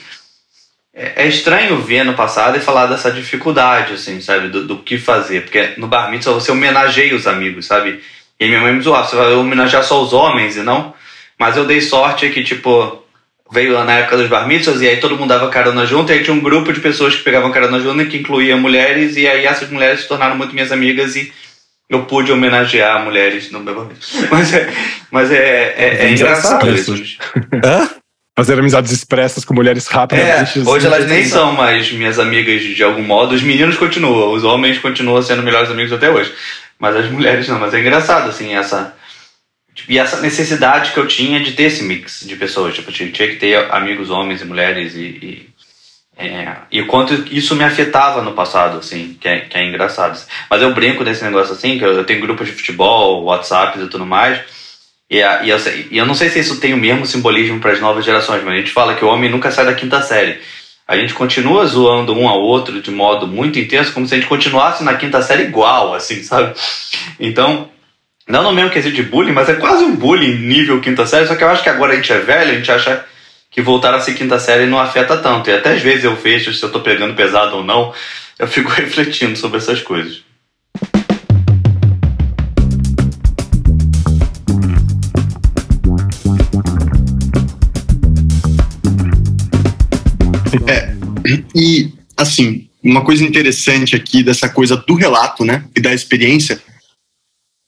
é, 0.94 1.24
é, 1.24 1.26
estranho 1.26 1.80
ver 1.80 2.04
no 2.04 2.14
passado 2.14 2.56
e 2.56 2.60
falar 2.60 2.86
dessa 2.86 3.10
dificuldade, 3.10 3.94
assim, 3.94 4.20
sabe? 4.20 4.48
Do, 4.48 4.64
do 4.64 4.78
que 4.78 4.96
fazer. 4.96 5.42
Porque 5.42 5.72
no 5.76 5.88
bar 5.88 6.10
mitzvah 6.10 6.34
você 6.34 6.52
homenageia 6.52 7.16
os 7.16 7.26
amigos, 7.26 7.66
sabe? 7.66 8.00
E 8.38 8.46
minha 8.46 8.60
mãe 8.60 8.72
me 8.72 8.80
zoava, 8.80 9.06
você 9.06 9.16
vai 9.16 9.32
homenagear 9.32 9.82
só 9.82 10.00
os 10.02 10.12
homens 10.12 10.56
e 10.56 10.60
não? 10.60 10.94
Mas 11.38 11.56
eu 11.56 11.64
dei 11.64 11.80
sorte 11.80 12.28
que, 12.30 12.44
tipo, 12.44 13.02
veio 13.50 13.82
na 13.84 13.92
época 13.94 14.16
dos 14.16 14.28
bar 14.28 14.46
mitzvahs 14.46 14.80
e 14.80 14.88
aí 14.88 14.98
todo 14.98 15.16
mundo 15.16 15.28
dava 15.28 15.48
carona 15.48 15.84
junto 15.84 16.12
e 16.12 16.14
aí 16.14 16.22
tinha 16.22 16.34
um 16.34 16.40
grupo 16.40 16.72
de 16.72 16.80
pessoas 16.80 17.16
que 17.16 17.24
pegavam 17.24 17.50
carona 17.50 17.80
junto 17.80 18.06
que 18.06 18.18
incluía 18.18 18.56
mulheres 18.56 19.16
e 19.16 19.26
aí 19.26 19.44
essas 19.46 19.70
mulheres 19.70 20.02
se 20.02 20.08
tornaram 20.08 20.36
muito 20.36 20.54
minhas 20.54 20.70
amigas 20.70 21.16
e 21.16 21.32
eu 21.88 22.04
pude 22.04 22.32
homenagear 22.32 23.04
mulheres 23.04 23.50
no 23.50 23.60
meu 23.60 23.74
Mas 24.30 24.54
é, 24.54 24.72
mas 25.10 25.30
é, 25.30 25.74
é, 25.76 26.06
é 26.06 26.10
engraçado 26.10 26.70
isso. 26.72 26.94
Hã? 27.64 27.88
Fazer 28.36 28.58
amizades 28.58 28.90
expressas 28.90 29.44
com 29.44 29.54
mulheres 29.54 29.86
rápidas. 29.86 30.56
É, 30.56 30.60
hoje 30.68 30.86
elas 30.86 31.06
nem 31.06 31.24
são 31.24 31.52
mais 31.52 31.92
minhas 31.92 32.18
amigas 32.18 32.62
de 32.62 32.82
algum 32.82 33.02
modo. 33.02 33.34
Os 33.34 33.42
meninos 33.42 33.76
continuam, 33.76 34.32
os 34.32 34.42
homens 34.42 34.78
continuam 34.78 35.22
sendo 35.22 35.42
melhores 35.42 35.70
amigos 35.70 35.92
até 35.92 36.10
hoje. 36.10 36.32
Mas 36.78 36.96
as 36.96 37.10
mulheres 37.10 37.46
não. 37.46 37.60
Mas 37.60 37.72
é 37.72 37.80
engraçado, 37.80 38.28
assim, 38.28 38.54
essa. 38.54 38.94
Tipo, 39.72 39.92
e 39.92 39.98
essa 39.98 40.20
necessidade 40.20 40.92
que 40.92 40.98
eu 40.98 41.06
tinha 41.06 41.40
de 41.40 41.52
ter 41.52 41.64
esse 41.64 41.84
mix 41.84 42.24
de 42.26 42.34
pessoas. 42.34 42.74
Tipo, 42.74 42.90
tinha 42.90 43.08
que 43.10 43.36
ter 43.36 43.72
amigos 43.72 44.10
homens 44.10 44.42
e 44.42 44.44
mulheres 44.44 44.94
e, 44.94 44.98
e 45.00 45.54
é, 46.16 46.56
e 46.70 46.80
o 46.80 46.86
quanto 46.86 47.12
isso 47.34 47.56
me 47.56 47.64
afetava 47.64 48.22
no 48.22 48.32
passado, 48.32 48.78
assim, 48.78 49.16
que 49.20 49.26
é, 49.26 49.40
que 49.40 49.56
é 49.56 49.64
engraçado. 49.64 50.20
Mas 50.48 50.62
eu 50.62 50.72
brinco 50.72 51.04
desse 51.04 51.24
negócio 51.24 51.52
assim, 51.52 51.78
que 51.78 51.84
eu, 51.84 51.92
eu 51.92 52.04
tenho 52.04 52.20
grupos 52.20 52.46
de 52.46 52.52
futebol, 52.52 53.24
WhatsApp 53.24 53.78
e 53.78 53.86
tudo 53.88 54.06
mais. 54.06 54.40
E, 55.14 55.18
e, 55.44 55.50
eu, 55.50 55.58
e 55.92 55.96
eu 55.96 56.04
não 56.04 56.14
sei 56.14 56.28
se 56.28 56.40
isso 56.40 56.58
tem 56.58 56.74
o 56.74 56.76
mesmo 56.76 57.06
simbolismo 57.06 57.60
para 57.60 57.70
as 57.70 57.80
novas 57.80 58.04
gerações, 58.04 58.42
mas 58.42 58.52
a 58.52 58.56
gente 58.56 58.72
fala 58.72 58.94
que 58.96 59.04
o 59.04 59.08
homem 59.08 59.30
nunca 59.30 59.48
sai 59.48 59.64
da 59.64 59.72
quinta 59.72 60.02
série. 60.02 60.40
A 60.88 60.96
gente 60.96 61.14
continua 61.14 61.64
zoando 61.66 62.12
um 62.12 62.28
ao 62.28 62.40
outro 62.40 62.82
de 62.82 62.90
modo 62.90 63.24
muito 63.24 63.56
intenso, 63.56 63.92
como 63.92 64.08
se 64.08 64.14
a 64.14 64.16
gente 64.18 64.26
continuasse 64.26 64.82
na 64.82 64.94
quinta 64.94 65.22
série 65.22 65.44
igual, 65.44 65.94
assim, 65.94 66.20
sabe? 66.24 66.52
Então, 67.20 67.68
não 68.26 68.42
no 68.42 68.52
mesmo 68.52 68.70
quesito 68.70 68.96
de 68.96 69.04
bullying, 69.04 69.30
mas 69.30 69.48
é 69.48 69.54
quase 69.54 69.84
um 69.84 69.94
bullying 69.94 70.34
nível 70.34 70.80
quinta 70.80 71.06
série, 71.06 71.28
só 71.28 71.36
que 71.36 71.44
eu 71.44 71.48
acho 71.48 71.62
que 71.62 71.68
agora 71.68 71.92
a 71.92 71.96
gente 71.96 72.12
é 72.12 72.18
velho, 72.18 72.50
a 72.50 72.54
gente 72.54 72.72
acha 72.72 73.04
que 73.52 73.62
voltar 73.62 73.94
a 73.94 74.00
ser 74.00 74.14
quinta 74.14 74.40
série 74.40 74.66
não 74.66 74.80
afeta 74.80 75.16
tanto. 75.18 75.48
E 75.48 75.52
até 75.52 75.74
às 75.74 75.80
vezes 75.80 76.02
eu 76.02 76.16
vejo 76.16 76.52
se 76.52 76.60
eu 76.60 76.72
tô 76.72 76.80
pegando 76.80 77.14
pesado 77.14 77.58
ou 77.58 77.62
não, 77.62 77.94
eu 78.36 78.48
fico 78.48 78.68
refletindo 78.74 79.38
sobre 79.38 79.58
essas 79.58 79.80
coisas. 79.80 80.24
É, 90.68 90.94
e 91.54 91.92
assim, 92.16 92.68
uma 92.82 93.04
coisa 93.04 93.24
interessante 93.24 93.96
aqui 93.96 94.22
dessa 94.22 94.48
coisa 94.48 94.76
do 94.76 94.94
relato, 94.94 95.44
né, 95.44 95.64
e 95.74 95.80
da 95.80 95.92
experiência, 95.92 96.62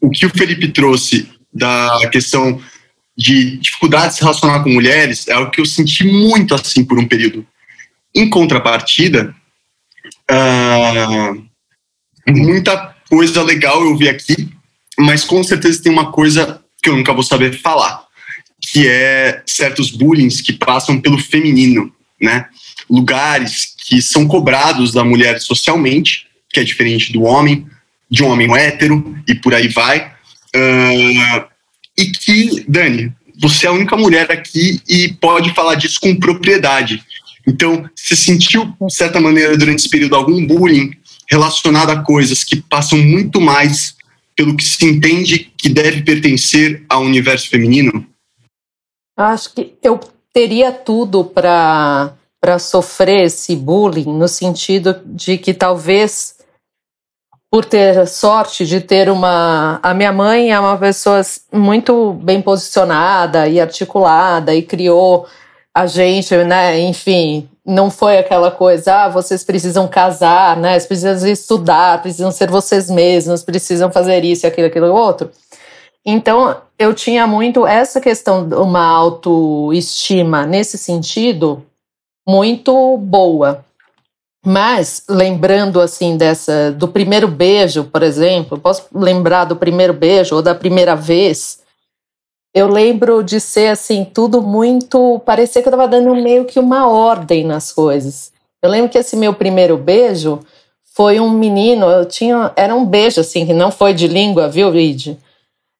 o 0.00 0.10
que 0.10 0.26
o 0.26 0.30
Felipe 0.30 0.68
trouxe 0.68 1.28
da 1.52 2.08
questão 2.12 2.60
de 3.16 3.56
dificuldade 3.56 4.08
de 4.08 4.16
se 4.16 4.20
relacionar 4.20 4.62
com 4.62 4.68
mulheres 4.68 5.26
é 5.26 5.32
algo 5.32 5.50
que 5.50 5.60
eu 5.60 5.64
senti 5.64 6.04
muito 6.04 6.54
assim 6.54 6.84
por 6.84 6.98
um 6.98 7.08
período. 7.08 7.46
Em 8.14 8.28
contrapartida, 8.28 9.34
uh, 10.30 11.46
muita 12.28 12.94
coisa 13.08 13.42
legal 13.42 13.82
eu 13.82 13.96
vi 13.96 14.08
aqui, 14.08 14.50
mas 14.98 15.24
com 15.24 15.42
certeza 15.42 15.82
tem 15.82 15.90
uma 15.90 16.12
coisa 16.12 16.62
que 16.82 16.90
eu 16.90 16.96
nunca 16.96 17.12
vou 17.14 17.22
saber 17.22 17.58
falar, 17.58 18.04
que 18.60 18.86
é 18.86 19.42
certos 19.46 19.90
bullying 19.90 20.28
que 20.28 20.52
passam 20.52 21.00
pelo 21.00 21.18
feminino, 21.18 21.92
né? 22.20 22.48
Lugares 22.88 23.74
que 23.86 24.00
são 24.00 24.26
cobrados 24.26 24.92
da 24.92 25.04
mulher 25.04 25.40
socialmente, 25.40 26.26
que 26.50 26.60
é 26.60 26.64
diferente 26.64 27.12
do 27.12 27.22
homem, 27.22 27.66
de 28.10 28.22
um 28.22 28.28
homem 28.28 28.52
hétero 28.56 29.16
e 29.28 29.34
por 29.34 29.54
aí 29.54 29.68
vai. 29.68 30.12
Uh, 30.54 31.44
e 31.98 32.06
que, 32.06 32.64
Dani, 32.68 33.12
você 33.40 33.66
é 33.66 33.68
a 33.68 33.72
única 33.72 33.96
mulher 33.96 34.30
aqui 34.30 34.80
e 34.88 35.12
pode 35.14 35.52
falar 35.54 35.74
disso 35.74 36.00
com 36.00 36.14
propriedade. 36.16 37.02
Então, 37.46 37.88
você 37.94 38.16
sentiu, 38.16 38.74
de 38.80 38.94
certa 38.94 39.20
maneira, 39.20 39.56
durante 39.56 39.80
esse 39.80 39.88
período, 39.88 40.16
algum 40.16 40.44
bullying 40.46 40.92
relacionado 41.28 41.90
a 41.90 42.02
coisas 42.02 42.42
que 42.42 42.56
passam 42.56 42.98
muito 42.98 43.40
mais 43.40 43.96
pelo 44.34 44.56
que 44.56 44.64
se 44.64 44.84
entende 44.84 45.50
que 45.56 45.68
deve 45.68 46.02
pertencer 46.02 46.84
ao 46.88 47.02
universo 47.02 47.48
feminino? 47.48 48.06
Acho 49.16 49.54
que 49.54 49.74
eu 49.82 49.98
teria 50.32 50.70
tudo 50.70 51.24
para 51.24 52.12
sofrer 52.58 53.24
esse 53.24 53.54
bullying, 53.54 54.06
no 54.06 54.28
sentido 54.28 55.00
de 55.04 55.38
que 55.38 55.52
talvez 55.52 56.36
por 57.50 57.64
ter 57.64 58.06
sorte 58.06 58.66
de 58.66 58.80
ter 58.80 59.08
uma. 59.08 59.78
A 59.82 59.94
minha 59.94 60.12
mãe 60.12 60.52
é 60.52 60.60
uma 60.60 60.76
pessoa 60.76 61.20
muito 61.52 62.12
bem 62.14 62.42
posicionada 62.42 63.48
e 63.48 63.60
articulada 63.60 64.54
e 64.54 64.62
criou 64.62 65.26
a 65.74 65.86
gente, 65.86 66.34
né? 66.36 66.78
Enfim, 66.80 67.48
não 67.64 67.90
foi 67.90 68.18
aquela 68.18 68.50
coisa, 68.50 69.04
ah, 69.04 69.08
vocês 69.08 69.44
precisam 69.44 69.88
casar, 69.88 70.56
né? 70.56 70.72
Vocês 70.72 70.86
precisam 70.86 71.28
estudar, 71.30 72.02
precisam 72.02 72.30
ser 72.30 72.50
vocês 72.50 72.90
mesmos, 72.90 73.42
precisam 73.42 73.90
fazer 73.90 74.24
isso, 74.24 74.46
aquilo, 74.46 74.68
aquilo, 74.68 74.94
outro. 74.94 75.30
Então, 76.04 76.56
eu 76.78 76.94
tinha 76.94 77.26
muito 77.26 77.66
essa 77.66 78.00
questão 78.00 78.46
de 78.48 78.54
uma 78.54 78.86
autoestima 78.86 80.46
nesse 80.46 80.78
sentido 80.78 81.64
muito 82.26 82.96
boa. 82.98 83.64
Mas, 84.44 85.02
lembrando 85.08 85.80
assim 85.80 86.16
dessa 86.16 86.70
do 86.70 86.86
primeiro 86.86 87.26
beijo, 87.26 87.84
por 87.84 88.02
exemplo, 88.02 88.58
posso 88.58 88.86
lembrar 88.94 89.44
do 89.44 89.56
primeiro 89.56 89.92
beijo 89.92 90.36
ou 90.36 90.42
da 90.42 90.54
primeira 90.54 90.94
vez. 90.94 91.60
Eu 92.54 92.68
lembro 92.68 93.22
de 93.22 93.40
ser 93.40 93.68
assim, 93.68 94.04
tudo 94.04 94.40
muito. 94.40 95.20
Parecia 95.26 95.60
que 95.60 95.68
eu 95.68 95.72
estava 95.72 95.88
dando 95.88 96.14
meio 96.14 96.44
que 96.44 96.60
uma 96.60 96.88
ordem 96.88 97.44
nas 97.44 97.72
coisas. 97.72 98.32
Eu 98.62 98.70
lembro 98.70 98.88
que 98.88 98.98
esse 98.98 99.16
meu 99.16 99.34
primeiro 99.34 99.76
beijo 99.76 100.40
foi 100.94 101.20
um 101.20 101.30
menino, 101.30 101.86
eu 101.90 102.06
tinha. 102.06 102.52
Era 102.56 102.74
um 102.74 102.86
beijo, 102.86 103.20
assim, 103.20 103.44
que 103.44 103.52
não 103.52 103.70
foi 103.70 103.92
de 103.92 104.08
língua, 104.08 104.48
viu, 104.48 104.70
Lid? 104.70 105.18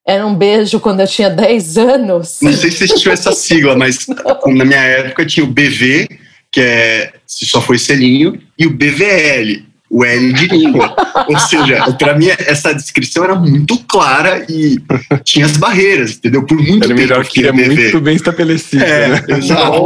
Era 0.07 0.27
um 0.27 0.35
beijo 0.35 0.79
quando 0.79 1.01
eu 1.01 1.07
tinha 1.07 1.31
10 1.31 1.79
anos. 1.79 2.39
Não 2.43 2.53
sei 2.53 2.71
se 2.71 2.87
tinham 2.87 3.13
essa 3.13 3.33
sigla, 3.33 3.75
mas 3.75 4.07
na 4.47 4.65
minha 4.65 4.79
época 4.79 5.25
tinha 5.25 5.45
o 5.45 5.49
BV, 5.49 6.09
que 6.57 6.63
é 6.63 7.13
se 7.27 7.45
só 7.45 7.61
foi 7.61 7.77
selinho, 7.77 8.41
e 8.59 8.67
o 8.67 8.71
BVL, 8.71 9.63
o 9.91 10.03
L 10.03 10.33
de 10.33 10.47
língua. 10.47 10.97
Ou 11.29 11.39
seja, 11.39 11.85
para 11.99 12.17
mim 12.17 12.29
essa 12.31 12.73
descrição 12.73 13.25
era 13.25 13.35
muito 13.35 13.79
clara 13.87 14.43
e 14.49 14.79
tinha 15.23 15.45
as 15.45 15.59
barreiras, 15.59 16.13
entendeu? 16.13 16.47
Por 16.47 16.57
muito 16.57 16.83
era 16.85 16.89
tempo. 16.89 16.99
Melhor 16.99 17.25
que 17.27 17.47
é 17.47 17.53
muito 17.53 18.01
bem 18.01 18.17
estabelecido. 18.17 18.83
É, 18.83 19.09
né? 19.09 19.25
exato. 19.37 19.85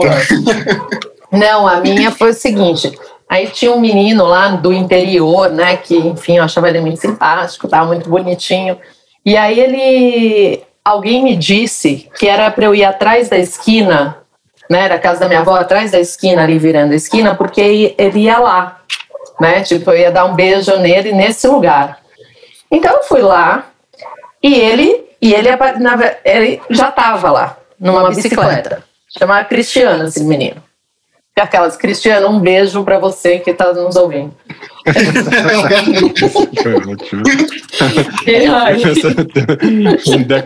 Não, 1.32 1.66
a 1.66 1.80
minha 1.80 2.12
foi 2.12 2.30
o 2.30 2.34
seguinte. 2.34 2.96
Aí 3.28 3.48
tinha 3.48 3.72
um 3.72 3.80
menino 3.80 4.24
lá 4.24 4.50
do 4.50 4.72
interior, 4.72 5.50
né? 5.50 5.76
Que, 5.76 5.96
enfim, 5.96 6.36
eu 6.36 6.44
achava 6.44 6.68
ele 6.68 6.80
muito 6.80 7.00
simpático, 7.00 7.66
tava 7.66 7.88
muito 7.88 8.08
bonitinho. 8.08 8.78
E 9.26 9.36
aí 9.36 9.58
ele. 9.58 10.62
Alguém 10.84 11.24
me 11.24 11.36
disse 11.36 12.08
que 12.16 12.28
era 12.28 12.48
para 12.48 12.64
eu 12.64 12.74
ir 12.76 12.84
atrás 12.84 13.28
da 13.28 13.36
esquina 13.36 14.19
né, 14.70 14.88
da 14.88 15.00
casa 15.00 15.20
da 15.20 15.28
minha 15.28 15.40
avó, 15.40 15.56
atrás 15.56 15.90
da 15.90 15.98
esquina, 15.98 16.44
ali 16.44 16.56
virando 16.56 16.92
a 16.92 16.96
esquina, 16.96 17.34
porque 17.34 17.94
ele 17.98 18.20
ia 18.20 18.38
lá, 18.38 18.80
né, 19.40 19.62
tipo, 19.62 19.90
eu 19.90 19.98
ia 19.98 20.12
dar 20.12 20.26
um 20.26 20.34
beijo 20.34 20.76
nele 20.76 21.10
nesse 21.10 21.48
lugar. 21.48 21.98
Então 22.70 22.98
eu 22.98 23.02
fui 23.02 23.20
lá 23.20 23.66
e 24.40 24.54
ele, 24.54 25.04
e 25.20 25.34
ele, 25.34 25.48
ele 26.24 26.62
já 26.70 26.88
estava 26.88 27.32
lá, 27.32 27.56
numa 27.78 28.08
bicicleta. 28.10 28.84
Chamava 29.18 29.44
Cristiano, 29.44 30.04
esse 30.04 30.22
menino. 30.22 30.62
Aquelas, 31.38 31.76
Cristiano, 31.76 32.28
um 32.28 32.38
beijo 32.38 32.84
para 32.84 32.98
você 32.98 33.38
que 33.38 33.50
está 33.50 33.72
nos 33.72 33.96
ouvindo. 33.96 34.34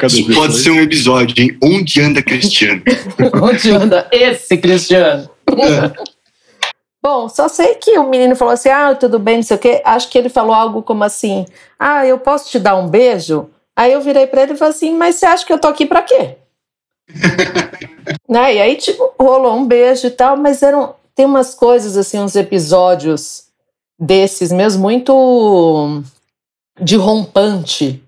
Isso 0.07 0.35
pode 0.35 0.55
ser 0.55 0.71
um 0.71 0.81
episódio, 0.81 1.43
hein? 1.43 1.59
Onde 1.63 2.01
anda 2.01 2.23
Cristiano? 2.23 2.83
Onde 3.43 3.71
anda 3.71 4.09
esse 4.13 4.57
Cristiano? 4.57 5.29
É. 5.51 5.91
Bom, 7.03 7.29
só 7.29 7.49
sei 7.49 7.75
que 7.75 7.99
o 7.99 8.09
menino 8.09 8.37
falou 8.37 8.55
assim: 8.55 8.69
ah, 8.69 8.95
tudo 8.95 9.19
bem, 9.19 9.37
não 9.37 9.43
sei 9.43 9.57
o 9.57 9.61
quê. 9.61 9.83
Acho 9.85 10.09
que 10.09 10.17
ele 10.17 10.29
falou 10.29 10.55
algo 10.55 10.83
como 10.83 11.03
assim: 11.03 11.45
ah, 11.79 12.07
eu 12.07 12.19
posso 12.19 12.51
te 12.51 12.59
dar 12.59 12.77
um 12.77 12.89
beijo? 12.89 13.51
Aí 13.77 13.93
eu 13.93 14.01
virei 14.01 14.27
para 14.27 14.43
ele 14.43 14.53
e 14.53 14.57
falei 14.57 14.75
assim: 14.75 14.97
mas 14.97 15.17
você 15.17 15.27
acha 15.27 15.45
que 15.45 15.53
eu 15.53 15.59
tô 15.59 15.69
aqui 15.69 15.87
para 15.87 16.03
quê? 16.03 16.37
né? 18.29 18.55
E 18.55 18.61
aí, 18.61 18.77
tipo, 18.77 19.13
rolou 19.21 19.57
um 19.57 19.67
beijo 19.67 20.07
e 20.07 20.11
tal, 20.11 20.37
mas 20.37 20.63
eram. 20.63 20.95
Tem 21.15 21.27
umas 21.27 21.55
coisas, 21.55 21.97
assim, 21.97 22.19
uns 22.19 22.35
episódios 22.35 23.45
desses 23.99 24.51
mesmo 24.51 24.83
muito 24.83 26.03
de 26.81 26.97
rompante, 26.97 28.03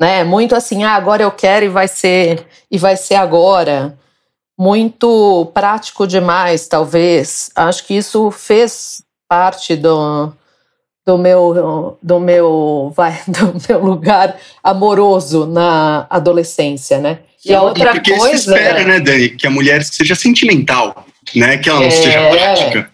né? 0.00 0.24
Muito 0.24 0.54
assim, 0.54 0.84
ah, 0.84 0.94
agora 0.94 1.22
eu 1.22 1.30
quero 1.30 1.64
e 1.64 1.68
vai 1.68 1.88
ser 1.88 2.46
e 2.70 2.78
vai 2.78 2.96
ser 2.96 3.14
agora. 3.14 3.98
Muito 4.58 5.50
prático 5.54 6.06
demais, 6.06 6.68
talvez. 6.68 7.50
Acho 7.56 7.86
que 7.86 7.94
isso 7.94 8.30
fez 8.30 9.02
parte 9.28 9.74
do, 9.74 10.32
do 11.06 11.16
meu 11.16 11.98
do 12.02 12.20
meu 12.20 12.92
vai 12.94 13.22
do 13.26 13.54
meu 13.68 13.84
lugar 13.84 14.36
amoroso 14.62 15.46
na 15.46 16.06
adolescência, 16.10 16.98
né? 16.98 17.20
E 17.44 17.52
a 17.52 17.62
outra 17.62 17.90
e 17.90 17.92
porque 17.94 18.16
coisa 18.16 18.38
se 18.38 18.48
espera, 18.48 18.84
né, 18.84 19.00
Dani, 19.00 19.30
que 19.30 19.46
a 19.46 19.50
mulher 19.50 19.82
seja 19.82 20.14
sentimental, 20.14 21.04
né? 21.34 21.58
Que 21.58 21.68
ela 21.68 21.80
não 21.80 21.86
é... 21.86 21.90
seja 21.90 22.30
prática. 22.30 22.90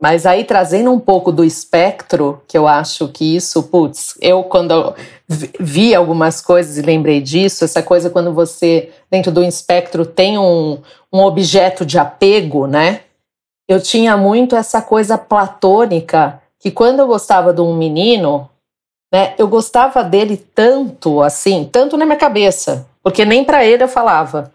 Mas 0.00 0.26
aí 0.26 0.44
trazendo 0.44 0.92
um 0.92 1.00
pouco 1.00 1.32
do 1.32 1.42
espectro, 1.42 2.42
que 2.46 2.58
eu 2.58 2.68
acho 2.68 3.08
que 3.08 3.36
isso, 3.36 3.62
putz, 3.62 4.16
eu 4.20 4.42
quando 4.42 4.94
vi 5.58 5.94
algumas 5.94 6.40
coisas 6.40 6.76
e 6.76 6.82
lembrei 6.82 7.20
disso, 7.20 7.64
essa 7.64 7.82
coisa 7.82 8.10
quando 8.10 8.32
você, 8.32 8.90
dentro 9.10 9.32
do 9.32 9.42
espectro, 9.42 10.04
tem 10.04 10.36
um, 10.36 10.78
um 11.12 11.20
objeto 11.20 11.86
de 11.86 11.98
apego, 11.98 12.66
né? 12.66 13.00
Eu 13.66 13.80
tinha 13.80 14.16
muito 14.16 14.54
essa 14.54 14.82
coisa 14.82 15.16
platônica, 15.16 16.38
que 16.60 16.70
quando 16.70 17.00
eu 17.00 17.06
gostava 17.06 17.52
de 17.52 17.62
um 17.62 17.74
menino, 17.74 18.50
né, 19.12 19.34
eu 19.38 19.48
gostava 19.48 20.02
dele 20.02 20.36
tanto, 20.36 21.22
assim, 21.22 21.68
tanto 21.70 21.96
na 21.96 22.04
minha 22.04 22.18
cabeça, 22.18 22.86
porque 23.02 23.24
nem 23.24 23.44
para 23.44 23.64
ele 23.64 23.84
eu 23.84 23.88
falava, 23.88 24.52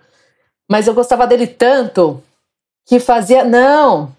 mas 0.70 0.88
eu 0.88 0.93
gostava 0.93 1.26
dele 1.26 1.47
tanto 1.47 2.22
que 2.86 3.00
fazia, 3.00 3.43
não, 3.43 4.12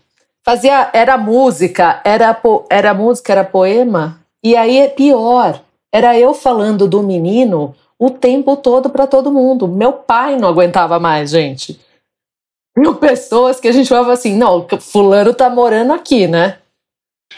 fazia, 0.44 0.90
era 0.92 1.16
música, 1.18 2.00
era, 2.04 2.40
era 2.70 2.94
música, 2.94 3.32
era 3.32 3.44
poema, 3.44 4.20
e 4.42 4.56
aí 4.56 4.78
é 4.78 4.88
pior, 4.88 5.60
era 5.92 6.18
eu 6.18 6.32
falando 6.32 6.88
do 6.88 7.02
menino 7.02 7.74
o 8.00 8.08
tempo 8.08 8.56
todo 8.56 8.88
para 8.88 9.06
todo 9.06 9.30
mundo. 9.30 9.68
Meu 9.68 9.92
pai 9.92 10.36
não 10.36 10.48
aguentava 10.48 10.98
mais, 10.98 11.30
gente. 11.30 11.78
Mil 12.74 12.94
pessoas 12.94 13.60
que 13.60 13.68
a 13.68 13.72
gente 13.72 13.88
falava 13.90 14.12
assim, 14.12 14.34
não, 14.34 14.66
fulano 14.80 15.34
tá 15.34 15.50
morando 15.50 15.92
aqui, 15.92 16.26
né? 16.26 16.58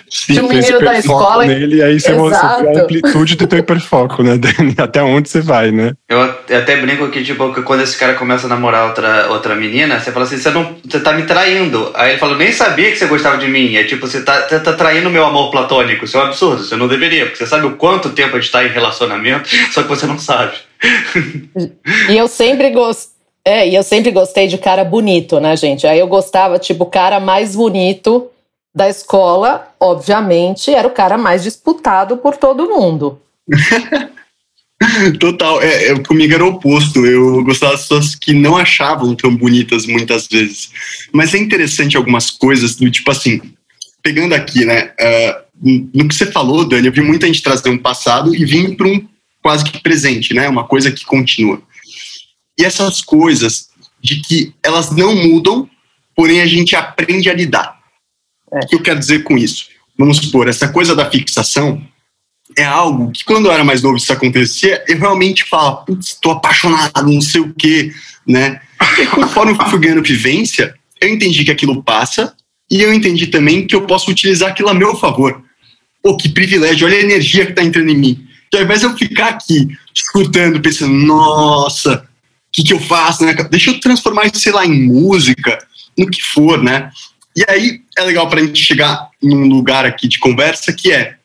Sim, 0.09 0.41
um 0.41 0.49
menino 0.49 0.79
da 0.81 0.99
escola. 0.99 1.45
Nele, 1.47 1.83
aí 1.83 1.99
você 1.99 2.13
mostra 2.13 2.47
a 2.47 2.83
amplitude 2.83 3.35
do 3.35 3.47
teu 3.47 3.59
hiperfoco, 3.59 4.23
né? 4.23 4.33
Até 4.77 5.03
onde 5.03 5.29
você 5.29 5.41
vai, 5.41 5.71
né? 5.71 5.93
Eu 6.09 6.23
até 6.23 6.77
brinco 6.77 7.09
que, 7.09 7.25
tipo, 7.25 7.53
que 7.53 7.63
quando 7.63 7.83
esse 7.83 7.97
cara 7.97 8.15
começa 8.15 8.47
a 8.47 8.49
namorar 8.49 8.89
outra, 8.89 9.31
outra 9.31 9.55
menina, 9.55 9.99
você 9.99 10.13
fala 10.13 10.25
assim, 10.27 10.37
você, 10.37 10.51
não, 10.51 10.77
você 10.85 11.01
tá 11.01 11.13
me 11.13 11.25
traindo. 11.25 11.91
Aí 11.95 12.11
ele 12.11 12.19
fala, 12.19 12.37
nem 12.37 12.53
sabia 12.53 12.91
que 12.91 12.97
você 12.97 13.07
gostava 13.07 13.39
de 13.39 13.49
mim. 13.49 13.75
É 13.75 13.85
tipo, 13.85 14.07
você 14.07 14.23
tá, 14.23 14.47
você 14.47 14.61
tá 14.61 14.75
traindo 14.75 15.11
meu 15.11 15.25
amor 15.25 15.51
platônico. 15.51 16.05
Isso 16.05 16.17
é 16.17 16.21
um 16.21 16.27
absurdo, 16.27 16.63
você 16.63 16.77
não 16.77 16.89
deveria, 16.89 17.25
porque 17.25 17.39
você 17.39 17.47
sabe 17.47 17.67
o 17.67 17.77
quanto 17.77 18.11
tempo 18.11 18.37
a 18.37 18.41
gente 18.41 18.53
tá 18.53 18.65
em 18.65 18.69
relacionamento, 18.69 19.49
só 19.73 19.83
que 19.83 19.89
você 19.89 20.07
não 20.07 20.19
sabe. 20.19 20.53
e 22.09 22.17
eu 22.17 22.29
sempre 22.29 22.71
gostei. 22.71 23.13
É, 23.45 23.69
e 23.69 23.75
eu 23.75 23.83
sempre 23.83 24.13
gostei 24.13 24.47
de 24.47 24.57
cara 24.57 24.85
bonito, 24.85 25.41
né, 25.41 25.57
gente? 25.57 25.85
Aí 25.85 25.99
eu 25.99 26.07
gostava, 26.07 26.61
tipo, 26.61 26.85
o 26.85 26.91
cara 26.91 27.19
mais 27.19 27.57
bonito 27.57 28.31
da 28.75 28.89
escola, 28.89 29.69
obviamente, 29.79 30.73
era 30.73 30.89
o 30.89 30.93
cara 30.93 31.19
mais 31.19 31.43
disputado 31.43 32.17
por 32.17 32.37
todo 32.37 32.71
mundo. 32.71 33.21
Total, 35.21 35.63
é, 35.63 35.89
é, 35.89 35.99
comigo 36.01 36.35
era 36.35 36.45
o 36.45 36.49
oposto. 36.49 37.07
Eu 37.07 37.45
gostava 37.45 37.73
das 37.73 37.83
pessoas 37.83 38.15
que 38.15 38.33
não 38.33 38.57
achavam 38.57 39.15
tão 39.15 39.35
bonitas 39.37 39.87
muitas 39.87 40.27
vezes. 40.27 40.71
Mas 41.13 41.35
é 41.35 41.39
interessante 41.39 41.97
algumas 41.97 42.31
coisas 42.31 42.77
do 42.77 42.91
tipo 42.91 43.11
assim, 43.11 43.41
pegando 44.03 44.35
aqui, 44.35 44.65
né? 44.65 44.93
Uh, 45.01 45.89
no 45.95 46.09
que 46.09 46.15
você 46.15 46.27
falou, 46.27 46.65
Dani, 46.65 46.87
eu 46.87 46.93
vi 46.93 47.01
muita 47.01 47.27
gente 47.27 47.43
trazer 47.43 47.69
um 47.69 47.79
passado 47.79 48.35
e 48.35 48.45
vim 48.45 48.75
para 48.75 48.89
um 48.89 49.07
quase 49.43 49.65
que 49.65 49.81
presente, 49.81 50.35
né? 50.35 50.49
Uma 50.49 50.65
coisa 50.65 50.91
que 50.91 51.05
continua. 51.05 51.63
E 52.59 52.65
essas 52.65 53.01
coisas 53.03 53.69
de 54.01 54.21
que 54.21 54.53
elas 54.63 54.91
não 54.91 55.15
mudam, 55.15 55.69
porém 56.15 56.41
a 56.41 56.47
gente 56.47 56.75
aprende 56.75 57.31
a 57.31 57.35
lidar. 57.35 57.82
O 58.53 58.67
que 58.67 58.75
eu 58.75 58.83
quero 58.83 58.99
dizer 58.99 59.23
com 59.23 59.39
isso? 59.39 59.69
Vamos 59.99 60.19
supor, 60.19 60.49
essa 60.49 60.69
coisa 60.69 60.95
da 60.95 61.11
fixação 61.11 61.83
é 62.57 62.65
algo 62.65 63.11
que 63.11 63.25
quando 63.25 63.47
eu 63.47 63.53
era 63.53 63.65
mais 63.65 63.83
novo 63.83 63.97
isso 63.97 64.13
acontecia, 64.13 64.85
eu 64.87 64.99
realmente 64.99 65.45
falava, 65.45 65.77
putz, 65.77 66.09
estou 66.09 66.33
apaixonado, 66.33 67.11
não 67.11 67.21
sei 67.21 67.41
o 67.41 67.55
quê, 67.55 67.93
né? 68.27 68.61
E 69.01 69.07
conforme 69.07 69.53
eu 69.53 69.69
fui 69.69 69.79
ganhando 69.79 70.03
vivência, 70.03 70.75
eu 71.01 71.09
entendi 71.09 71.45
que 71.45 71.51
aquilo 71.51 71.83
passa 71.83 72.35
e 72.71 72.81
eu 72.83 72.93
entendi 72.93 73.27
também 73.27 73.67
que 73.67 73.75
eu 73.75 73.87
posso 73.87 74.11
utilizar 74.11 74.51
aquilo 74.51 74.69
a 74.69 74.75
meu 74.75 74.97
favor. 74.97 75.43
Pô, 76.03 76.17
que 76.17 76.29
privilégio, 76.29 76.87
olha 76.87 76.97
a 76.97 77.03
energia 77.03 77.45
que 77.45 77.53
está 77.53 77.63
entrando 77.63 77.91
em 77.91 77.97
mim. 77.97 78.27
Que 78.51 78.59
ao 78.59 78.65
invés 78.65 78.81
de 78.81 78.87
eu 78.87 78.97
ficar 78.97 79.29
aqui 79.29 79.69
escutando, 79.95 80.61
pensando, 80.61 80.93
nossa, 80.93 81.95
o 81.95 82.53
que, 82.53 82.63
que 82.63 82.73
eu 82.73 82.81
faço, 82.81 83.25
né? 83.25 83.35
Deixa 83.51 83.71
eu 83.71 83.81
transformar 83.81 84.27
isso, 84.27 84.41
sei 84.41 84.53
lá, 84.53 84.67
em 84.67 84.87
música, 84.87 85.59
no 85.97 86.07
que 86.07 86.21
for, 86.23 86.63
né? 86.63 86.91
E 87.35 87.45
aí 87.49 87.83
é 87.97 88.03
legal 88.03 88.29
para 88.29 88.41
a 88.41 88.45
gente 88.45 88.63
chegar 88.63 89.09
num 89.23 89.49
lugar 89.49 89.87
aqui 89.87 90.07
de 90.07 90.19
conversa 90.19 90.73
que 90.73 90.93
é 90.93 91.17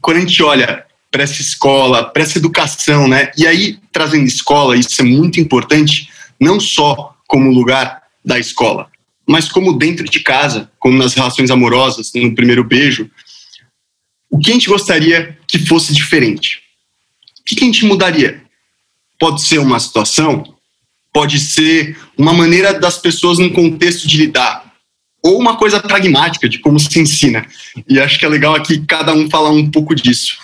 quando 0.00 0.18
a 0.18 0.20
gente 0.20 0.42
olha 0.42 0.84
para 1.10 1.22
essa 1.22 1.40
escola, 1.40 2.04
para 2.04 2.22
essa 2.22 2.38
educação, 2.38 3.08
né? 3.08 3.30
E 3.36 3.46
aí 3.46 3.78
trazendo 3.92 4.26
escola, 4.26 4.76
isso 4.76 5.00
é 5.00 5.04
muito 5.04 5.40
importante, 5.40 6.10
não 6.38 6.60
só 6.60 7.16
como 7.26 7.50
lugar 7.50 8.02
da 8.24 8.38
escola, 8.38 8.90
mas 9.26 9.48
como 9.48 9.78
dentro 9.78 10.04
de 10.04 10.20
casa, 10.20 10.70
como 10.78 10.96
nas 10.96 11.14
relações 11.14 11.50
amorosas, 11.50 12.12
no 12.14 12.34
primeiro 12.34 12.64
beijo. 12.64 13.10
O 14.30 14.38
que 14.38 14.50
a 14.50 14.54
gente 14.54 14.68
gostaria 14.68 15.38
que 15.46 15.58
fosse 15.58 15.92
diferente? 15.94 16.60
O 17.40 17.44
que 17.44 17.62
a 17.62 17.66
gente 17.66 17.84
mudaria? 17.86 18.42
Pode 19.18 19.42
ser 19.42 19.58
uma 19.58 19.80
situação, 19.80 20.54
pode 21.12 21.38
ser 21.40 21.98
uma 22.16 22.32
maneira 22.32 22.78
das 22.78 22.98
pessoas 22.98 23.38
num 23.38 23.50
contexto 23.50 24.06
de 24.06 24.18
lidar, 24.18 24.67
ou 25.22 25.38
uma 25.38 25.56
coisa 25.56 25.80
pragmática 25.80 26.48
de 26.48 26.58
como 26.58 26.78
se 26.78 27.00
ensina. 27.00 27.44
E 27.88 28.00
acho 28.00 28.18
que 28.18 28.24
é 28.24 28.28
legal 28.28 28.54
aqui 28.54 28.84
cada 28.86 29.12
um 29.12 29.28
falar 29.28 29.50
um 29.50 29.70
pouco 29.70 29.94
disso. 29.94 30.38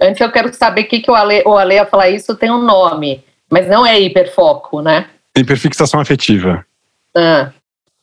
Antes 0.00 0.20
eu 0.20 0.30
quero 0.30 0.52
saber 0.54 0.82
o 0.82 0.88
que, 0.88 1.00
que 1.00 1.10
o 1.10 1.14
Ale, 1.14 1.42
o 1.46 1.56
Ale 1.56 1.74
ia 1.74 1.86
falar 1.86 2.10
isso 2.10 2.36
tem 2.36 2.50
um 2.50 2.62
nome, 2.62 3.24
mas 3.50 3.66
não 3.66 3.86
é 3.86 3.98
hiperfoco, 3.98 4.82
né? 4.82 5.06
Hiperfixação 5.36 6.00
afetiva. 6.00 6.64
Ah, 7.16 7.50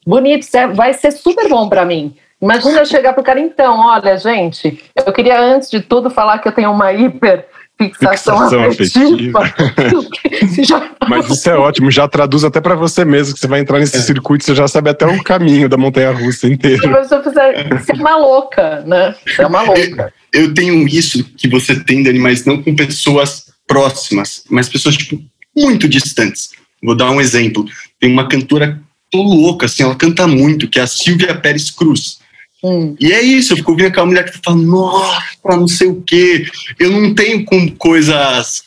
bonito, 0.06 0.48
vai 0.74 0.94
ser 0.94 1.12
super 1.12 1.48
bom 1.48 1.70
para 1.70 1.86
mim. 1.86 2.16
Imagina 2.42 2.80
eu 2.80 2.86
chegar 2.86 3.14
pro 3.14 3.24
cara, 3.24 3.40
então, 3.40 3.80
olha, 3.80 4.18
gente, 4.18 4.84
eu 4.94 5.14
queria 5.14 5.40
antes 5.40 5.70
de 5.70 5.80
tudo 5.80 6.10
falar 6.10 6.40
que 6.40 6.48
eu 6.48 6.52
tenho 6.52 6.72
uma 6.72 6.92
hiper 6.92 7.48
fixação, 7.78 8.38
fixação 8.38 8.64
afetiva. 8.64 9.40
afetiva. 9.40 10.92
Mas 11.08 11.30
isso 11.30 11.50
é 11.50 11.56
ótimo, 11.56 11.92
já 11.92 12.08
traduz 12.08 12.44
até 12.44 12.62
para 12.62 12.76
você 12.76 13.04
mesmo, 13.04 13.34
que 13.34 13.40
você 13.40 13.48
vai 13.48 13.60
entrar 13.60 13.80
nesse 13.80 13.98
é. 13.98 14.02
circuito, 14.02 14.46
você 14.46 14.56
já 14.56 14.68
sabe 14.68 14.90
até 14.90 15.06
o 15.06 15.24
caminho 15.24 15.68
da 15.68 15.78
montanha-russa 15.78 16.48
inteira. 16.48 16.82
Se 16.82 16.88
você 16.88 17.24
fizer, 17.24 17.80
você 17.80 17.92
é 17.92 17.96
uma 17.96 18.18
louca, 18.18 18.82
né? 18.86 19.16
Você 19.26 19.42
é 19.42 19.48
uma 19.48 19.62
louca. 19.62 20.14
Eu, 20.32 20.44
eu 20.44 20.54
tenho 20.54 20.88
isso 20.88 21.24
que 21.38 21.48
você 21.48 21.80
tem, 21.80 22.04
Dani, 22.04 22.20
mas 22.20 22.46
não 22.46 22.62
com 22.62 22.76
pessoas 22.76 23.52
próximas, 23.68 24.44
mas 24.50 24.70
pessoas, 24.70 24.96
tipo, 24.96 25.22
muito 25.56 25.88
distantes. 25.88 26.52
Vou 26.82 26.96
dar 26.96 27.12
um 27.12 27.22
exemplo. 27.22 27.66
Tem 28.00 28.12
uma 28.12 28.28
cantora 28.28 28.82
louca, 29.14 29.68
assim, 29.68 29.84
ela 29.84 29.96
canta 29.96 30.28
muito, 30.28 30.68
que 30.68 30.80
é 30.80 30.84
a 30.84 30.88
Silvia 30.88 31.36
Pérez 31.36 31.70
Cruz. 31.70 32.20
Hum. 32.64 32.96
E 33.00 33.12
é 33.12 33.22
isso, 33.22 33.54
eu 33.54 33.58
fico 33.58 33.72
ouvindo 33.72 33.88
aquela 33.88 34.06
mulher 34.06 34.24
que 34.24 34.40
fala, 34.44 34.58
nossa, 34.58 35.22
não 35.44 35.68
sei 35.68 35.88
o 35.88 36.02
quê. 36.02 36.46
Eu 36.80 36.92
não 36.92 37.14
tenho 37.14 37.44
com 37.44 37.70
coisas 37.72 38.64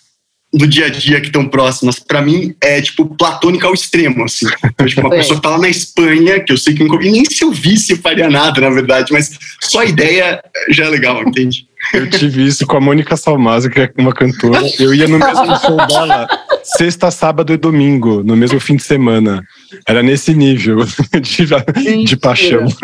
do 0.53 0.67
dia 0.67 0.87
a 0.87 0.89
dia 0.89 1.21
que 1.21 1.27
estão 1.27 1.47
próximas. 1.47 1.99
Para 1.99 2.23
mim, 2.23 2.55
é 2.63 2.81
tipo 2.81 3.07
platônica 3.17 3.67
ao 3.67 3.75
extremo, 3.75 4.25
assim. 4.25 4.47
Então, 4.65 4.87
tipo, 4.87 5.01
uma 5.01 5.15
é. 5.15 5.19
pessoa 5.19 5.37
que 5.37 5.43
tá 5.43 5.51
lá 5.51 5.59
na 5.59 5.69
Espanha, 5.69 6.41
que 6.41 6.53
eu 6.53 6.59
sei 6.59 6.75
que 6.75 6.85
nunca 6.85 7.05
E 7.05 7.11
nem 7.11 7.25
se 7.25 7.43
eu 7.43 7.51
visse 7.53 7.93
eu 7.93 7.99
faria 7.99 8.29
nada, 8.29 8.61
na 8.61 8.71
verdade, 8.71 9.13
mas 9.13 9.31
só 9.63 9.81
a 9.81 9.87
ideia 9.87 10.43
já 10.71 10.85
é 10.85 10.89
legal, 10.89 11.23
entende? 11.23 11.67
Eu 11.93 12.09
tive 12.11 12.47
isso 12.47 12.67
com 12.67 12.77
a 12.77 12.81
Mônica 12.81 13.17
Salmazo, 13.17 13.71
que 13.71 13.81
é 13.81 13.91
uma 13.99 14.13
cantora. 14.13 14.61
Eu 14.79 14.95
ia 14.95 15.07
no 15.07 15.19
mesmo 15.19 15.61
show 15.61 15.77
dela 15.87 16.27
sexta, 16.63 17.11
sábado 17.11 17.53
e 17.53 17.57
domingo, 17.57 18.23
no 18.25 18.37
mesmo 18.37 18.59
fim 18.59 18.77
de 18.77 18.83
semana. 18.83 19.47
Era 19.87 20.03
nesse 20.03 20.35
nível 20.35 20.79
de, 21.21 22.05
de 22.05 22.17
paixão. 22.17 22.67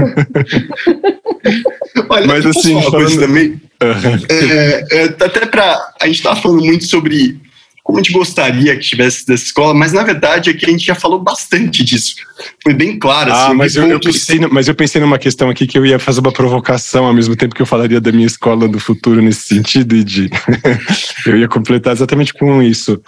Olha, 2.08 2.26
Mas 2.26 2.46
assim, 2.46 2.80
falando... 2.82 3.18
também. 3.18 3.60
É, 4.28 4.84
é, 4.92 5.04
até 5.04 5.44
para 5.46 5.94
a 6.00 6.06
gente 6.06 6.16
estava 6.16 6.40
falando 6.40 6.64
muito 6.64 6.84
sobre 6.84 7.40
como 7.82 7.98
a 7.98 8.02
gente 8.02 8.12
gostaria 8.12 8.76
que 8.76 8.82
tivesse 8.82 9.26
dessa 9.26 9.44
escola, 9.44 9.74
mas 9.74 9.92
na 9.92 10.04
verdade 10.04 10.50
é 10.50 10.54
que 10.54 10.64
a 10.64 10.70
gente 10.70 10.86
já 10.86 10.94
falou 10.94 11.18
bastante 11.18 11.82
disso. 11.82 12.14
Foi 12.62 12.72
bem 12.72 12.98
claro. 12.98 13.32
Ah, 13.32 13.46
assim, 13.48 13.56
mas, 13.56 13.74
eu, 13.74 13.88
eu 13.88 13.98
pensei, 13.98 14.38
mas 14.38 14.68
eu 14.68 14.74
pensei 14.74 15.00
numa 15.00 15.18
questão 15.18 15.50
aqui 15.50 15.66
que 15.66 15.76
eu 15.76 15.84
ia 15.84 15.98
fazer 15.98 16.20
uma 16.20 16.32
provocação 16.32 17.06
ao 17.06 17.12
mesmo 17.12 17.34
tempo 17.34 17.54
que 17.54 17.62
eu 17.62 17.66
falaria 17.66 18.00
da 18.00 18.12
minha 18.12 18.26
escola 18.26 18.68
do 18.68 18.78
futuro 18.78 19.20
nesse 19.20 19.48
sentido, 19.48 19.96
e 19.96 20.04
de 20.04 20.30
eu 21.26 21.36
ia 21.36 21.48
completar 21.48 21.92
exatamente 21.92 22.32
com 22.32 22.62
isso. 22.62 23.00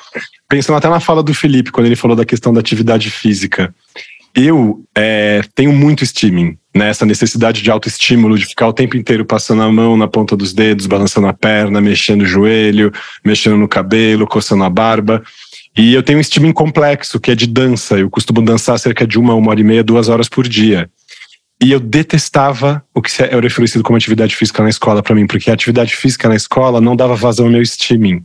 Pensando 0.54 0.76
até 0.76 0.88
na 0.88 1.00
fala 1.00 1.20
do 1.20 1.34
Felipe, 1.34 1.72
quando 1.72 1.86
ele 1.86 1.96
falou 1.96 2.16
da 2.16 2.24
questão 2.24 2.52
da 2.52 2.60
atividade 2.60 3.10
física. 3.10 3.74
Eu 4.32 4.84
é, 4.94 5.40
tenho 5.52 5.72
muito 5.72 6.06
steaming, 6.06 6.56
né? 6.72 6.90
Essa 6.90 7.04
necessidade 7.04 7.60
de 7.60 7.72
autoestímulo, 7.72 8.38
de 8.38 8.46
ficar 8.46 8.68
o 8.68 8.72
tempo 8.72 8.96
inteiro 8.96 9.24
passando 9.24 9.62
a 9.62 9.72
mão 9.72 9.96
na 9.96 10.06
ponta 10.06 10.36
dos 10.36 10.52
dedos, 10.52 10.86
balançando 10.86 11.26
a 11.26 11.32
perna, 11.32 11.80
mexendo 11.80 12.22
o 12.22 12.24
joelho, 12.24 12.92
mexendo 13.24 13.56
no 13.56 13.66
cabelo, 13.66 14.28
coçando 14.28 14.62
a 14.62 14.70
barba. 14.70 15.24
E 15.76 15.92
eu 15.92 16.04
tenho 16.04 16.20
um 16.20 16.22
steaming 16.22 16.52
complexo, 16.52 17.18
que 17.18 17.32
é 17.32 17.34
de 17.34 17.48
dança. 17.48 17.98
Eu 17.98 18.08
costumo 18.08 18.40
dançar 18.40 18.78
cerca 18.78 19.04
de 19.04 19.18
uma, 19.18 19.34
uma 19.34 19.50
hora 19.50 19.60
e 19.60 19.64
meia, 19.64 19.82
duas 19.82 20.08
horas 20.08 20.28
por 20.28 20.46
dia. 20.46 20.88
E 21.60 21.72
eu 21.72 21.80
detestava 21.80 22.80
o 22.94 23.02
que 23.02 23.10
era 23.20 23.44
oferecido 23.44 23.82
como 23.82 23.96
atividade 23.96 24.36
física 24.36 24.62
na 24.62 24.68
escola 24.68 25.02
para 25.02 25.16
mim, 25.16 25.26
porque 25.26 25.50
a 25.50 25.54
atividade 25.54 25.96
física 25.96 26.28
na 26.28 26.36
escola 26.36 26.80
não 26.80 26.94
dava 26.94 27.16
vazão 27.16 27.46
ao 27.46 27.50
meu 27.50 27.66
steaming. 27.66 28.24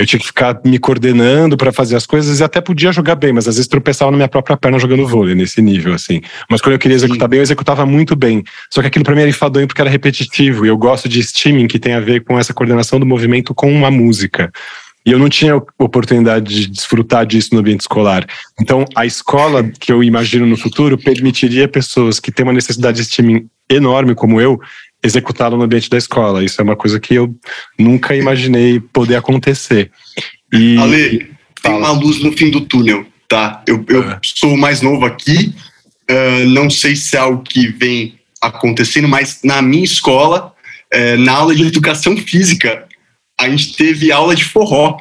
Eu 0.00 0.06
tinha 0.06 0.18
que 0.18 0.26
ficar 0.26 0.58
me 0.64 0.78
coordenando 0.78 1.58
para 1.58 1.70
fazer 1.70 1.94
as 1.94 2.06
coisas 2.06 2.40
e 2.40 2.42
até 2.42 2.58
podia 2.58 2.90
jogar 2.90 3.16
bem, 3.16 3.34
mas 3.34 3.46
às 3.46 3.56
vezes 3.56 3.68
tropeçava 3.68 4.10
na 4.10 4.16
minha 4.16 4.28
própria 4.28 4.56
perna 4.56 4.78
jogando 4.78 5.06
vôlei 5.06 5.34
nesse 5.34 5.60
nível, 5.60 5.92
assim. 5.92 6.22
Mas 6.48 6.62
quando 6.62 6.72
eu 6.72 6.78
queria 6.78 6.94
executar 6.94 7.26
Sim. 7.26 7.30
bem, 7.30 7.38
eu 7.38 7.42
executava 7.42 7.84
muito 7.84 8.16
bem. 8.16 8.42
Só 8.70 8.80
que 8.80 8.86
aquilo 8.86 9.04
para 9.04 9.14
mim 9.14 9.20
era 9.20 9.28
enfadonho 9.28 9.66
porque 9.66 9.82
era 9.82 9.90
repetitivo 9.90 10.64
e 10.64 10.70
eu 10.70 10.78
gosto 10.78 11.06
de 11.06 11.20
streaming 11.20 11.68
que 11.68 11.78
tem 11.78 11.92
a 11.92 12.00
ver 12.00 12.24
com 12.24 12.38
essa 12.38 12.54
coordenação 12.54 12.98
do 12.98 13.04
movimento 13.04 13.54
com 13.54 13.70
uma 13.70 13.90
música. 13.90 14.50
E 15.04 15.12
eu 15.12 15.18
não 15.18 15.28
tinha 15.28 15.56
oportunidade 15.78 16.46
de 16.46 16.66
desfrutar 16.66 17.26
disso 17.26 17.50
no 17.52 17.60
ambiente 17.60 17.80
escolar. 17.80 18.26
Então, 18.58 18.86
a 18.96 19.04
escola 19.04 19.62
que 19.64 19.92
eu 19.92 20.02
imagino 20.02 20.46
no 20.46 20.56
futuro 20.56 20.96
permitiria 20.96 21.68
pessoas 21.68 22.18
que 22.18 22.32
têm 22.32 22.44
uma 22.44 22.54
necessidade 22.54 22.96
de 22.96 23.02
streaming 23.02 23.46
enorme 23.68 24.14
como 24.14 24.40
eu 24.40 24.58
executá-lo 25.02 25.56
no 25.56 25.64
ambiente 25.64 25.90
da 25.90 25.98
escola. 25.98 26.44
Isso 26.44 26.60
é 26.60 26.64
uma 26.64 26.76
coisa 26.76 27.00
que 27.00 27.14
eu 27.14 27.34
nunca 27.78 28.14
imaginei 28.14 28.80
poder 28.80 29.16
acontecer. 29.16 29.90
E, 30.52 30.76
Ale, 30.78 31.30
tem 31.62 31.72
uma 31.72 31.90
luz 31.92 32.22
no 32.22 32.32
fim 32.32 32.50
do 32.50 32.62
túnel, 32.62 33.06
tá? 33.28 33.62
Eu, 33.66 33.84
eu 33.88 34.02
é. 34.02 34.18
sou 34.22 34.56
mais 34.56 34.82
novo 34.82 35.04
aqui, 35.04 35.54
uh, 36.10 36.48
não 36.48 36.68
sei 36.68 36.96
se 36.96 37.16
é 37.16 37.20
algo 37.20 37.42
que 37.42 37.68
vem 37.68 38.18
acontecendo, 38.40 39.08
mas 39.08 39.40
na 39.44 39.62
minha 39.62 39.84
escola, 39.84 40.52
uh, 40.94 41.16
na 41.18 41.32
aula 41.32 41.54
de 41.54 41.66
educação 41.66 42.16
física, 42.16 42.86
a 43.38 43.48
gente 43.48 43.74
teve 43.74 44.12
aula 44.12 44.34
de 44.34 44.44
forró 44.44 44.98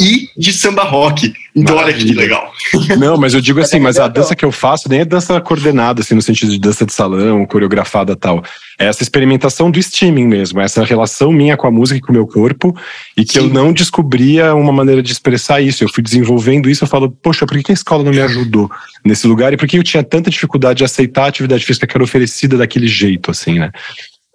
e 0.00 0.28
de 0.36 0.52
samba 0.52 0.84
rock. 0.84 1.32
Então, 1.56 1.74
Maravilha. 1.74 2.04
olha 2.04 2.06
que 2.06 2.14
legal. 2.14 2.52
Não, 2.98 3.16
mas 3.16 3.34
eu 3.34 3.40
digo 3.40 3.60
assim, 3.60 3.80
mas 3.80 3.98
a 3.98 4.06
dança 4.06 4.36
que 4.36 4.44
eu 4.44 4.52
faço 4.52 4.88
nem 4.88 5.00
é 5.00 5.04
dança 5.04 5.40
coordenada, 5.40 6.02
assim, 6.02 6.14
no 6.14 6.22
sentido 6.22 6.52
de 6.52 6.58
dança 6.58 6.86
de 6.86 6.92
salão, 6.92 7.44
coreografada 7.44 8.14
tal. 8.14 8.44
É 8.78 8.86
essa 8.86 9.02
experimentação 9.02 9.70
do 9.70 9.78
streaming 9.80 10.28
mesmo, 10.28 10.60
essa 10.60 10.84
relação 10.84 11.32
minha 11.32 11.56
com 11.56 11.66
a 11.66 11.70
música 11.70 11.98
e 11.98 12.00
com 12.00 12.10
o 12.10 12.14
meu 12.14 12.28
corpo, 12.28 12.76
e 13.16 13.24
que 13.24 13.32
Sim. 13.32 13.38
eu 13.40 13.48
não 13.48 13.72
descobria 13.72 14.54
uma 14.54 14.72
maneira 14.72 15.02
de 15.02 15.10
expressar 15.10 15.60
isso. 15.60 15.82
Eu 15.82 15.88
fui 15.88 16.02
desenvolvendo 16.02 16.70
isso, 16.70 16.84
eu 16.84 16.88
falo, 16.88 17.10
poxa, 17.10 17.44
por 17.44 17.60
que 17.60 17.72
a 17.72 17.74
escola 17.74 18.04
não 18.04 18.12
me 18.12 18.20
ajudou 18.20 18.70
nesse 19.04 19.26
lugar? 19.26 19.52
E 19.52 19.56
por 19.56 19.66
que 19.66 19.78
eu 19.78 19.82
tinha 19.82 20.04
tanta 20.04 20.30
dificuldade 20.30 20.78
de 20.78 20.84
aceitar 20.84 21.24
a 21.24 21.28
atividade 21.28 21.64
física 21.64 21.88
que 21.88 21.96
era 21.96 22.04
oferecida 22.04 22.56
daquele 22.56 22.86
jeito, 22.86 23.32
assim, 23.32 23.58
né? 23.58 23.72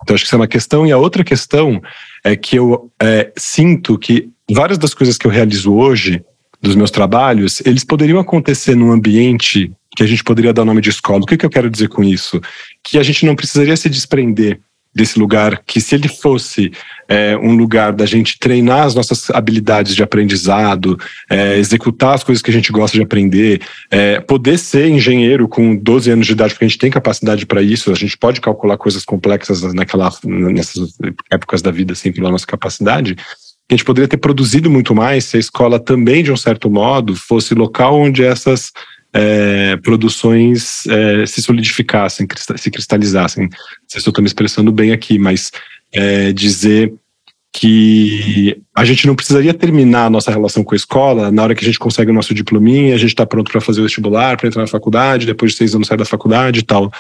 Então, 0.03 0.14
acho 0.14 0.26
que 0.26 0.28
isso 0.28 0.36
é 0.36 0.38
uma 0.38 0.47
questão. 0.47 0.86
E 0.86 0.91
a 0.91 0.97
outra 0.97 1.24
questão 1.24 1.82
é 2.26 2.36
que 2.36 2.57
eu 2.57 2.91
é, 3.01 3.32
sinto 3.38 3.97
que 3.97 4.30
várias 4.51 4.77
das 4.77 4.93
coisas 4.93 5.17
que 5.17 5.27
eu 5.27 5.31
realizo 5.31 5.73
hoje, 5.73 6.23
dos 6.61 6.75
meus 6.75 6.89
trabalhos, 6.89 7.61
eles 7.65 7.83
poderiam 7.83 8.19
acontecer 8.19 8.73
num 8.73 8.91
ambiente 8.91 9.69
que 9.95 10.01
a 10.01 10.07
gente 10.07 10.23
poderia 10.23 10.53
dar 10.53 10.61
o 10.61 10.65
nome 10.65 10.81
de 10.81 10.89
escola. 10.89 11.21
O 11.21 11.25
que, 11.25 11.37
que 11.37 11.45
eu 11.45 11.49
quero 11.49 11.69
dizer 11.69 11.89
com 11.89 12.03
isso? 12.03 12.41
Que 12.81 12.97
a 12.97 13.03
gente 13.03 13.25
não 13.25 13.35
precisaria 13.35 13.75
se 13.75 13.89
desprender 13.89 14.59
desse 14.95 15.17
lugar, 15.17 15.61
que 15.65 15.81
se 15.81 15.95
ele 15.95 16.07
fosse 16.07 16.71
é, 17.07 17.35
um 17.37 17.55
lugar 17.55 17.91
da 17.91 18.05
gente 18.05 18.37
treinar 18.37 18.83
as 18.83 18.93
nossas 18.93 19.29
habilidades 19.31 19.95
de 19.95 20.03
aprendizado, 20.03 20.99
é, 21.29 21.57
executar 21.57 22.13
as 22.13 22.23
coisas 22.23 22.43
que 22.43 22.51
a 22.51 22.53
gente 22.53 22.71
gosta 22.71 22.95
de 22.95 23.03
aprender, 23.03 23.61
é, 23.89 24.19
poder 24.19 24.57
ser 24.59 24.87
engenheiro 24.87 25.47
com 25.47 25.75
12 25.75 26.11
anos 26.11 26.27
de 26.27 26.33
idade, 26.33 26.53
porque 26.53 26.65
a 26.65 26.67
gente 26.67 26.77
tem 26.77 26.91
capacidade 26.91 27.45
para 27.45 27.61
isso, 27.61 27.91
a 27.91 27.95
gente 27.95 28.15
pode 28.15 28.39
calcular 28.39 28.77
coisas 28.77 29.03
complexas 29.03 29.63
naquela, 29.73 30.11
nessas 30.23 30.95
épocas 31.31 31.61
da 31.63 31.71
vida, 31.71 31.93
assim, 31.93 32.11
pela 32.11 32.29
nossa 32.29 32.45
capacidade, 32.45 33.15
a 33.70 33.74
gente 33.74 33.86
poderia 33.86 34.07
ter 34.07 34.18
produzido 34.18 34.70
muito 34.70 34.93
mais 34.93 35.26
se 35.26 35.38
a 35.38 35.39
escola 35.39 35.80
também, 35.80 36.24
de 36.24 36.32
um 36.32 36.38
certo 36.38 36.70
modo, 36.70 37.16
fosse 37.16 37.53
local 37.53 37.99
onde 37.99 38.24
essas 38.24 38.72
é, 39.14 39.78
produções 39.78 40.86
é, 40.88 41.26
se 41.26 41.41
solidificassem, 41.41 42.28
se 42.57 42.72
cristalizassem. 42.72 43.43
Não 43.43 43.49
sei 43.88 44.01
se 44.01 44.07
eu 44.07 44.11
estou 44.11 44.22
me 44.22 44.28
expressando 44.28 44.72
bem 44.72 44.91
aqui, 44.91 45.18
mas 45.18 45.51
é, 45.93 46.34
dizer 46.34 46.93
que 47.55 48.59
a 48.76 48.84
gente 48.84 49.05
não 49.05 49.16
precisaria 49.16 49.53
terminar 49.53 50.07
a 50.07 50.09
nossa 50.09 50.32
relação 50.32 50.64
com 50.64 50.74
a 50.74 50.76
escola 50.76 51.32
na 51.32 51.43
hora 51.43 51.53
que 51.53 51.64
a 51.64 51.68
gente 51.68 51.78
consegue 51.78 52.09
o 52.09 52.14
nosso 52.14 52.34
diplominha, 52.34 52.95
a 52.95 52.97
gente 52.97 53.11
está 53.11 53.28
pronto 53.28 53.51
para 53.51 53.61
fazer 53.61 53.80
o 53.80 53.84
vestibular, 53.84 54.36
para 54.38 54.47
entrar 54.47 54.64
na 54.64 54.68
faculdade, 54.68 55.28
depois 55.28 55.51
de 55.51 55.59
seis 55.59 55.76
anos 55.76 55.88
sair 55.88 55.97
da 55.97 56.05
faculdade 56.05 56.59
e 56.59 56.64
tal 56.64 56.91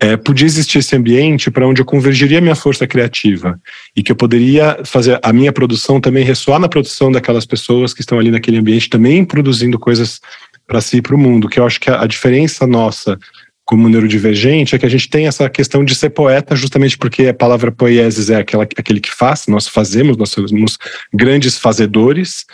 é, 0.00 0.16
podia 0.16 0.46
existir 0.46 0.78
esse 0.78 0.94
ambiente 0.94 1.50
para 1.50 1.66
onde 1.66 1.80
eu 1.80 1.84
convergiria 1.84 2.40
minha 2.40 2.54
força 2.54 2.86
criativa 2.86 3.58
e 3.96 4.02
que 4.02 4.12
eu 4.12 4.16
poderia 4.16 4.78
fazer 4.84 5.18
a 5.22 5.32
minha 5.32 5.52
produção 5.52 6.00
também 6.00 6.24
ressoar 6.24 6.60
na 6.60 6.68
produção 6.68 7.10
daquelas 7.10 7.44
pessoas 7.44 7.92
que 7.92 8.00
estão 8.00 8.18
ali 8.18 8.30
naquele 8.30 8.58
ambiente 8.58 8.88
também 8.88 9.24
produzindo 9.24 9.78
coisas 9.78 10.20
para 10.66 10.80
si 10.80 10.98
e 10.98 11.02
para 11.02 11.14
o 11.14 11.18
mundo. 11.18 11.48
Que 11.48 11.58
eu 11.58 11.66
acho 11.66 11.80
que 11.80 11.90
a, 11.90 12.02
a 12.02 12.06
diferença 12.06 12.66
nossa 12.66 13.18
como 13.64 13.88
neurodivergente 13.88 14.74
é 14.74 14.78
que 14.78 14.86
a 14.86 14.88
gente 14.88 15.10
tem 15.10 15.26
essa 15.26 15.50
questão 15.50 15.84
de 15.84 15.94
ser 15.94 16.08
poeta 16.10 16.56
justamente 16.56 16.96
porque 16.96 17.26
a 17.26 17.34
palavra 17.34 17.70
poieses 17.70 18.30
é 18.30 18.36
aquela, 18.36 18.62
aquele 18.62 18.98
que 18.98 19.10
faz, 19.12 19.46
nós 19.46 19.68
fazemos, 19.68 20.16
nós 20.16 20.30
somos 20.30 20.78
grandes 21.12 21.58
fazedores, 21.58 22.46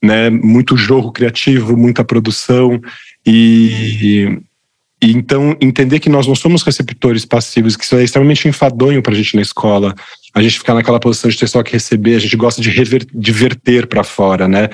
né, 0.00 0.30
muito 0.30 0.76
jogo 0.76 1.10
criativo, 1.10 1.76
muita 1.76 2.04
produção 2.04 2.80
e, 3.26 4.38
e 5.02 5.12
então 5.12 5.56
entender 5.60 5.98
que 5.98 6.10
nós 6.10 6.26
não 6.26 6.34
somos 6.34 6.62
receptores 6.62 7.24
passivos, 7.24 7.76
que 7.76 7.84
isso 7.84 7.96
é 7.96 8.04
extremamente 8.04 8.46
enfadonho 8.46 9.02
para 9.02 9.12
a 9.12 9.16
gente 9.16 9.34
na 9.34 9.42
escola. 9.42 9.94
A 10.34 10.42
gente 10.42 10.58
ficar 10.58 10.74
naquela 10.74 11.00
posição 11.00 11.30
de 11.30 11.38
ter 11.38 11.48
só 11.48 11.62
que 11.62 11.72
receber, 11.72 12.16
a 12.16 12.18
gente 12.18 12.36
gosta 12.36 12.60
de, 12.60 12.70
rever, 12.70 13.06
de 13.12 13.32
verter 13.32 13.86
para 13.86 14.04
fora, 14.04 14.46
né? 14.46 14.68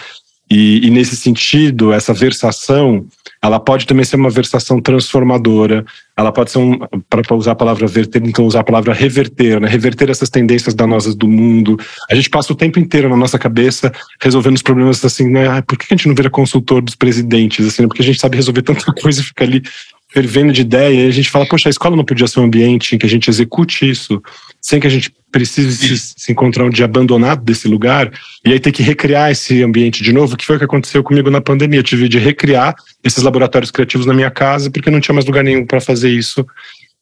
E, 0.49 0.87
e, 0.87 0.91
nesse 0.91 1.16
sentido, 1.16 1.93
essa 1.93 2.14
versação, 2.14 3.05
ela 3.43 3.59
pode 3.59 3.85
também 3.85 4.05
ser 4.05 4.14
uma 4.14 4.31
versação 4.31 4.81
transformadora. 4.81 5.85
Ela 6.16 6.31
pode 6.31 6.53
ser 6.53 6.59
um, 6.59 6.79
para 7.11 7.35
usar 7.35 7.53
a 7.53 7.57
palavra 7.57 7.87
verter, 7.89 8.22
então 8.24 8.47
usar 8.47 8.61
a 8.61 8.64
palavra 8.64 8.95
reverter, 8.95 9.61
né? 9.61 9.68
Reverter 9.68 10.09
essas 10.09 10.31
tendências 10.31 10.72
danosas 10.72 11.16
do 11.16 11.27
mundo. 11.27 11.77
A 12.09 12.14
gente 12.14 12.31
passa 12.31 12.53
o 12.53 12.57
tempo 12.57 12.79
inteiro 12.79 13.09
na 13.09 13.16
nossa 13.16 13.41
cabeça 13.41 13.93
resolvendo 14.20 14.55
os 14.55 14.62
problemas 14.62 15.05
assim, 15.05 15.29
né? 15.29 15.61
Por 15.62 15.77
que 15.77 15.87
a 15.93 15.97
gente 15.97 16.07
não 16.07 16.14
vira 16.14 16.31
consultor 16.31 16.81
dos 16.81 16.95
presidentes? 16.95 17.66
Assim, 17.66 17.83
né? 17.83 17.89
Porque 17.89 18.03
a 18.03 18.05
gente 18.05 18.20
sabe 18.20 18.37
resolver 18.37 18.62
tanta 18.62 18.93
coisa 19.03 19.20
e 19.20 19.24
fica 19.24 19.43
ali 19.43 19.62
fervendo 20.09 20.52
de 20.52 20.61
ideia, 20.61 21.04
e 21.04 21.09
a 21.09 21.11
gente 21.11 21.30
fala, 21.30 21.46
poxa, 21.46 21.68
a 21.68 21.70
escola 21.70 21.96
não 21.96 22.04
podia 22.04 22.26
ser 22.26 22.40
um 22.40 22.44
ambiente 22.44 22.94
em 22.94 22.98
que 22.98 23.07
a 23.07 23.09
gente 23.09 23.28
execute 23.28 23.88
isso, 23.88 24.22
sem 24.61 24.80
que 24.80 24.86
a 24.86 24.90
gente 24.90 25.12
precise 25.30 25.76
se, 25.76 26.14
se, 26.16 26.32
encontrar 26.32 26.64
um 26.64 26.70
dia 26.70 26.84
abandonado 26.84 27.42
desse 27.42 27.68
lugar, 27.68 28.11
e 28.44 28.52
aí 28.52 28.61
ter 28.61 28.72
que 28.72 28.82
recriar 28.82 29.30
esse 29.30 29.62
ambiente 29.62 30.02
de 30.02 30.12
novo, 30.12 30.36
que 30.36 30.46
foi 30.46 30.57
o 30.57 30.59
que 30.59 30.64
aconteceu 30.64 31.02
comigo 31.02 31.30
na 31.30 31.40
pandemia. 31.40 31.80
Eu 31.80 31.84
tive 31.84 32.09
de 32.09 32.18
recriar 32.18 32.74
esses 33.04 33.22
laboratórios 33.22 33.70
criativos 33.70 34.07
na 34.07 34.14
minha 34.14 34.30
casa, 34.30 34.70
porque 34.70 34.90
não 34.90 35.00
tinha 35.00 35.14
mais 35.14 35.26
lugar 35.26 35.44
nenhum 35.44 35.66
para 35.66 35.80
fazer 35.80 36.11
isso. 36.11 36.46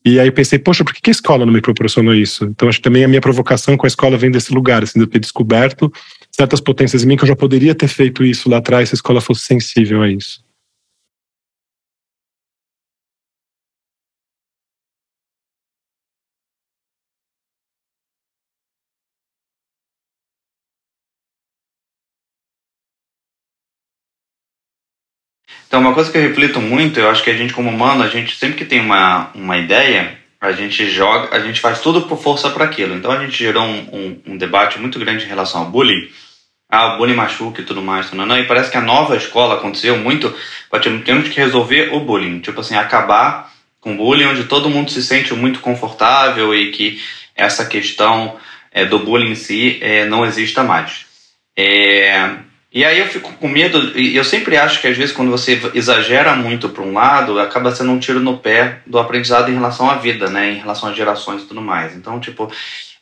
E 0.05 0.20
aí 0.20 0.30
pensei, 0.30 0.59
poxa, 0.59 0.84
por 0.84 0.92
que 0.92 1.09
a 1.09 1.12
escola 1.12 1.46
não 1.46 1.52
me 1.52 1.62
proporcionou 1.62 2.14
isso? 2.14 2.44
Então 2.44 2.68
acho 2.68 2.78
que 2.78 2.84
também 2.84 3.05
a 3.05 3.09
minha 3.09 3.22
provocação 3.22 3.76
com 3.76 3.86
a 3.86 3.88
escola 3.88 4.18
vem 4.18 4.30
desse 4.30 4.52
lugar, 4.52 4.82
assim, 4.82 4.98
de 4.98 5.05
eu 5.05 5.09
ter 5.09 5.18
descoberto 5.18 5.90
certas 6.30 6.61
potências 6.61 7.05
em 7.05 7.07
mim 7.07 7.16
que 7.16 7.22
eu 7.22 7.28
já 7.28 7.36
poderia 7.36 7.74
ter 7.74 7.88
feito 7.88 8.24
isso 8.24 8.50
lá 8.50 8.59
atrás 8.59 8.88
se 8.88 8.94
a 8.94 8.96
escola 8.96 9.20
fosse 9.20 9.46
sensível 9.46 10.02
a 10.02 10.11
isso. 10.11 10.43
Então, 25.75 25.83
uma 25.83 25.93
coisa 25.93 26.09
que 26.09 26.16
eu 26.16 26.22
reflito 26.22 26.61
muito, 26.61 27.01
eu 27.01 27.11
acho 27.11 27.25
que 27.25 27.31
a 27.31 27.37
gente 27.37 27.53
como 27.53 27.68
humano, 27.68 28.05
a 28.05 28.07
gente 28.07 28.37
sempre 28.37 28.57
que 28.57 28.64
tem 28.64 28.79
uma, 28.79 29.33
uma 29.35 29.59
ideia, 29.59 30.16
a 30.41 30.53
gente 30.53 30.89
joga, 30.89 31.37
a 31.37 31.41
gente 31.41 31.59
faz 31.59 31.81
tudo 31.81 32.03
por 32.03 32.16
força 32.16 32.49
para 32.51 32.64
aquilo. 32.64 32.95
Então, 32.95 33.11
a 33.11 33.18
gente 33.18 33.37
gerou 33.37 33.64
um, 33.64 33.79
um, 33.93 34.22
um, 34.25 34.37
debate 34.37 34.79
muito 34.79 35.01
grande 35.01 35.25
em 35.25 35.29
relação 35.29 35.62
ao 35.62 35.70
bullying. 35.70 36.09
Ah, 36.70 36.95
o 36.95 36.99
bullying 36.99 37.16
machuca 37.16 37.61
e 37.61 37.64
tudo 37.64 37.83
mais. 37.83 38.12
Não, 38.12 38.25
não, 38.25 38.39
e 38.39 38.45
parece 38.45 38.70
que 38.70 38.77
a 38.77 38.81
nova 38.81 39.16
escola 39.16 39.55
aconteceu 39.57 39.99
muito, 39.99 40.33
temos 41.05 41.29
que 41.29 41.41
resolver 41.41 41.93
o 41.93 41.99
bullying. 41.99 42.39
Tipo 42.39 42.61
assim, 42.61 42.77
acabar 42.77 43.53
com 43.81 43.95
o 43.95 43.97
bullying 43.97 44.27
onde 44.27 44.45
todo 44.45 44.70
mundo 44.70 44.93
se 44.93 45.03
sente 45.03 45.35
muito 45.35 45.59
confortável 45.59 46.55
e 46.55 46.70
que 46.70 47.03
essa 47.35 47.64
questão 47.64 48.37
é, 48.70 48.85
do 48.85 49.01
bullying 49.01 49.33
em 49.33 49.35
si 49.35 49.79
é, 49.81 50.07
não 50.07 50.25
exista 50.25 50.62
mais. 50.62 51.05
É, 51.59 52.31
e 52.75 52.85
aí 52.85 52.99
eu 52.99 53.07
fico 53.07 53.33
com 53.35 53.47
medo, 53.47 53.97
e 53.97 54.16
eu 54.16 54.25
sempre 54.25 54.57
acho 54.57 54.81
que 54.81 54.89
às 54.89 54.97
vezes 54.97 55.14
quando 55.14 55.31
você 55.31 55.61
exagera 55.75 56.35
muito 56.35 56.68
para 56.68 56.83
um 56.83 56.93
lado, 56.93 57.39
acaba 57.39 57.72
sendo 57.72 57.93
um 57.93 58.01
tiro 58.01 58.18
no 58.18 58.39
pé 58.39 58.81
do 58.85 58.99
aprendizado 58.99 59.49
em 59.49 59.55
relação 59.55 59.89
à 59.89 59.95
vida, 59.95 60.29
né, 60.29 60.51
em 60.51 60.59
relação 60.59 60.89
às 60.89 60.97
gerações 60.97 61.43
e 61.43 61.47
tudo 61.47 61.62
mais. 61.62 61.95
Então, 61.95 62.18
tipo, 62.18 62.51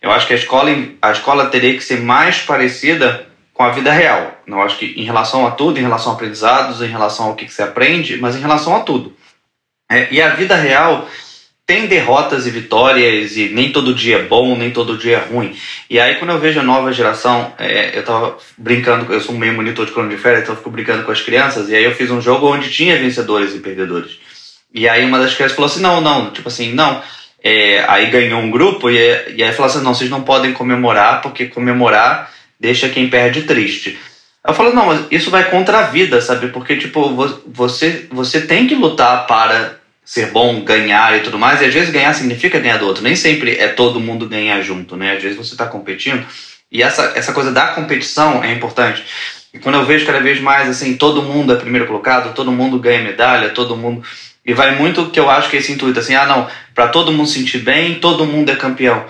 eu 0.02 0.10
acho 0.12 0.26
que 0.26 0.34
a 0.34 0.36
escola, 0.36 0.70
a 1.00 1.10
escola 1.10 1.46
teria 1.46 1.72
que 1.72 1.82
ser 1.82 2.00
mais 2.00 2.40
parecida 2.42 3.26
com 3.54 3.62
a 3.62 3.70
vida 3.70 3.90
real. 3.90 4.42
Eu 4.46 4.60
acho 4.60 4.76
que 4.76 4.86
em 4.96 5.04
relação 5.04 5.46
a 5.46 5.52
tudo, 5.52 5.78
em 5.78 5.82
relação 5.82 6.12
a 6.12 6.14
aprendizados, 6.16 6.82
em 6.82 6.88
relação 6.88 7.28
ao 7.28 7.34
que, 7.34 7.46
que 7.46 7.54
você 7.54 7.62
aprende, 7.62 8.18
mas 8.18 8.36
em 8.36 8.40
relação 8.40 8.76
a 8.76 8.80
tudo. 8.80 9.16
É, 9.90 10.12
e 10.12 10.20
a 10.20 10.34
vida 10.34 10.54
real 10.54 11.08
tem 11.72 11.86
derrotas 11.86 12.46
e 12.46 12.50
vitórias 12.50 13.34
e 13.34 13.48
nem 13.48 13.72
todo 13.72 13.94
dia 13.94 14.18
é 14.18 14.22
bom, 14.24 14.54
nem 14.54 14.70
todo 14.70 14.98
dia 14.98 15.16
é 15.16 15.32
ruim. 15.32 15.56
E 15.88 15.98
aí 15.98 16.16
quando 16.16 16.32
eu 16.32 16.38
vejo 16.38 16.60
a 16.60 16.62
nova 16.62 16.92
geração, 16.92 17.50
é, 17.58 17.96
eu 17.98 18.04
tava 18.04 18.36
brincando, 18.58 19.10
eu 19.10 19.20
sou 19.22 19.34
meio 19.34 19.54
monitor 19.54 19.86
de 19.86 19.92
crono 19.92 20.10
de 20.10 20.18
férias, 20.18 20.42
então 20.42 20.52
eu 20.52 20.58
fico 20.58 20.68
brincando 20.68 21.02
com 21.02 21.10
as 21.10 21.22
crianças, 21.22 21.70
e 21.70 21.74
aí 21.74 21.82
eu 21.82 21.94
fiz 21.94 22.10
um 22.10 22.20
jogo 22.20 22.46
onde 22.46 22.70
tinha 22.70 22.98
vencedores 22.98 23.54
e 23.54 23.60
perdedores. 23.60 24.18
E 24.74 24.86
aí 24.86 25.02
uma 25.02 25.18
das 25.18 25.34
crianças 25.34 25.56
falou 25.56 25.70
assim, 25.70 25.80
não, 25.80 26.02
não, 26.02 26.30
tipo 26.30 26.48
assim, 26.48 26.74
não. 26.74 27.02
É, 27.42 27.82
aí 27.88 28.10
ganhou 28.10 28.38
um 28.38 28.50
grupo 28.50 28.90
e, 28.90 28.98
e 29.34 29.42
aí 29.42 29.52
falou 29.52 29.70
assim, 29.70 29.82
não, 29.82 29.94
vocês 29.94 30.10
não 30.10 30.20
podem 30.20 30.52
comemorar, 30.52 31.22
porque 31.22 31.46
comemorar 31.46 32.30
deixa 32.60 32.90
quem 32.90 33.08
perde 33.08 33.42
triste. 33.42 33.98
Eu 34.46 34.52
falo, 34.52 34.74
não, 34.74 34.86
mas 34.86 35.06
isso 35.10 35.30
vai 35.30 35.48
contra 35.48 35.78
a 35.78 35.82
vida, 35.84 36.20
sabe? 36.20 36.48
Porque, 36.48 36.76
tipo, 36.76 37.14
você, 37.46 38.08
você 38.10 38.42
tem 38.42 38.66
que 38.66 38.74
lutar 38.74 39.26
para 39.26 39.81
ser 40.04 40.30
bom, 40.30 40.62
ganhar 40.62 41.16
e 41.16 41.20
tudo 41.20 41.38
mais, 41.38 41.60
e 41.60 41.64
às 41.64 41.74
vezes 41.74 41.90
ganhar 41.90 42.12
significa 42.12 42.58
ganhar 42.58 42.78
do 42.78 42.86
outro. 42.86 43.02
Nem 43.02 43.14
sempre 43.14 43.56
é 43.56 43.68
todo 43.68 44.00
mundo 44.00 44.28
ganhar 44.28 44.60
junto, 44.60 44.96
né? 44.96 45.16
Às 45.16 45.22
vezes 45.22 45.38
você 45.38 45.54
está 45.54 45.66
competindo, 45.66 46.26
e 46.70 46.82
essa, 46.82 47.12
essa 47.14 47.32
coisa 47.32 47.52
da 47.52 47.68
competição 47.68 48.42
é 48.42 48.50
importante. 48.52 49.04
E 49.52 49.58
quando 49.58 49.74
eu 49.74 49.84
vejo 49.84 50.06
cada 50.06 50.20
vez 50.20 50.40
mais, 50.40 50.68
assim, 50.68 50.96
todo 50.96 51.22
mundo 51.22 51.52
é 51.52 51.56
primeiro 51.56 51.86
colocado, 51.86 52.34
todo 52.34 52.50
mundo 52.50 52.78
ganha 52.78 53.02
medalha, 53.02 53.50
todo 53.50 53.76
mundo. 53.76 54.02
E 54.44 54.54
vai 54.54 54.74
muito 54.74 55.10
que 55.10 55.20
eu 55.20 55.28
acho 55.28 55.50
que 55.50 55.56
é 55.56 55.60
esse 55.60 55.72
intuito, 55.72 56.00
assim, 56.00 56.14
ah, 56.14 56.26
não, 56.26 56.48
para 56.74 56.88
todo 56.88 57.12
mundo 57.12 57.28
sentir 57.28 57.58
bem, 57.58 57.96
todo 57.96 58.24
mundo 58.24 58.50
é 58.50 58.56
campeão. 58.56 59.04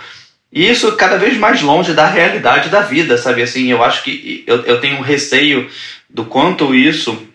E 0.52 0.68
isso 0.68 0.92
cada 0.96 1.16
vez 1.16 1.38
mais 1.38 1.62
longe 1.62 1.94
da 1.94 2.06
realidade 2.06 2.68
da 2.68 2.80
vida, 2.80 3.16
sabe? 3.16 3.42
Assim, 3.42 3.70
eu 3.70 3.82
acho 3.82 4.02
que 4.02 4.44
eu, 4.46 4.62
eu 4.64 4.80
tenho 4.80 4.98
um 4.98 5.00
receio 5.00 5.70
do 6.10 6.24
quanto 6.24 6.74
isso, 6.74 7.26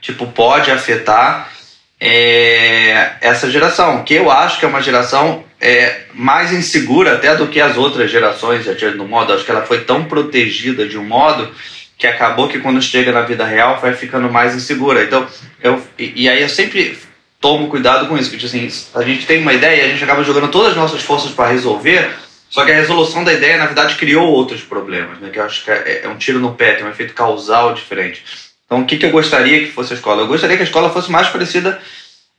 tipo, 0.00 0.26
pode 0.26 0.70
afetar 0.70 1.52
é, 2.00 3.12
essa 3.20 3.50
geração, 3.50 4.02
que 4.02 4.14
eu 4.14 4.30
acho 4.30 4.58
que 4.58 4.64
é 4.64 4.68
uma 4.68 4.80
geração 4.80 5.44
é, 5.60 6.02
mais 6.14 6.50
insegura 6.52 7.14
até 7.14 7.36
do 7.36 7.48
que 7.48 7.60
as 7.60 7.76
outras 7.76 8.10
gerações, 8.10 8.64
no 8.96 9.06
modo, 9.06 9.34
acho 9.34 9.44
que 9.44 9.50
ela 9.50 9.66
foi 9.66 9.80
tão 9.84 10.04
protegida 10.04 10.88
de 10.88 10.96
um 10.96 11.04
modo 11.04 11.52
que 11.98 12.06
acabou 12.06 12.48
que 12.48 12.58
quando 12.58 12.80
chega 12.80 13.12
na 13.12 13.20
vida 13.20 13.44
real 13.44 13.78
vai 13.78 13.92
ficando 13.92 14.32
mais 14.32 14.54
insegura. 14.54 15.04
Então, 15.04 15.26
eu, 15.62 15.82
e, 15.98 16.22
e 16.22 16.28
aí 16.30 16.40
eu 16.40 16.48
sempre 16.48 16.98
tomo 17.38 17.68
cuidado 17.68 18.08
com 18.08 18.16
isso, 18.16 18.30
porque 18.30 18.46
assim, 18.46 18.70
a 18.94 19.02
gente 19.02 19.26
tem 19.26 19.42
uma 19.42 19.52
ideia, 19.52 19.84
a 19.84 19.88
gente 19.88 20.02
acaba 20.02 20.24
jogando 20.24 20.48
todas 20.48 20.70
as 20.70 20.76
nossas 20.76 21.02
forças 21.02 21.32
para 21.32 21.50
resolver, 21.50 22.10
só 22.48 22.64
que 22.64 22.72
a 22.72 22.74
resolução 22.74 23.22
da 23.22 23.32
ideia, 23.32 23.58
na 23.58 23.66
verdade, 23.66 23.96
criou 23.96 24.26
outros 24.26 24.62
problemas, 24.62 25.18
né? 25.20 25.30
Que 25.30 25.38
eu 25.38 25.44
acho 25.44 25.64
que 25.64 25.70
é, 25.70 26.00
é 26.04 26.08
um 26.08 26.16
tiro 26.16 26.40
no 26.40 26.54
pé, 26.54 26.72
tem 26.72 26.84
um 26.84 26.90
efeito 26.90 27.14
causal 27.14 27.74
diferente. 27.74 28.24
Então, 28.70 28.82
o 28.82 28.86
que, 28.86 28.98
que 28.98 29.04
eu 29.04 29.10
gostaria 29.10 29.58
que 29.58 29.72
fosse 29.72 29.92
a 29.92 29.96
escola? 29.96 30.22
Eu 30.22 30.28
gostaria 30.28 30.56
que 30.56 30.62
a 30.62 30.64
escola 30.64 30.90
fosse 30.90 31.10
mais 31.10 31.26
parecida 31.26 31.80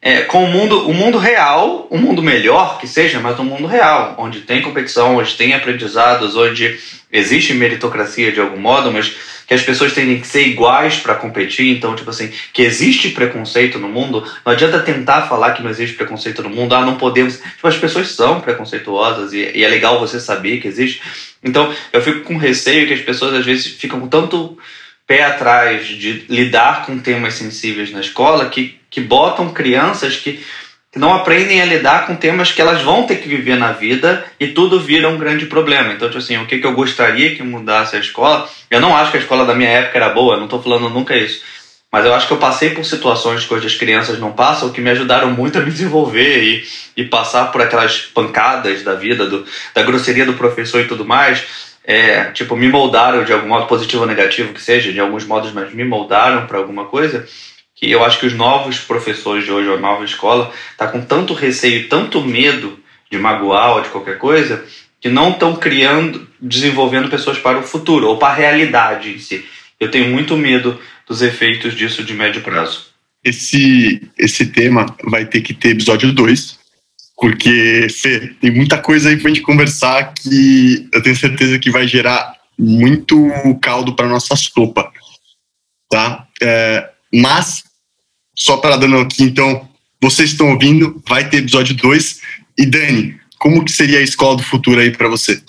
é, 0.02 0.22
com 0.22 0.46
o 0.46 0.48
mundo, 0.48 0.90
o 0.90 0.94
mundo 0.94 1.18
real, 1.18 1.90
um 1.92 1.98
mundo 1.98 2.24
melhor 2.24 2.80
que 2.80 2.88
seja, 2.88 3.20
mas 3.20 3.38
um 3.38 3.44
mundo 3.44 3.68
real, 3.68 4.16
onde 4.18 4.40
tem 4.40 4.62
competição, 4.62 5.18
onde 5.18 5.36
tem 5.36 5.54
aprendizados, 5.54 6.38
onde 6.38 6.80
existe 7.12 7.54
meritocracia 7.54 8.32
de 8.32 8.40
algum 8.40 8.58
modo, 8.58 8.94
mas 8.94 9.14
que 9.46 9.54
as 9.54 9.62
pessoas 9.62 9.92
têm 9.92 10.22
que 10.22 10.26
ser 10.26 10.48
iguais 10.48 11.00
para 11.00 11.16
competir. 11.16 11.76
Então, 11.76 11.98
tipo 11.98 12.10
assim, 12.10 12.32
que 12.54 12.62
existe 12.62 13.10
preconceito 13.10 13.78
no 13.78 13.90
mundo. 13.90 14.24
Não 14.46 14.54
adianta 14.54 14.80
tentar 14.80 15.24
falar 15.24 15.52
que 15.52 15.62
não 15.62 15.70
existe 15.70 15.98
preconceito 15.98 16.42
no 16.42 16.50
mundo. 16.50 16.74
Ah, 16.74 16.86
não 16.86 16.96
podemos. 16.96 17.36
Tipo, 17.36 17.68
as 17.68 17.76
pessoas 17.76 18.08
são 18.08 18.40
preconceituosas 18.40 19.34
e, 19.34 19.52
e 19.54 19.66
é 19.66 19.68
legal 19.68 20.00
você 20.00 20.18
saber 20.18 20.62
que 20.62 20.68
existe. 20.70 21.02
Então, 21.44 21.76
eu 21.92 22.02
fico 22.02 22.22
com 22.22 22.38
receio 22.38 22.88
que 22.88 22.94
as 22.94 23.02
pessoas 23.02 23.34
às 23.34 23.46
vezes 23.46 23.68
ficam 23.68 24.00
com 24.00 24.08
tanto 24.08 24.58
pé 25.12 25.24
atrás 25.24 25.88
de 25.88 26.24
lidar 26.30 26.86
com 26.86 26.98
temas 26.98 27.34
sensíveis 27.34 27.92
na 27.92 28.00
escola 28.00 28.48
que, 28.48 28.80
que 28.90 29.02
botam 29.02 29.50
crianças 29.50 30.16
que 30.16 30.42
que 30.90 31.00
não 31.00 31.14
aprendem 31.14 31.62
a 31.62 31.66
lidar 31.66 32.06
com 32.06 32.18
temas 32.18 32.52
que 32.52 32.62
elas 32.62 32.82
vão 32.82 33.04
ter 33.04 33.16
que 33.22 33.28
viver 33.28 33.56
na 33.58 33.72
vida 33.72 34.26
e 34.38 34.48
tudo 34.48 34.78
vira 34.78 35.08
um 35.08 35.18
grande 35.18 35.46
problema. 35.46 35.94
Então, 35.94 36.10
tipo 36.10 36.20
assim, 36.20 36.38
o 36.38 36.46
que, 36.46 36.60
que 36.60 36.68
eu 36.68 36.74
gostaria 36.74 37.34
que 37.34 37.42
mudasse 37.42 37.96
a 37.96 38.00
escola? 38.00 38.50
Eu 38.70 38.82
não 38.82 38.94
acho 38.94 39.10
que 39.10 39.16
a 39.16 39.22
escola 39.22 39.46
da 39.46 39.56
minha 39.56 39.70
época 39.70 39.98
era 39.98 40.10
boa, 40.10 40.36
não 40.36 40.46
estou 40.46 40.62
falando 40.62 40.90
nunca 40.90 41.16
isso. 41.16 41.42
Mas 41.90 42.04
eu 42.06 42.14
acho 42.14 42.28
que 42.28 42.34
eu 42.34 42.38
passei 42.38 42.72
por 42.72 42.84
situações 42.84 43.46
que 43.46 43.54
hoje 43.54 43.68
as 43.68 43.76
crianças 43.76 44.20
não 44.20 44.34
passam 44.34 44.70
que 44.70 44.82
me 44.82 44.90
ajudaram 44.90 45.32
muito 45.32 45.58
a 45.58 45.62
me 45.62 45.72
desenvolver 45.72 46.44
e, 46.44 46.64
e 46.98 47.06
passar 47.06 47.54
por 47.54 47.62
aquelas 47.62 48.02
pancadas 48.02 48.84
da 48.84 48.94
vida, 48.94 49.26
do, 49.26 49.46
da 49.74 49.84
grosseria 49.84 50.26
do 50.26 50.34
professor 50.34 50.82
e 50.82 50.88
tudo 50.90 51.06
mais. 51.06 51.71
É, 51.84 52.26
tipo, 52.32 52.56
me 52.56 52.68
moldaram 52.68 53.24
de 53.24 53.34
algum 53.34 53.48
modo 53.48 53.66
positivo 53.66 54.02
ou 54.02 54.08
negativo 54.08 54.54
que 54.54 54.62
seja, 54.62 54.92
de 54.92 55.00
alguns 55.00 55.26
modos, 55.26 55.52
mas 55.52 55.74
me 55.74 55.84
moldaram 55.84 56.46
para 56.46 56.58
alguma 56.58 56.86
coisa 56.86 57.28
que 57.82 57.90
eu 57.90 58.04
acho 58.04 58.20
que 58.20 58.28
os 58.28 58.34
novos 58.34 58.80
professores 58.80 59.44
de 59.44 59.52
hoje, 59.52 59.68
a 59.68 59.78
nova 59.78 60.06
escola, 60.06 60.54
tá 60.78 60.88
com 60.88 61.02
tanto 61.02 61.34
receio, 61.34 61.90
tanto 61.90 62.22
medo 62.22 62.80
de 63.10 63.18
magoar 63.18 63.72
ou 63.72 63.82
de 63.82 63.90
qualquer 63.90 64.20
coisa, 64.20 64.64
que 65.00 65.10
não 65.10 65.32
estão 65.32 65.56
criando, 65.56 66.28
desenvolvendo 66.40 67.10
pessoas 67.10 67.40
para 67.40 67.58
o 67.58 67.64
futuro 67.64 68.08
ou 68.08 68.18
para 68.18 68.34
a 68.34 68.36
realidade 68.36 69.10
em 69.10 69.18
si. 69.18 69.44
Eu 69.80 69.90
tenho 69.90 70.08
muito 70.12 70.38
medo 70.38 70.80
dos 71.08 71.24
efeitos 71.24 71.74
disso 71.74 72.04
de 72.04 72.14
médio 72.14 72.42
prazo. 72.42 72.92
Esse, 73.24 74.08
esse 74.16 74.46
tema 74.46 74.86
vai 75.04 75.26
ter 75.26 75.42
que 75.42 75.54
ter 75.54 75.70
episódio 75.70 76.14
2, 76.14 76.60
porque, 77.22 77.88
Fê, 77.88 78.34
tem 78.42 78.50
muita 78.50 78.82
coisa 78.82 79.10
aí 79.10 79.16
para 79.16 79.30
a 79.30 79.34
gente 79.34 79.44
conversar 79.44 80.12
que 80.12 80.90
eu 80.92 81.04
tenho 81.04 81.16
certeza 81.16 81.60
que 81.60 81.70
vai 81.70 81.88
gerar 81.88 82.36
muito 82.58 83.16
caldo 83.62 83.96
para 83.96 84.08
nossa 84.08 84.36
sopa, 84.36 84.92
tá? 85.88 86.28
É, 86.42 86.90
mas 87.14 87.64
só 88.36 88.58
para 88.58 88.76
dando 88.76 88.98
aqui, 88.98 89.22
então, 89.22 89.70
vocês 90.02 90.32
estão 90.32 90.50
ouvindo, 90.50 91.00
vai 91.08 91.30
ter 91.30 91.38
episódio 91.38 91.76
2. 91.76 92.22
E 92.58 92.66
Dani, 92.66 93.20
como 93.38 93.64
que 93.64 93.72
seria 93.72 94.00
a 94.00 94.04
escola 94.04 94.38
do 94.38 94.44
futuro 94.44 94.82
aí 94.82 94.90
para 94.90 95.08
você? 95.08 95.40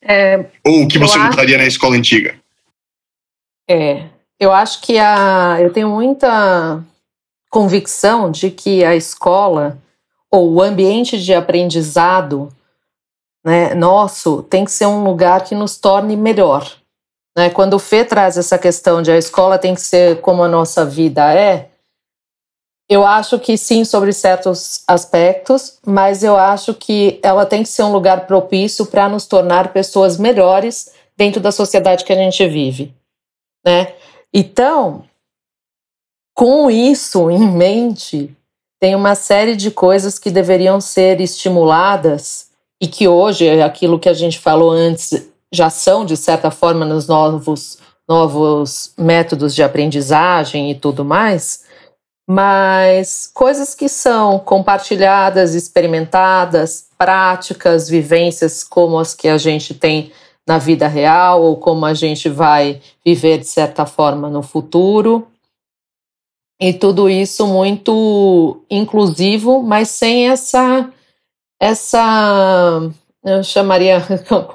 É, 0.00 0.46
Ou 0.64 0.84
o 0.84 0.88
que 0.88 0.96
você 0.96 1.18
mudaria 1.18 1.56
acho... 1.56 1.64
na 1.64 1.66
escola 1.66 1.96
antiga? 1.96 2.36
É, 3.68 4.04
eu 4.38 4.52
acho 4.52 4.80
que 4.80 4.96
a, 4.96 5.58
eu 5.60 5.72
tenho 5.72 5.88
muita 5.88 6.84
convicção 7.50 8.30
de 8.30 8.52
que 8.52 8.84
a 8.84 8.94
escola 8.94 9.82
ou 10.30 10.52
o 10.54 10.62
ambiente 10.62 11.20
de 11.22 11.34
aprendizado 11.34 12.54
né, 13.44 13.74
nosso 13.74 14.42
tem 14.42 14.64
que 14.64 14.70
ser 14.70 14.86
um 14.86 15.04
lugar 15.04 15.44
que 15.44 15.54
nos 15.54 15.76
torne 15.76 16.16
melhor. 16.16 16.70
Né? 17.36 17.50
Quando 17.50 17.74
o 17.74 17.78
Fê 17.78 18.04
traz 18.04 18.36
essa 18.36 18.58
questão 18.58 19.02
de 19.02 19.10
a 19.10 19.18
escola 19.18 19.58
tem 19.58 19.74
que 19.74 19.80
ser 19.80 20.20
como 20.20 20.42
a 20.42 20.48
nossa 20.48 20.84
vida 20.84 21.32
é, 21.32 21.70
eu 22.88 23.04
acho 23.04 23.38
que 23.40 23.58
sim, 23.58 23.84
sobre 23.84 24.12
certos 24.12 24.82
aspectos, 24.86 25.78
mas 25.84 26.22
eu 26.22 26.36
acho 26.36 26.72
que 26.72 27.18
ela 27.22 27.44
tem 27.44 27.62
que 27.62 27.68
ser 27.68 27.82
um 27.82 27.92
lugar 27.92 28.26
propício 28.26 28.86
para 28.86 29.08
nos 29.08 29.26
tornar 29.26 29.72
pessoas 29.72 30.16
melhores 30.16 30.92
dentro 31.16 31.40
da 31.40 31.50
sociedade 31.50 32.04
que 32.04 32.12
a 32.12 32.16
gente 32.16 32.46
vive. 32.46 32.94
Né? 33.64 33.94
Então, 34.32 35.04
com 36.32 36.70
isso 36.70 37.28
em 37.28 37.40
mente, 37.40 38.36
tem 38.86 38.94
uma 38.94 39.16
série 39.16 39.56
de 39.56 39.72
coisas 39.72 40.16
que 40.16 40.30
deveriam 40.30 40.80
ser 40.80 41.20
estimuladas 41.20 42.50
e 42.80 42.86
que 42.86 43.08
hoje, 43.08 43.44
é 43.44 43.60
aquilo 43.60 43.98
que 43.98 44.08
a 44.08 44.14
gente 44.14 44.38
falou 44.38 44.70
antes, 44.70 45.28
já 45.52 45.68
são, 45.68 46.04
de 46.04 46.16
certa 46.16 46.52
forma, 46.52 46.84
nos 46.84 47.08
novos, 47.08 47.78
novos 48.08 48.92
métodos 48.96 49.56
de 49.56 49.62
aprendizagem 49.64 50.70
e 50.70 50.76
tudo 50.76 51.04
mais, 51.04 51.64
mas 52.30 53.28
coisas 53.34 53.74
que 53.74 53.88
são 53.88 54.38
compartilhadas, 54.38 55.56
experimentadas, 55.56 56.86
práticas, 56.96 57.88
vivências 57.88 58.62
como 58.62 59.00
as 59.00 59.14
que 59.14 59.26
a 59.26 59.36
gente 59.36 59.74
tem 59.74 60.12
na 60.46 60.58
vida 60.58 60.86
real 60.86 61.42
ou 61.42 61.56
como 61.56 61.84
a 61.84 61.92
gente 61.92 62.28
vai 62.28 62.80
viver 63.04 63.38
de 63.38 63.48
certa 63.48 63.84
forma 63.84 64.30
no 64.30 64.44
futuro. 64.44 65.26
E 66.58 66.72
tudo 66.72 67.08
isso 67.08 67.46
muito 67.46 68.64
inclusivo, 68.70 69.62
mas 69.62 69.90
sem 69.90 70.28
essa 70.30 70.90
essa 71.60 72.90
eu 73.24 73.42
chamaria 73.42 74.02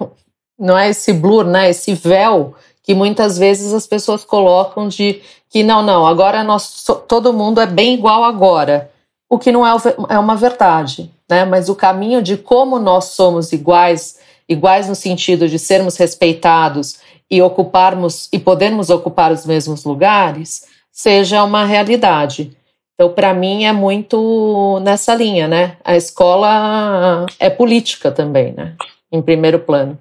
não 0.58 0.78
é 0.78 0.90
esse 0.90 1.12
blur, 1.14 1.46
né, 1.46 1.70
esse 1.70 1.94
véu 1.94 2.56
que 2.84 2.94
muitas 2.94 3.38
vezes 3.38 3.74
as 3.74 3.86
pessoas 3.86 4.24
colocam 4.24 4.88
de 4.88 5.22
que 5.50 5.64
não, 5.64 5.84
não, 5.84 6.08
agora 6.08 6.44
nós, 6.44 6.84
todo 7.08 7.34
mundo 7.34 7.60
é 7.60 7.66
bem 7.66 7.94
igual 7.94 8.24
agora, 8.24 8.90
o 9.30 9.38
que 9.38 9.52
não 9.52 9.66
é, 9.66 9.72
é 10.10 10.18
uma 10.18 10.36
verdade, 10.36 11.12
né? 11.30 11.46
Mas 11.46 11.70
o 11.70 11.76
caminho 11.76 12.22
de 12.22 12.38
como 12.38 12.80
nós 12.80 13.06
somos 13.06 13.54
iguais, 13.54 14.18
iguais 14.48 14.90
no 14.90 14.96
sentido 14.96 15.48
de 15.48 15.60
sermos 15.60 15.96
respeitados 15.98 17.00
e 17.30 17.42
ocuparmos 17.42 18.28
e 18.32 18.40
podermos 18.40 18.90
ocupar 18.90 19.32
os 19.32 19.46
mesmos 19.46 19.84
lugares, 19.84 20.66
seja 20.92 21.44
uma 21.44 21.66
realidade. 21.66 22.56
Então, 22.94 23.14
para 23.14 23.34
mim, 23.34 23.66
é 23.66 23.72
muito 23.72 24.80
nessa 24.84 25.16
linha, 25.16 25.48
né? 25.48 25.78
A 25.84 25.96
escola 25.96 27.26
é 27.40 27.50
política 27.50 28.12
também, 28.12 28.54
né? 28.54 28.76
Em 29.12 29.22
primeiro 29.22 29.60
plano. 29.60 29.98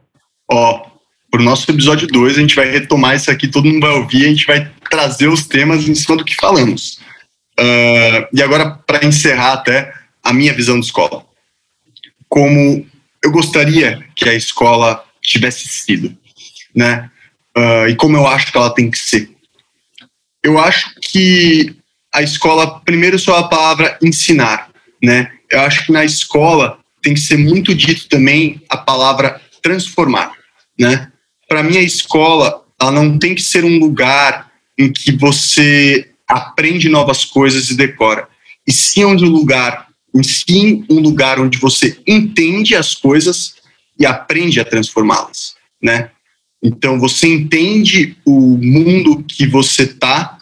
Ó, 0.51 0.83
pro 1.31 1.43
nosso 1.43 1.71
episódio 1.71 2.07
2, 2.09 2.37
a 2.37 2.41
gente 2.41 2.57
vai 2.57 2.71
retomar 2.71 3.17
isso 3.17 3.31
aqui, 3.31 3.49
todo 3.49 3.67
mundo 3.67 3.87
vai 3.87 3.97
ouvir, 3.97 4.27
a 4.27 4.29
gente 4.29 4.47
vai 4.47 4.71
trazer 4.91 5.29
os 5.29 5.47
temas 5.47 5.89
em 5.89 5.95
cima 5.95 6.17
do 6.17 6.25
que 6.25 6.35
falamos. 6.35 6.99
Uh, 7.59 8.27
e 8.33 8.43
agora, 8.43 8.71
para 8.87 9.07
encerrar 9.07 9.53
até 9.53 9.93
a 10.23 10.33
minha 10.33 10.53
visão 10.53 10.79
de 10.79 10.87
escola. 10.87 11.25
Como 12.29 12.87
eu 13.23 13.31
gostaria 13.31 14.05
que 14.15 14.29
a 14.29 14.35
escola 14.35 15.05
tivesse 15.23 15.69
sido, 15.69 16.17
né? 16.75 17.11
Uh, 17.57 17.89
e 17.89 17.97
como 17.97 18.17
eu 18.17 18.27
acho 18.27 18.51
que 18.51 18.57
ela 18.57 18.75
tem 18.75 18.91
que 18.91 18.99
ser. 18.99 19.31
Eu 20.43 20.59
acho 20.59 20.95
que 21.01 21.75
a 22.13 22.23
escola, 22.23 22.81
primeiro, 22.81 23.19
só 23.19 23.37
a 23.37 23.49
palavra 23.49 23.99
ensinar, 24.03 24.71
né? 25.03 25.31
Eu 25.51 25.61
acho 25.61 25.87
que 25.87 25.93
na 25.93 26.05
escola 26.05 26.79
tem 27.03 27.15
que 27.15 27.21
ser 27.21 27.37
muito 27.39 27.75
dito 27.75 28.09
também 28.09 28.63
a 28.69 28.77
palavra 28.77 29.41
transformar 29.63 30.33
né? 30.81 31.13
Para 31.47 31.63
mim, 31.63 31.77
a 31.77 31.83
escola, 31.83 32.65
ela 32.81 32.91
não 32.91 33.19
tem 33.19 33.35
que 33.35 33.43
ser 33.43 33.65
um 33.65 33.79
lugar 33.79 34.51
em 34.79 34.91
que 34.91 35.13
você 35.13 36.11
aprende 36.27 36.89
novas 36.89 37.25
coisas 37.25 37.69
e 37.71 37.77
decora, 37.77 38.27
e 38.67 38.73
sim 38.73 39.05
um 39.05 39.15
lugar, 39.15 39.89
em 40.15 40.23
sim 40.23 40.85
um 40.89 41.01
lugar 41.01 41.39
onde 41.39 41.59
você 41.59 42.01
entende 42.07 42.75
as 42.75 42.95
coisas 42.95 43.57
e 43.99 44.07
aprende 44.07 44.59
a 44.59 44.65
transformá-las, 44.65 45.55
né? 45.83 46.11
Então 46.63 46.99
você 46.99 47.27
entende 47.27 48.17
o 48.25 48.59
mundo 48.59 49.25
que 49.27 49.47
você 49.47 49.87
tá, 49.87 50.39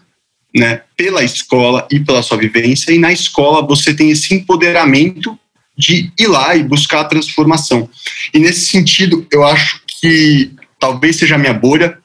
né, 0.54 0.82
pela 0.96 1.22
escola 1.22 1.86
e 1.90 2.00
pela 2.00 2.22
sua 2.22 2.36
vivência, 2.36 2.92
e 2.92 2.98
na 2.98 3.12
escola 3.12 3.66
você 3.66 3.94
tem 3.94 4.10
esse 4.10 4.34
empoderamento 4.34 5.38
de 5.76 6.12
ir 6.18 6.26
lá 6.26 6.56
e 6.56 6.64
buscar 6.64 7.00
a 7.00 7.04
transformação. 7.04 7.88
E 8.34 8.38
nesse 8.40 8.66
sentido, 8.66 9.24
eu 9.30 9.44
acho 9.44 9.80
que 10.00 10.50
talvez 10.78 11.16
seja 11.16 11.36
a 11.36 11.38
minha 11.38 11.54
bolha. 11.54 11.98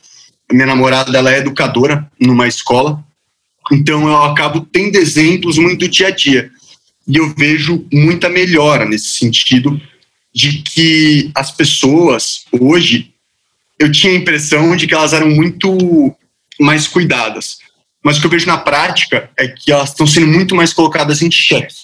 A 0.50 0.54
minha 0.54 0.68
namorada 0.68 1.18
ela 1.18 1.34
é 1.34 1.40
educadora 1.40 2.10
numa 2.20 2.48
escola, 2.48 3.04
então 3.72 4.08
eu 4.08 4.24
acabo 4.24 4.68
tendo 4.72 4.98
exemplos 4.98 5.58
muito 5.58 5.80
do 5.80 5.88
dia 5.88 6.08
a 6.08 6.12
dia. 6.12 6.52
E 7.08 7.18
eu 7.18 7.34
vejo 7.36 7.86
muita 7.92 8.30
melhora 8.30 8.86
nesse 8.86 9.16
sentido 9.16 9.82
de 10.34 10.62
que 10.62 11.32
as 11.34 11.52
pessoas 11.52 12.46
hoje 12.52 13.13
eu 13.80 13.92
tinha 13.92 14.14
a 14.14 14.16
impressão 14.16 14.76
de 14.76 14.88
que 14.88 14.94
elas 14.94 15.14
eram 15.14 15.30
muito 15.30 16.16
mais 16.60 16.88
cuidadas. 16.88 17.58
Mas 18.04 18.18
o 18.18 18.22
que 18.22 18.28
eu 18.28 18.32
vejo 18.32 18.48
na 18.48 18.58
prática 18.58 19.30
é 19.38 19.48
que 19.48 19.72
elas 19.72 19.90
estão 19.90 20.06
sendo 20.06 20.28
muito 20.28 20.56
mais 20.56 20.74
colocadas 20.74 21.22
em 21.22 21.32
xeque. 21.32 21.76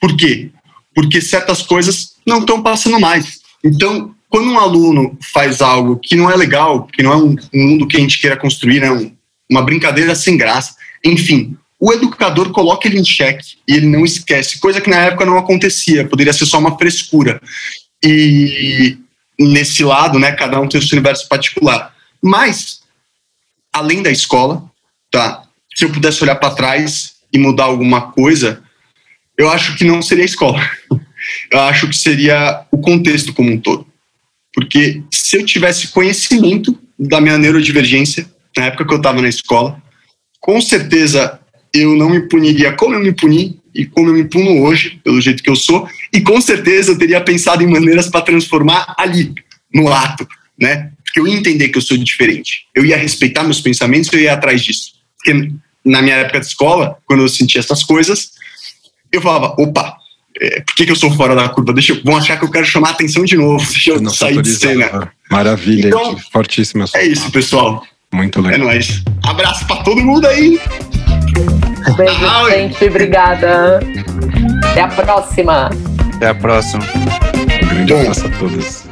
Por 0.00 0.16
quê? 0.16 0.50
Porque 0.94 1.20
certas 1.20 1.62
coisas 1.62 2.14
não 2.26 2.40
estão 2.40 2.62
passando 2.62 3.00
mais. 3.00 3.40
Então, 3.64 4.14
quando 4.28 4.50
um 4.50 4.58
aluno 4.58 5.18
faz 5.32 5.60
algo 5.60 5.96
que 5.96 6.14
não 6.14 6.30
é 6.30 6.36
legal, 6.36 6.84
que 6.84 7.02
não 7.02 7.12
é 7.12 7.16
um, 7.16 7.36
mundo 7.52 7.86
que 7.86 7.96
a 7.96 8.00
gente 8.00 8.20
queira 8.20 8.36
construir, 8.36 8.80
né, 8.80 8.90
um, 8.90 9.12
uma 9.50 9.62
brincadeira 9.62 10.14
sem 10.14 10.36
graça, 10.36 10.76
enfim, 11.04 11.56
o 11.80 11.92
educador 11.92 12.50
coloca 12.50 12.86
ele 12.86 12.98
em 12.98 13.04
xeque 13.04 13.56
e 13.66 13.74
ele 13.74 13.86
não 13.86 14.04
esquece, 14.04 14.58
coisa 14.58 14.80
que 14.80 14.90
na 14.90 14.96
época 14.96 15.24
não 15.24 15.38
acontecia, 15.38 16.06
poderia 16.06 16.32
ser 16.32 16.46
só 16.46 16.58
uma 16.58 16.76
frescura. 16.76 17.40
E 18.04 18.96
nesse 19.38 19.84
lado, 19.84 20.18
né, 20.18 20.32
cada 20.32 20.60
um 20.60 20.68
tem 20.68 20.80
o 20.80 20.82
seu 20.82 20.96
universo 20.96 21.28
particular. 21.28 21.94
Mas, 22.20 22.80
além 23.72 24.02
da 24.02 24.10
escola, 24.10 24.64
tá? 25.10 25.42
Se 25.74 25.84
eu 25.84 25.92
pudesse 25.92 26.22
olhar 26.22 26.36
para 26.36 26.54
trás 26.54 27.14
e 27.32 27.38
mudar 27.38 27.64
alguma 27.64 28.10
coisa, 28.12 28.62
eu 29.36 29.48
acho 29.50 29.76
que 29.76 29.84
não 29.84 30.02
seria 30.02 30.24
a 30.24 30.26
escola. 30.26 30.60
Eu 31.50 31.60
acho 31.62 31.88
que 31.88 31.96
seria 31.96 32.64
o 32.70 32.78
contexto 32.78 33.34
como 33.34 33.50
um 33.50 33.60
todo. 33.60 33.86
Porque 34.54 35.02
se 35.12 35.36
eu 35.36 35.44
tivesse 35.44 35.88
conhecimento 35.88 36.78
da 36.98 37.20
minha 37.20 37.36
neurodivergência, 37.36 38.26
na 38.56 38.66
época 38.66 38.86
que 38.86 38.92
eu 38.94 38.98
estava 38.98 39.20
na 39.20 39.28
escola, 39.28 39.82
com 40.40 40.60
certeza 40.60 41.38
eu 41.74 41.96
não 41.96 42.08
me 42.08 42.28
puniria 42.28 42.72
como 42.72 42.94
eu 42.94 43.00
me 43.00 43.12
puni 43.12 43.60
e 43.78 43.86
como 43.86 44.08
eu 44.08 44.14
me 44.14 44.24
puno 44.24 44.60
hoje, 44.64 45.00
pelo 45.04 45.20
jeito 45.20 45.40
que 45.40 45.48
eu 45.48 45.54
sou, 45.54 45.88
e 46.12 46.20
com 46.20 46.40
certeza 46.40 46.90
eu 46.90 46.98
teria 46.98 47.20
pensado 47.20 47.62
em 47.62 47.66
maneiras 47.68 48.08
para 48.08 48.22
transformar 48.22 48.92
ali, 48.98 49.32
no 49.72 49.86
ato, 49.92 50.26
né? 50.58 50.90
Porque 51.04 51.20
eu 51.20 51.28
ia 51.28 51.38
entender 51.38 51.68
que 51.68 51.78
eu 51.78 51.82
sou 51.82 51.96
diferente. 51.96 52.66
Eu 52.74 52.84
ia 52.84 52.96
respeitar 52.96 53.44
meus 53.44 53.60
pensamentos, 53.60 54.12
eu 54.12 54.18
ia 54.18 54.32
atrás 54.32 54.64
disso. 54.64 54.94
Porque 55.16 55.52
na 55.84 56.02
minha 56.02 56.16
época 56.16 56.40
de 56.40 56.46
escola, 56.46 56.98
quando 57.06 57.22
eu 57.22 57.28
sentia 57.28 57.60
essas 57.60 57.84
coisas, 57.84 58.32
eu 59.12 59.22
falava, 59.22 59.54
opa, 59.56 59.96
é, 60.40 60.60
por 60.60 60.74
que, 60.74 60.84
que, 60.84 60.90
eu 60.90 60.96
sou 60.96 61.14
fora 61.14 61.36
da 61.36 61.48
curva? 61.48 61.72
Deixa 61.72 61.92
eu, 61.92 62.02
vão 62.02 62.16
achar 62.16 62.36
que 62.36 62.44
eu 62.44 62.50
quero 62.50 62.66
chamar 62.66 62.88
a 62.88 62.92
atenção 62.92 63.24
de 63.24 63.36
novo, 63.36 63.64
deixa 63.70 63.92
eu, 63.92 64.10
sair 64.10 64.42
de 64.42 64.50
cena. 64.50 65.12
Maravilha, 65.30 65.86
então, 65.86 66.18
fortíssima. 66.32 66.84
É 66.94 67.06
isso, 67.06 67.30
pessoal. 67.30 67.86
Muito 68.12 68.40
legal. 68.40 68.58
É 68.58 68.58
nóis. 68.58 69.04
Abraço 69.22 69.64
pra 69.66 69.76
todo 69.76 70.00
mundo 70.00 70.26
aí. 70.26 70.58
Beijo, 71.96 72.50
gente. 72.50 72.84
Obrigada. 72.84 73.80
Até 74.70 74.82
a 74.82 74.88
próxima. 74.88 75.70
Até 76.16 76.28
a 76.28 76.34
próxima. 76.34 76.84
Um 77.34 77.68
grande 77.68 77.94
abraço 77.94 78.26
a 78.26 78.30
todos. 78.38 78.88